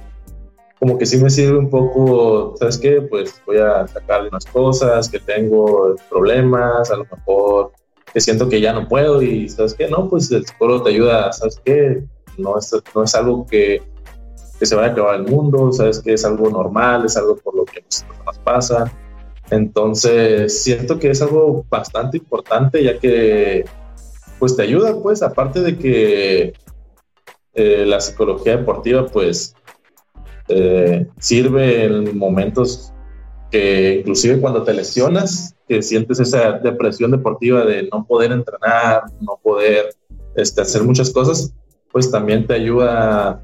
como 0.79 0.97
que 0.97 1.05
sí 1.05 1.17
me 1.17 1.29
sirve 1.29 1.57
un 1.57 1.69
poco, 1.69 2.55
¿sabes 2.59 2.77
qué? 2.77 3.01
Pues 3.01 3.41
voy 3.45 3.57
a 3.57 3.87
sacar 3.87 4.27
unas 4.27 4.45
cosas, 4.45 5.09
que 5.09 5.19
tengo 5.19 5.95
problemas, 6.09 6.91
a 6.91 6.97
lo 6.97 7.05
mejor 7.05 7.71
que 8.13 8.21
siento 8.21 8.47
que 8.49 8.61
ya 8.61 8.73
no 8.73 8.87
puedo 8.87 9.21
y 9.21 9.49
¿sabes 9.49 9.73
qué? 9.73 9.87
No, 9.87 10.09
pues 10.09 10.31
el 10.31 10.45
psicólogo 10.45 10.83
te 10.83 10.91
ayuda, 10.91 11.31
¿sabes 11.33 11.61
qué? 11.63 12.03
No 12.37 12.57
es, 12.57 12.71
no 12.93 13.03
es 13.03 13.15
algo 13.15 13.45
que, 13.45 13.81
que 14.59 14.65
se 14.65 14.75
vaya 14.75 14.89
a 14.89 14.91
acabar 14.91 15.15
el 15.15 15.23
mundo, 15.23 15.71
¿sabes 15.71 16.01
qué? 16.01 16.13
Es 16.13 16.25
algo 16.25 16.49
normal, 16.49 17.05
es 17.05 17.17
algo 17.17 17.35
por 17.37 17.55
lo 17.55 17.65
que 17.65 17.83
nos 18.25 18.39
pasa. 18.39 18.91
Entonces, 19.51 20.63
siento 20.63 20.99
que 20.99 21.11
es 21.11 21.21
algo 21.21 21.65
bastante 21.69 22.17
importante 22.17 22.83
ya 22.83 22.97
que 22.99 23.65
pues 24.39 24.55
te 24.55 24.63
ayuda, 24.63 25.01
pues, 25.01 25.21
aparte 25.21 25.61
de 25.61 25.77
que 25.77 26.53
eh, 27.53 27.85
la 27.85 28.01
psicología 28.01 28.57
deportiva, 28.57 29.07
pues, 29.07 29.55
eh, 30.49 31.07
sirve 31.19 31.85
en 31.85 32.17
momentos 32.17 32.91
que 33.49 33.99
inclusive 33.99 34.39
cuando 34.41 34.63
te 34.63 34.73
lesionas, 34.73 35.55
que 35.67 35.81
sientes 35.81 36.19
esa 36.19 36.53
depresión 36.53 37.11
deportiva 37.11 37.63
de 37.63 37.87
no 37.91 38.05
poder 38.05 38.31
entrenar, 38.31 39.03
no 39.21 39.39
poder 39.41 39.95
este, 40.35 40.61
hacer 40.61 40.83
muchas 40.83 41.11
cosas, 41.11 41.53
pues 41.91 42.11
también 42.11 42.45
te 42.45 42.53
ayuda 42.53 43.41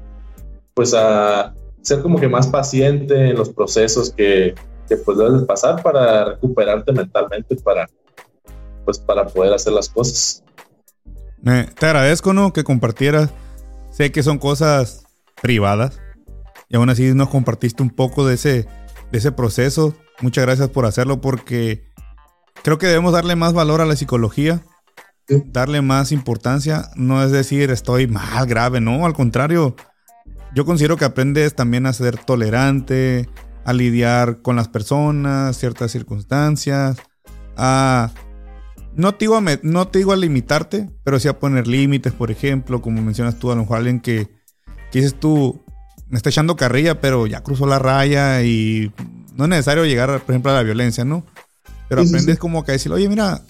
pues 0.74 0.94
a 0.94 1.54
ser 1.80 2.02
como 2.02 2.20
que 2.20 2.28
más 2.28 2.46
paciente 2.46 3.30
en 3.30 3.36
los 3.36 3.50
procesos 3.50 4.12
que, 4.12 4.54
que 4.92 5.02
pues 5.02 5.16
debes 5.16 5.42
pasar 5.42 5.82
para 5.82 6.24
recuperarte 6.26 6.92
mentalmente 6.92 7.56
para 7.56 7.88
pues 8.84 8.98
para 8.98 9.26
poder 9.26 9.54
hacer 9.54 9.72
las 9.72 9.88
cosas. 9.88 10.44
te 11.42 11.86
agradezco, 11.86 12.32
¿no? 12.32 12.52
Que 12.52 12.64
compartieras. 12.64 13.30
Sé 13.90 14.10
que 14.10 14.22
son 14.22 14.38
cosas 14.38 15.04
privadas, 15.40 16.00
y 16.68 16.76
aún 16.76 16.88
así 16.88 17.12
nos 17.14 17.28
compartiste 17.28 17.82
un 17.82 17.90
poco 17.90 18.26
de 18.26 18.34
ese, 18.34 18.66
de 19.10 19.18
ese 19.18 19.32
proceso. 19.32 19.94
Muchas 20.20 20.44
gracias 20.44 20.70
por 20.70 20.86
hacerlo 20.86 21.20
porque 21.20 21.84
creo 22.62 22.78
que 22.78 22.86
debemos 22.86 23.12
darle 23.12 23.36
más 23.36 23.52
valor 23.52 23.80
a 23.80 23.86
la 23.86 23.96
psicología, 23.96 24.62
darle 25.28 25.82
más 25.82 26.12
importancia. 26.12 26.90
No 26.96 27.22
es 27.22 27.30
decir 27.30 27.70
estoy 27.70 28.06
mal, 28.06 28.46
grave, 28.46 28.80
no, 28.80 29.04
al 29.04 29.12
contrario. 29.12 29.76
Yo 30.54 30.64
considero 30.64 30.96
que 30.96 31.04
aprendes 31.04 31.54
también 31.54 31.86
a 31.86 31.92
ser 31.92 32.16
tolerante, 32.16 33.28
a 33.64 33.72
lidiar 33.72 34.42
con 34.42 34.56
las 34.56 34.68
personas, 34.68 35.56
ciertas 35.56 35.92
circunstancias, 35.92 36.96
a... 37.56 38.10
No 38.94 39.14
te, 39.14 39.20
digo 39.24 39.36
a 39.38 39.42
no 39.62 39.88
te 39.88 40.00
digo 40.00 40.12
a 40.12 40.16
limitarte, 40.16 40.90
pero 41.02 41.18
sí 41.18 41.26
a 41.26 41.38
poner 41.38 41.66
límites, 41.66 42.12
por 42.12 42.30
ejemplo, 42.30 42.82
como 42.82 43.00
mencionas 43.00 43.38
tú, 43.38 43.50
a 43.50 43.54
lo 43.54 43.62
mejor 43.62 43.78
alguien 43.78 44.00
que, 44.00 44.28
que 44.90 44.98
dices 44.98 45.18
tú, 45.18 45.64
me 46.10 46.18
está 46.18 46.28
echando 46.28 46.56
carrilla, 46.56 47.00
pero 47.00 47.26
ya 47.26 47.42
cruzó 47.42 47.66
la 47.66 47.78
raya 47.78 48.42
y 48.42 48.92
no 49.34 49.44
es 49.44 49.50
necesario 49.50 49.86
llegar, 49.86 50.20
por 50.20 50.34
ejemplo, 50.34 50.50
a 50.50 50.56
la 50.56 50.62
violencia, 50.62 51.06
¿no? 51.06 51.24
Pero 51.88 52.02
aprendes 52.02 52.38
como 52.38 52.64
que 52.64 52.72
a 52.72 52.74
decir, 52.74 52.92
oye, 52.92 53.08
mira, 53.08 53.40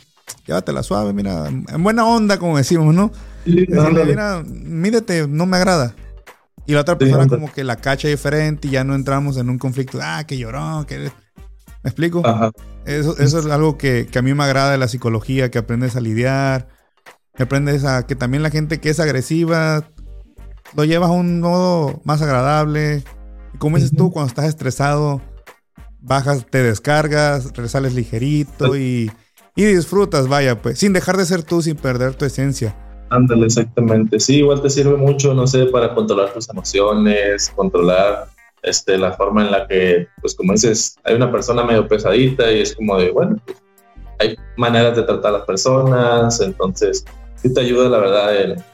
llévatela 0.46 0.84
suave, 0.84 1.12
mira, 1.12 1.48
en 1.48 1.82
buena 1.82 2.06
onda, 2.06 2.38
como 2.38 2.56
decimos, 2.56 2.94
¿no? 2.94 3.10
Decirle, 3.44 4.04
mira, 4.04 4.44
mídete, 4.46 5.26
no 5.26 5.46
me 5.46 5.56
agrada. 5.56 5.94
Y 6.66 6.74
la 6.74 6.82
otra 6.82 6.96
persona 6.96 7.26
como 7.26 7.52
que 7.52 7.64
la 7.64 7.76
cacha 7.76 8.08
diferente 8.08 8.68
y 8.68 8.72
ya 8.72 8.84
no 8.84 8.94
entramos 8.94 9.36
en 9.36 9.50
un 9.50 9.58
conflicto. 9.58 9.98
Ah, 10.02 10.24
que 10.26 10.38
lloró, 10.38 10.84
que... 10.86 11.10
¿Me 11.82 11.90
explico? 11.90 12.22
Eso, 12.84 13.18
eso 13.18 13.38
es 13.40 13.46
algo 13.46 13.76
que, 13.76 14.06
que, 14.06 14.18
a 14.18 14.22
mí 14.22 14.32
me 14.34 14.44
agrada 14.44 14.70
de 14.70 14.78
la 14.78 14.86
psicología, 14.86 15.50
que 15.50 15.58
aprendes 15.58 15.96
a 15.96 16.00
lidiar, 16.00 16.68
que 17.34 17.42
aprendes 17.42 17.84
a 17.84 18.06
que 18.06 18.14
también 18.14 18.44
la 18.44 18.50
gente 18.50 18.78
que 18.78 18.90
es 18.90 19.00
agresiva 19.00 19.88
lo 20.74 20.84
llevas 20.84 21.10
a 21.10 21.12
un 21.12 21.40
modo 21.40 22.00
más 22.04 22.22
agradable. 22.22 23.02
Y 23.54 23.58
como 23.58 23.76
dices 23.76 23.92
tú, 23.96 24.10
cuando 24.10 24.28
estás 24.28 24.46
estresado, 24.46 25.20
bajas, 26.00 26.46
te 26.48 26.62
descargas, 26.62 27.52
resales 27.54 27.94
ligerito 27.94 28.76
y, 28.76 29.10
y 29.54 29.64
disfrutas, 29.64 30.28
vaya, 30.28 30.60
pues, 30.60 30.78
sin 30.78 30.92
dejar 30.92 31.16
de 31.16 31.26
ser 31.26 31.42
tú, 31.42 31.62
sin 31.62 31.76
perder 31.76 32.14
tu 32.14 32.24
esencia. 32.24 32.76
Ándale, 33.12 33.44
exactamente. 33.44 34.18
Sí, 34.18 34.38
igual 34.38 34.62
te 34.62 34.70
sirve 34.70 34.96
mucho, 34.96 35.34
no 35.34 35.46
sé, 35.46 35.66
para 35.66 35.94
controlar 35.94 36.32
tus 36.32 36.48
emociones, 36.48 37.52
controlar 37.54 38.26
este, 38.62 38.96
la 38.96 39.12
forma 39.12 39.44
en 39.44 39.50
la 39.50 39.68
que, 39.68 40.08
pues 40.22 40.34
como 40.34 40.52
dices, 40.54 40.96
hay 41.04 41.16
una 41.16 41.30
persona 41.30 41.62
medio 41.62 41.86
pesadita 41.86 42.50
y 42.50 42.62
es 42.62 42.74
como 42.74 42.96
de, 42.96 43.10
bueno, 43.10 43.36
pues, 43.44 43.58
hay 44.18 44.36
maneras 44.56 44.96
de 44.96 45.02
tratar 45.02 45.34
a 45.34 45.38
las 45.38 45.46
personas, 45.46 46.40
entonces 46.40 47.04
sí 47.34 47.52
te 47.52 47.60
ayuda, 47.60 47.90
la 47.90 47.98
verdad, 47.98 48.40
en, 48.40 48.64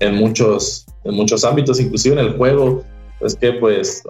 en 0.00 0.14
muchos, 0.14 0.86
en 1.04 1.14
muchos 1.14 1.44
ámbitos, 1.44 1.78
inclusive 1.78 2.18
en 2.18 2.26
el 2.26 2.36
juego. 2.38 2.84
Es 3.20 3.36
que, 3.36 3.52
pues, 3.52 4.02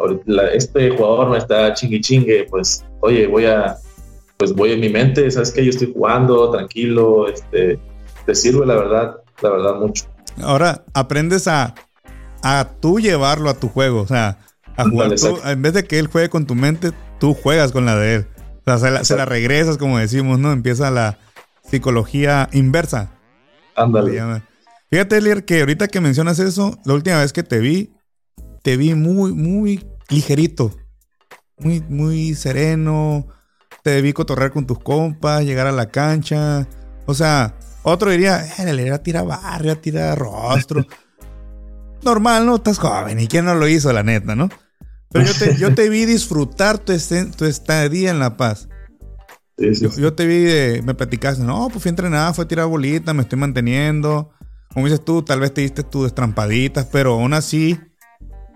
este 0.53 0.91
jugador 0.91 1.31
me 1.31 1.39
está 1.39 1.75
chingue 1.75 2.01
chingue, 2.01 2.47
pues, 2.49 2.85
oye, 3.01 3.27
voy 3.27 3.47
a, 3.47 3.79
pues 4.37 4.53
voy 4.53 4.73
en 4.73 4.81
mi 4.81 4.91
mente, 4.91 5.29
sabes 5.33 5.51
que 5.51 5.65
yo 5.65 5.71
estoy 5.71 5.93
jugando 5.93 6.53
tranquilo, 6.53 7.27
este, 7.27 7.81
te 8.25 8.35
sirve, 8.37 8.65
la 8.65 8.77
verdad, 8.77 9.22
la 9.41 9.51
verdad, 9.51 9.75
mucho. 9.75 10.07
Ahora 10.43 10.85
aprendes 10.95 11.49
a, 11.49 11.75
a 12.43 12.69
tú 12.81 13.01
llevarlo 13.01 13.51
a 13.51 13.55
tu 13.55 13.69
juego, 13.69 14.03
o 14.03 14.07
sea, 14.07 14.39
a 14.77 14.85
jugar 14.85 15.15
tú, 15.15 15.39
en 15.45 15.63
vez 15.63 15.75
de 15.75 15.85
que 15.85 15.99
él 15.99 16.07
juegue 16.07 16.29
con 16.29 16.47
tu 16.47 16.55
mente, 16.55 16.93
tú 17.19 17.35
juegas 17.35 17.73
con 17.73 17.85
la 17.87 17.97
de 17.97 18.15
él. 18.17 18.27
O 18.65 18.79
sea, 18.79 19.05
se 19.05 19.17
la, 19.17 19.25
regresas, 19.25 19.77
como 19.77 19.99
decimos, 19.99 20.39
¿no? 20.39 20.53
Empieza 20.53 20.91
la 20.91 21.19
psicología 21.69 22.49
inversa. 22.53 23.11
Ándale. 23.75 24.43
Fíjate, 24.91 25.17
Elier, 25.17 25.45
que 25.45 25.61
ahorita 25.61 25.89
que 25.89 26.01
mencionas 26.01 26.39
eso, 26.39 26.79
la 26.85 26.95
última 26.95 27.19
vez 27.19 27.33
que 27.33 27.43
te 27.43 27.59
vi, 27.59 27.93
te 28.63 28.77
vi 28.77 28.95
muy, 28.95 29.33
muy 29.33 29.85
ligerito. 30.09 30.71
Muy, 31.59 31.81
muy 31.81 32.35
sereno. 32.35 33.27
Te 33.83 34.01
vi 34.01 34.13
cotorrear 34.13 34.53
con 34.53 34.67
tus 34.67 34.79
compas, 34.79 35.45
llegar 35.45 35.67
a 35.67 35.73
la 35.73 35.87
cancha. 35.87 36.69
O 37.07 37.15
sea, 37.15 37.57
otro 37.83 38.11
diría, 38.11 38.45
eh, 38.59 38.73
le 38.73 38.99
tira 39.01 39.23
barrio, 39.23 39.79
tira 39.79 40.15
rostro. 40.15 40.87
Normal, 42.03 42.47
¿no? 42.47 42.57
Estás 42.57 42.79
joven 42.79 43.21
y 43.21 43.29
quién 43.29 43.45
no 43.45 43.55
lo 43.55 43.69
hizo, 43.69 43.93
la 43.93 44.03
neta, 44.03 44.35
¿no? 44.35 44.49
Pero 45.11 45.27
yo 45.27 45.35
te, 45.35 45.57
yo 45.57 45.75
te 45.75 45.89
vi 45.89 46.05
disfrutar 46.05 46.79
tu, 46.79 46.93
tu 47.37 47.45
estadía 47.45 48.11
en 48.11 48.19
La 48.19 48.37
Paz. 48.37 48.69
yo, 49.59 50.15
te 50.15 50.27
vi, 50.27 50.83
me 50.83 50.95
platicaste, 50.95 51.43
no, 51.43 51.69
pues 51.69 51.83
fui 51.83 51.91
a 51.91 51.91
entrenar, 51.91 52.35
fui 52.35 52.45
a 52.45 52.49
tirar 52.49 52.67
bolitas, 52.67 53.15
me 53.15 53.23
estoy 53.23 53.39
manteniendo. 53.39 54.31
Como 54.73 54.87
dices 54.87 55.05
tú, 55.05 55.23
tal 55.23 55.41
vez 55.41 55.53
te 55.53 55.61
diste 55.61 55.83
tus 55.83 56.07
estrampaditas, 56.07 56.87
pero 56.87 57.15
aún 57.15 57.35
así, 57.35 57.79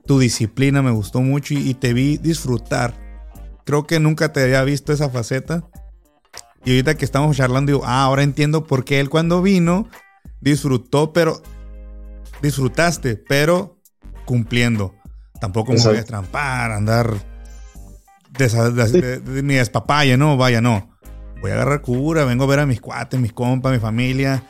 tu 0.07 0.19
disciplina 0.19 0.83
me 0.83 0.91
gustó 0.91 1.21
mucho 1.21 1.53
y 1.53 1.75
te 1.75 1.93
vi 1.93 2.17
disfrutar. 2.17 2.95
Creo 3.65 3.87
que 3.87 4.01
nunca 4.01 4.33
te 4.33 4.43
había 4.43 4.63
visto 4.65 4.93
esa 4.93 5.11
faceta. 5.11 5.69
Y 6.67 6.73
ahorita 6.73 6.97
que 6.97 7.05
estamos 7.05 7.37
charlando, 7.37 7.71
digo, 7.71 7.85
ah, 7.87 8.03
ahora 8.03 8.25
entiendo 8.25 8.67
por 8.67 8.85
qué 8.85 8.99
él 8.99 9.09
cuando 9.09 9.41
vino 9.41 9.89
disfrutó, 10.41 11.13
pero 11.13 11.41
disfrutaste, 12.43 13.17
pero 13.17 13.81
cumpliendo. 14.25 14.93
Tampoco 15.41 15.73
me 15.73 15.81
voy 15.81 15.99
a 15.99 16.05
trampar, 16.05 16.73
andar 16.73 17.15
de, 18.37 19.43
mi 19.45 19.55
espapaya, 19.55 20.17
no, 20.17 20.37
vaya, 20.37 20.61
no. 20.61 20.91
Voy 21.41 21.53
a 21.53 21.55
agarrar 21.55 21.83
cura, 21.83 22.25
vengo 22.25 22.43
a 22.43 22.49
ver 22.49 22.59
a 22.59 22.67
mis 22.67 22.81
cuates, 22.81 23.21
mis 23.21 23.33
compas, 23.33 23.73
mi 23.73 23.79
familia, 23.79 24.43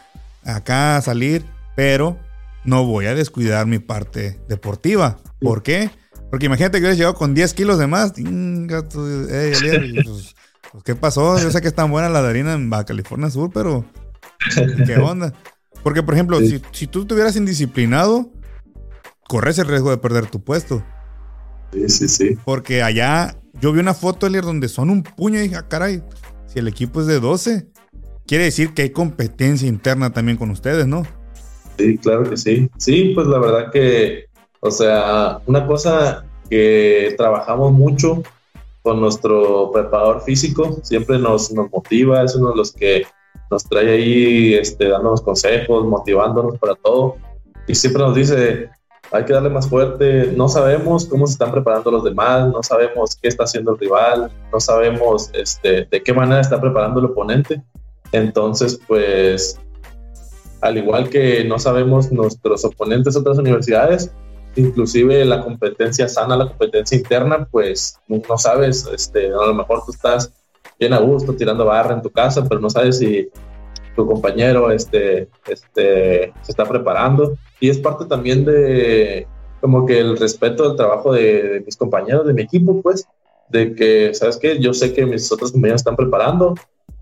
acá 0.43 0.97
a 0.97 1.03
salir, 1.03 1.45
pero 1.75 2.19
no 2.65 2.87
voy 2.87 3.07
a 3.07 3.15
descuidar 3.15 3.67
mi 3.67 3.79
parte 3.79 4.41
deportiva. 4.49 5.19
¿Por 5.39 5.63
qué? 5.63 5.91
Porque 6.31 6.47
imagínate 6.47 6.79
que 6.79 6.85
hubieras 6.85 6.97
llegado 6.97 7.15
con 7.15 7.35
10 7.35 7.53
kilos 7.53 7.79
de 7.79 7.87
más. 7.87 8.13
Pues, 8.13 8.25
¿qué 10.85 10.95
pasó? 10.95 11.39
Yo 11.39 11.51
sé 11.51 11.61
que 11.61 11.69
es 11.69 11.75
tan 11.75 11.91
buena 11.91 12.09
la 12.09 12.23
de 12.23 12.29
harina 12.29 12.55
en 12.55 12.71
Baja 12.71 12.85
California 12.85 13.31
Sur, 13.31 13.51
pero 13.53 13.85
¿qué 14.87 14.97
onda? 14.97 15.33
Porque, 15.83 16.03
por 16.03 16.15
ejemplo, 16.15 16.41
si, 16.41 16.61
si, 16.73 16.87
tú 16.87 17.03
estuvieras 17.03 17.37
indisciplinado, 17.37 18.31
corres 19.29 19.59
el 19.59 19.69
riesgo 19.69 19.91
de 19.91 19.99
perder 19.99 20.27
tu 20.27 20.43
puesto. 20.43 20.83
Sí, 21.73 21.89
sí, 21.89 22.09
sí. 22.09 22.39
Porque 22.45 22.83
allá 22.83 23.37
yo 23.61 23.73
vi 23.73 23.81
una 23.81 23.95
foto, 23.95 24.27
Elier, 24.27 24.45
donde 24.45 24.69
son 24.69 24.91
un 24.91 25.03
puño 25.03 25.39
y 25.39 25.43
dije, 25.43 25.57
ah, 25.57 25.69
caray, 25.69 26.03
si 26.47 26.59
el 26.59 26.69
equipo 26.69 27.01
es 27.01 27.07
de 27.07 27.21
12, 27.21 27.69
quiere 28.27 28.45
decir 28.45 28.75
que 28.75 28.83
hay 28.83 28.91
competencia 28.91 29.69
interna 29.69 30.13
también 30.13 30.37
con 30.37 30.51
ustedes, 30.51 30.87
¿no? 30.87 31.05
Sí, 31.79 31.99
claro 31.99 32.29
que 32.29 32.37
sí. 32.37 32.71
Sí, 32.79 33.13
pues 33.15 33.27
la 33.27 33.39
verdad 33.39 33.71
que, 33.71 34.27
o 34.61 34.71
sea, 34.71 35.39
una 35.47 35.67
cosa 35.67 36.25
que 36.49 37.15
trabajamos 37.17 37.73
mucho 37.73 38.23
con 38.87 39.01
nuestro 39.01 39.73
preparador 39.73 40.21
físico, 40.21 40.79
siempre 40.85 41.19
nos, 41.19 41.51
nos 41.51 41.69
motiva, 41.73 42.23
es 42.23 42.37
uno 42.37 42.51
de 42.51 42.57
los 42.57 42.71
que 42.71 43.05
nos 43.51 43.65
trae 43.65 43.91
ahí 43.91 44.55
este, 44.55 44.87
dándonos 44.87 45.23
consejos, 45.23 45.85
motivándonos 45.87 46.57
para 46.57 46.77
todo. 46.77 47.17
Y 47.67 47.75
siempre 47.75 48.05
nos 48.05 48.15
dice, 48.15 48.71
hay 49.11 49.25
que 49.25 49.33
darle 49.33 49.51
más 49.51 49.69
fuerte, 49.69 50.33
no 50.37 50.49
sabemos 50.49 51.05
cómo 51.07 51.27
se 51.27 51.33
están 51.33 51.51
preparando 51.51 51.91
los 51.91 52.05
demás, 52.05 52.49
no 52.49 52.63
sabemos 52.63 53.17
qué 53.17 53.27
está 53.27 53.43
haciendo 53.43 53.73
el 53.73 53.79
rival, 53.81 54.31
no 54.53 54.61
sabemos 54.61 55.31
este, 55.33 55.89
de 55.91 56.03
qué 56.05 56.13
manera 56.13 56.41
está 56.41 56.61
preparando 56.61 57.01
el 57.01 57.07
oponente. 57.07 57.61
Entonces, 58.13 58.79
pues, 58.87 59.59
al 60.61 60.79
igual 60.79 61.11
que 61.11 61.43
no 61.43 61.59
sabemos 61.59 62.13
nuestros 62.13 62.65
oponentes 62.65 63.15
de 63.15 63.21
otras 63.21 63.39
universidades, 63.39 64.13
inclusive 64.57 65.25
la 65.25 65.43
competencia 65.43 66.09
sana, 66.09 66.37
la 66.37 66.49
competencia 66.49 66.97
interna, 66.97 67.47
pues 67.51 67.99
no 68.09 68.39
sabes, 68.39 68.87
este, 68.93 69.27
a 69.27 69.47
lo 69.47 69.55
mejor 69.55 69.85
tú 69.85 69.93
estás 69.93 70.33
bien 70.79 70.93
a 70.93 70.99
gusto 70.99 71.35
tirando 71.35 71.65
barra 71.65 71.95
en 71.95 72.03
tu 72.03 72.11
casa, 72.11 72.45
pero 72.49 72.61
no 72.61 72.71
sabes 72.71 72.99
si 72.99 73.29
tu 73.95 74.07
compañero 74.07 74.71
este, 74.71 75.29
este, 75.49 76.33
se 76.43 76.51
está 76.51 76.65
preparando. 76.65 77.37
Y 77.61 77.71
es 77.71 77.79
parte 77.79 78.05
también 78.05 78.45
de 78.45 79.27
como 79.61 79.87
que 79.87 79.99
el 79.99 80.17
respeto 80.17 80.69
del 80.69 80.77
trabajo 80.77 81.13
de, 81.13 81.63
mis 81.65 81.77
compañeros, 81.77 82.27
de 82.27 82.35
mi 82.35 82.43
equipo, 82.43 82.81
pues, 82.83 83.09
de 83.49 83.75
que, 83.75 84.15
¿sabes 84.15 84.37
qué? 84.37 84.59
Yo 84.59 84.75
sé 84.75 84.93
que 84.93 85.07
mis 85.07 85.31
otros 85.33 85.51
compañeros 85.51 85.81
están 85.81 85.97
preparando, 85.97 86.55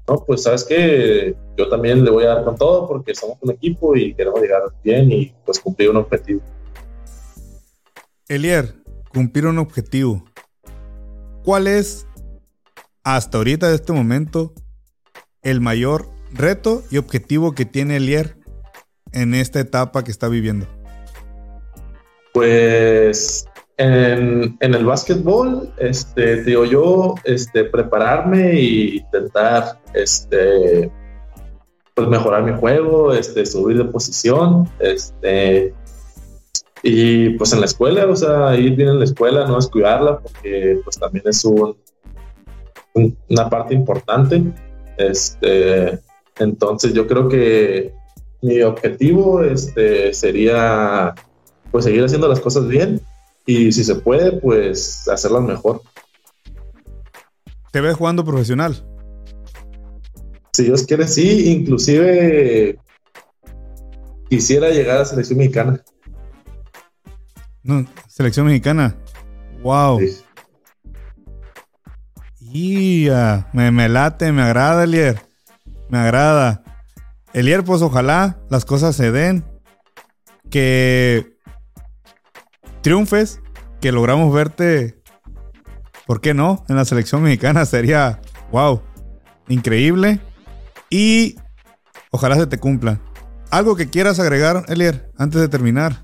¿no? 0.08 0.24
Pues, 0.24 0.44
¿sabes 0.44 0.64
qué? 0.64 1.34
Yo 1.56 1.68
también 1.68 2.04
le 2.04 2.10
voy 2.10 2.24
a 2.24 2.28
dar 2.28 2.44
con 2.44 2.56
todo 2.56 2.86
porque 2.86 3.14
somos 3.14 3.38
un 3.40 3.50
equipo 3.50 3.96
y 3.96 4.14
queremos 4.14 4.40
llegar 4.40 4.62
bien 4.82 5.10
y 5.10 5.34
pues 5.44 5.58
cumplir 5.58 5.90
un 5.90 5.96
objetivo. 5.96 6.40
Elier, 8.28 8.74
cumplir 9.12 9.46
un 9.46 9.58
objetivo. 9.58 10.24
¿Cuál 11.44 11.66
es, 11.66 12.06
hasta 13.02 13.36
ahorita, 13.36 13.68
de 13.68 13.74
este 13.74 13.92
momento, 13.92 14.54
el 15.42 15.60
mayor 15.60 16.08
reto 16.32 16.82
y 16.90 16.96
objetivo 16.96 17.52
que 17.52 17.66
tiene 17.66 17.96
Elier 17.96 18.38
en 19.12 19.34
esta 19.34 19.60
etapa 19.60 20.04
que 20.04 20.10
está 20.10 20.28
viviendo? 20.28 20.66
Pues 22.32 23.46
en, 23.76 24.56
el 24.58 24.84
básquetbol, 24.86 25.70
este, 25.76 26.42
digo 26.44 26.64
yo, 26.64 27.14
este, 27.24 27.64
prepararme 27.64 28.52
e 28.52 28.96
intentar 28.96 29.82
este, 29.92 30.90
pues 31.92 32.08
mejorar 32.08 32.42
mi 32.42 32.58
juego, 32.58 33.12
este, 33.12 33.44
subir 33.44 33.76
de 33.76 33.84
posición, 33.84 34.66
este, 34.78 35.74
y 36.86 37.30
pues 37.30 37.50
en 37.54 37.60
la 37.60 37.66
escuela, 37.66 38.06
o 38.06 38.14
sea, 38.14 38.54
ir 38.56 38.76
bien 38.76 38.90
en 38.90 38.98
la 38.98 39.06
escuela, 39.06 39.46
no 39.46 39.56
descuidarla, 39.56 40.18
porque 40.18 40.80
pues 40.84 40.98
también 40.98 41.24
es 41.26 41.42
un, 41.46 41.74
una 43.30 43.48
parte 43.48 43.72
importante. 43.72 44.42
Este, 44.98 45.98
entonces 46.38 46.92
yo 46.92 47.06
creo 47.06 47.26
que 47.26 47.94
mi 48.42 48.60
objetivo 48.60 49.42
este, 49.42 50.12
sería 50.12 51.14
pues 51.72 51.86
seguir 51.86 52.04
haciendo 52.04 52.28
las 52.28 52.40
cosas 52.40 52.68
bien 52.68 53.00
y 53.46 53.72
si 53.72 53.82
se 53.82 53.94
puede, 53.94 54.32
pues 54.32 55.08
hacerlas 55.08 55.42
mejor. 55.42 55.80
¿Te 57.72 57.80
ves 57.80 57.96
jugando 57.96 58.26
profesional? 58.26 58.86
Si 60.52 60.64
Dios 60.64 60.82
quiere, 60.82 61.08
sí. 61.08 61.50
Inclusive 61.50 62.78
quisiera 64.28 64.68
llegar 64.68 64.96
a 64.96 64.98
la 65.00 65.04
selección 65.06 65.38
mexicana. 65.38 65.82
No, 67.64 67.84
selección 68.08 68.46
mexicana. 68.46 68.94
Wow. 69.62 70.00
Y 72.38 73.08
me, 73.52 73.72
me, 73.72 73.88
late, 73.88 74.30
me 74.30 74.42
agrada, 74.42 74.84
Elier. 74.84 75.20
Me 75.88 75.98
agrada. 75.98 76.62
Elier, 77.32 77.64
pues 77.64 77.82
ojalá 77.82 78.38
las 78.50 78.64
cosas 78.64 78.94
se 78.94 79.10
den. 79.10 79.44
Que 80.50 81.34
triunfes, 82.82 83.40
que 83.80 83.90
logramos 83.90 84.32
verte, 84.32 85.02
¿por 86.06 86.20
qué 86.20 86.34
no? 86.34 86.64
En 86.68 86.76
la 86.76 86.84
selección 86.84 87.22
mexicana 87.22 87.64
sería, 87.64 88.20
wow, 88.52 88.82
increíble. 89.48 90.20
Y 90.90 91.36
ojalá 92.10 92.36
se 92.36 92.46
te 92.46 92.60
cumpla. 92.60 93.00
¿Algo 93.50 93.74
que 93.74 93.88
quieras 93.88 94.20
agregar, 94.20 94.64
Elier, 94.68 95.10
antes 95.16 95.40
de 95.40 95.48
terminar? 95.48 96.03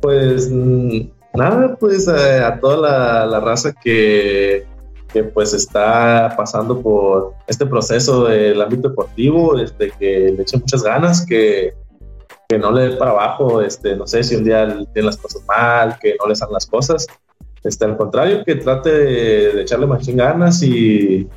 Pues 0.00 0.50
mm, 0.50 1.00
nada, 1.34 1.76
pues 1.76 2.08
a 2.08 2.58
toda 2.60 3.26
la, 3.26 3.40
raza 3.40 3.72
que, 3.72 4.66
que, 5.12 5.24
pues 5.24 5.54
está 5.54 6.34
pasando 6.36 6.80
por 6.80 7.34
este 7.46 7.66
proceso 7.66 8.24
del 8.24 8.60
ámbito 8.60 8.90
deportivo, 8.90 9.58
este, 9.58 9.90
que 9.98 10.32
le 10.36 10.42
echen 10.42 10.60
muchas 10.60 10.82
ganas, 10.82 11.24
que, 11.26 11.74
que 12.48 12.58
no 12.58 12.72
le 12.72 12.90
dé 12.90 12.96
para 12.96 13.12
abajo, 13.12 13.60
este, 13.62 13.96
no 13.96 14.06
sé 14.06 14.22
si 14.22 14.36
un 14.36 14.44
día 14.44 14.66
tienen 14.66 15.06
las 15.06 15.16
cosas 15.16 15.42
mal, 15.46 15.98
que 16.00 16.16
no 16.18 16.28
le 16.28 16.36
salen 16.36 16.54
las 16.54 16.66
cosas, 16.66 17.06
este, 17.64 17.84
al 17.84 17.96
contrario, 17.96 18.44
que 18.44 18.54
trate 18.56 18.90
de, 18.90 19.62
echarle 19.62 19.86
más 19.86 20.06
ganas 20.06 20.62
y, 20.62 21.28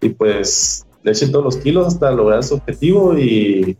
y 0.00 0.08
pues 0.10 0.86
le 1.02 1.12
echen 1.12 1.32
todos 1.32 1.44
los 1.44 1.56
kilos 1.56 1.86
hasta 1.86 2.10
lograr 2.10 2.42
su 2.42 2.54
objetivo 2.54 3.16
y 3.16 3.76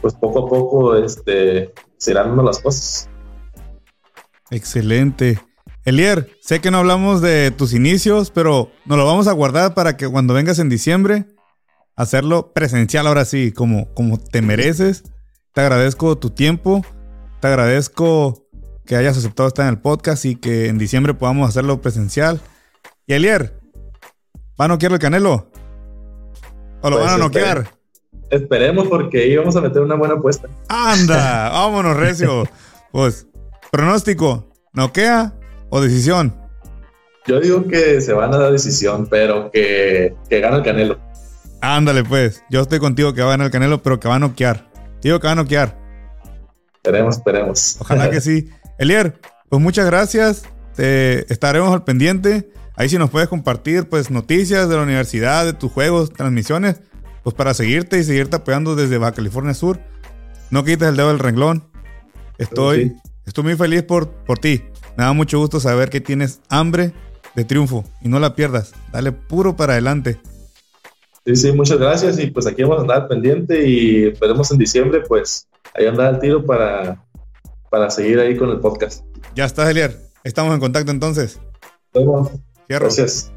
pues 0.00 0.14
poco 0.14 0.40
a 0.40 0.48
poco 0.48 0.96
este, 0.96 1.72
se 1.96 2.10
irán 2.10 2.28
dando 2.28 2.42
las 2.42 2.58
cosas. 2.58 3.08
Excelente. 4.50 5.40
Elier, 5.84 6.30
sé 6.40 6.60
que 6.60 6.70
no 6.70 6.78
hablamos 6.78 7.20
de 7.20 7.50
tus 7.50 7.74
inicios, 7.74 8.30
pero 8.30 8.70
nos 8.86 8.96
lo 8.96 9.04
vamos 9.04 9.28
a 9.28 9.32
guardar 9.32 9.74
para 9.74 9.96
que 9.96 10.08
cuando 10.08 10.34
vengas 10.34 10.58
en 10.58 10.68
diciembre, 10.68 11.26
hacerlo 11.96 12.52
presencial 12.52 13.06
ahora 13.06 13.24
sí, 13.24 13.52
como, 13.52 13.92
como 13.94 14.18
te 14.18 14.40
mereces. 14.42 15.04
Te 15.52 15.60
agradezco 15.60 16.16
tu 16.16 16.30
tiempo, 16.30 16.84
te 17.40 17.48
agradezco 17.48 18.48
que 18.86 18.96
hayas 18.96 19.16
aceptado 19.16 19.48
estar 19.48 19.66
en 19.66 19.74
el 19.74 19.80
podcast 19.80 20.24
y 20.24 20.36
que 20.36 20.68
en 20.68 20.78
diciembre 20.78 21.14
podamos 21.14 21.48
hacerlo 21.48 21.80
presencial. 21.80 22.40
Y 23.06 23.14
Elier, 23.14 23.60
¿va 24.60 24.64
a 24.64 24.68
noquear 24.68 24.92
el 24.92 24.98
canelo? 24.98 25.50
¿O 26.80 26.90
lo 26.90 26.96
pues 26.96 27.06
van 27.06 27.14
a 27.14 27.18
noquear? 27.18 27.68
esperemos 28.30 28.88
porque 28.88 29.22
ahí 29.22 29.36
vamos 29.36 29.54
a 29.56 29.60
meter 29.60 29.82
una 29.82 29.94
buena 29.94 30.14
apuesta. 30.14 30.48
¡Anda! 30.68 31.48
¡Vámonos, 31.50 31.96
Recio! 31.96 32.48
Pues 32.90 33.26
Pronóstico, 33.74 34.52
¿noquea 34.72 35.34
o 35.68 35.80
decisión? 35.80 36.32
Yo 37.26 37.40
digo 37.40 37.66
que 37.66 38.00
se 38.00 38.12
van 38.12 38.32
a 38.32 38.38
dar 38.38 38.52
decisión, 38.52 39.08
pero 39.08 39.50
que, 39.50 40.14
que 40.30 40.38
gana 40.38 40.58
el 40.58 40.62
Canelo. 40.62 41.00
Ándale, 41.60 42.04
pues. 42.04 42.44
Yo 42.50 42.60
estoy 42.60 42.78
contigo 42.78 43.14
que 43.14 43.22
va 43.22 43.26
a 43.26 43.30
ganar 43.30 43.46
el 43.46 43.50
Canelo, 43.50 43.82
pero 43.82 43.98
que 43.98 44.06
va 44.06 44.14
a 44.14 44.18
noquear. 44.20 44.70
Digo 45.02 45.18
que 45.18 45.26
va 45.26 45.32
a 45.32 45.34
noquear. 45.34 45.76
Esperemos, 46.76 47.16
esperemos. 47.16 47.76
Ojalá 47.80 48.10
que 48.10 48.20
sí. 48.20 48.48
Elier, 48.78 49.20
pues 49.48 49.60
muchas 49.60 49.86
gracias. 49.86 50.44
Te 50.76 51.32
estaremos 51.32 51.74
al 51.74 51.82
pendiente. 51.82 52.48
Ahí 52.76 52.88
si 52.88 52.96
nos 52.96 53.10
puedes 53.10 53.28
compartir 53.28 53.88
pues 53.88 54.08
noticias 54.08 54.68
de 54.68 54.76
la 54.76 54.82
universidad, 54.82 55.44
de 55.46 55.52
tus 55.52 55.72
juegos, 55.72 56.12
transmisiones, 56.12 56.76
pues 57.24 57.34
para 57.34 57.54
seguirte 57.54 57.98
y 57.98 58.04
seguirte 58.04 58.36
apoyando 58.36 58.76
desde 58.76 58.98
Baja 58.98 59.14
California 59.14 59.52
Sur. 59.52 59.80
No 60.50 60.62
quites 60.62 60.88
el 60.88 60.94
dedo 60.94 61.08
del 61.08 61.18
renglón. 61.18 61.64
Estoy, 62.38 62.96
Estoy 63.26 63.44
muy 63.44 63.56
feliz 63.56 63.82
por, 63.82 64.10
por 64.10 64.38
ti. 64.38 64.62
Me 64.96 65.04
da 65.04 65.12
mucho 65.12 65.38
gusto 65.38 65.60
saber 65.60 65.90
que 65.90 66.00
tienes 66.00 66.40
hambre 66.48 66.92
de 67.34 67.44
triunfo 67.44 67.84
y 68.00 68.08
no 68.08 68.20
la 68.20 68.34
pierdas. 68.34 68.74
Dale 68.92 69.12
puro 69.12 69.56
para 69.56 69.72
adelante. 69.72 70.20
Sí, 71.26 71.36
sí, 71.36 71.52
muchas 71.52 71.78
gracias 71.78 72.18
y 72.18 72.26
pues 72.26 72.46
aquí 72.46 72.62
vamos 72.62 72.78
a 72.78 72.82
andar 72.82 73.08
pendiente 73.08 73.66
y 73.66 74.04
esperemos 74.04 74.50
en 74.50 74.58
diciembre 74.58 75.00
pues 75.08 75.48
ahí 75.74 75.86
andar 75.86 76.14
al 76.14 76.20
tiro 76.20 76.44
para, 76.44 77.02
para 77.70 77.90
seguir 77.90 78.20
ahí 78.20 78.36
con 78.36 78.50
el 78.50 78.60
podcast. 78.60 79.04
Ya 79.34 79.46
está, 79.46 79.70
Elier. 79.70 79.98
Estamos 80.22 80.54
en 80.54 80.60
contacto 80.60 80.90
entonces. 80.90 81.40
Gracias. 82.68 83.32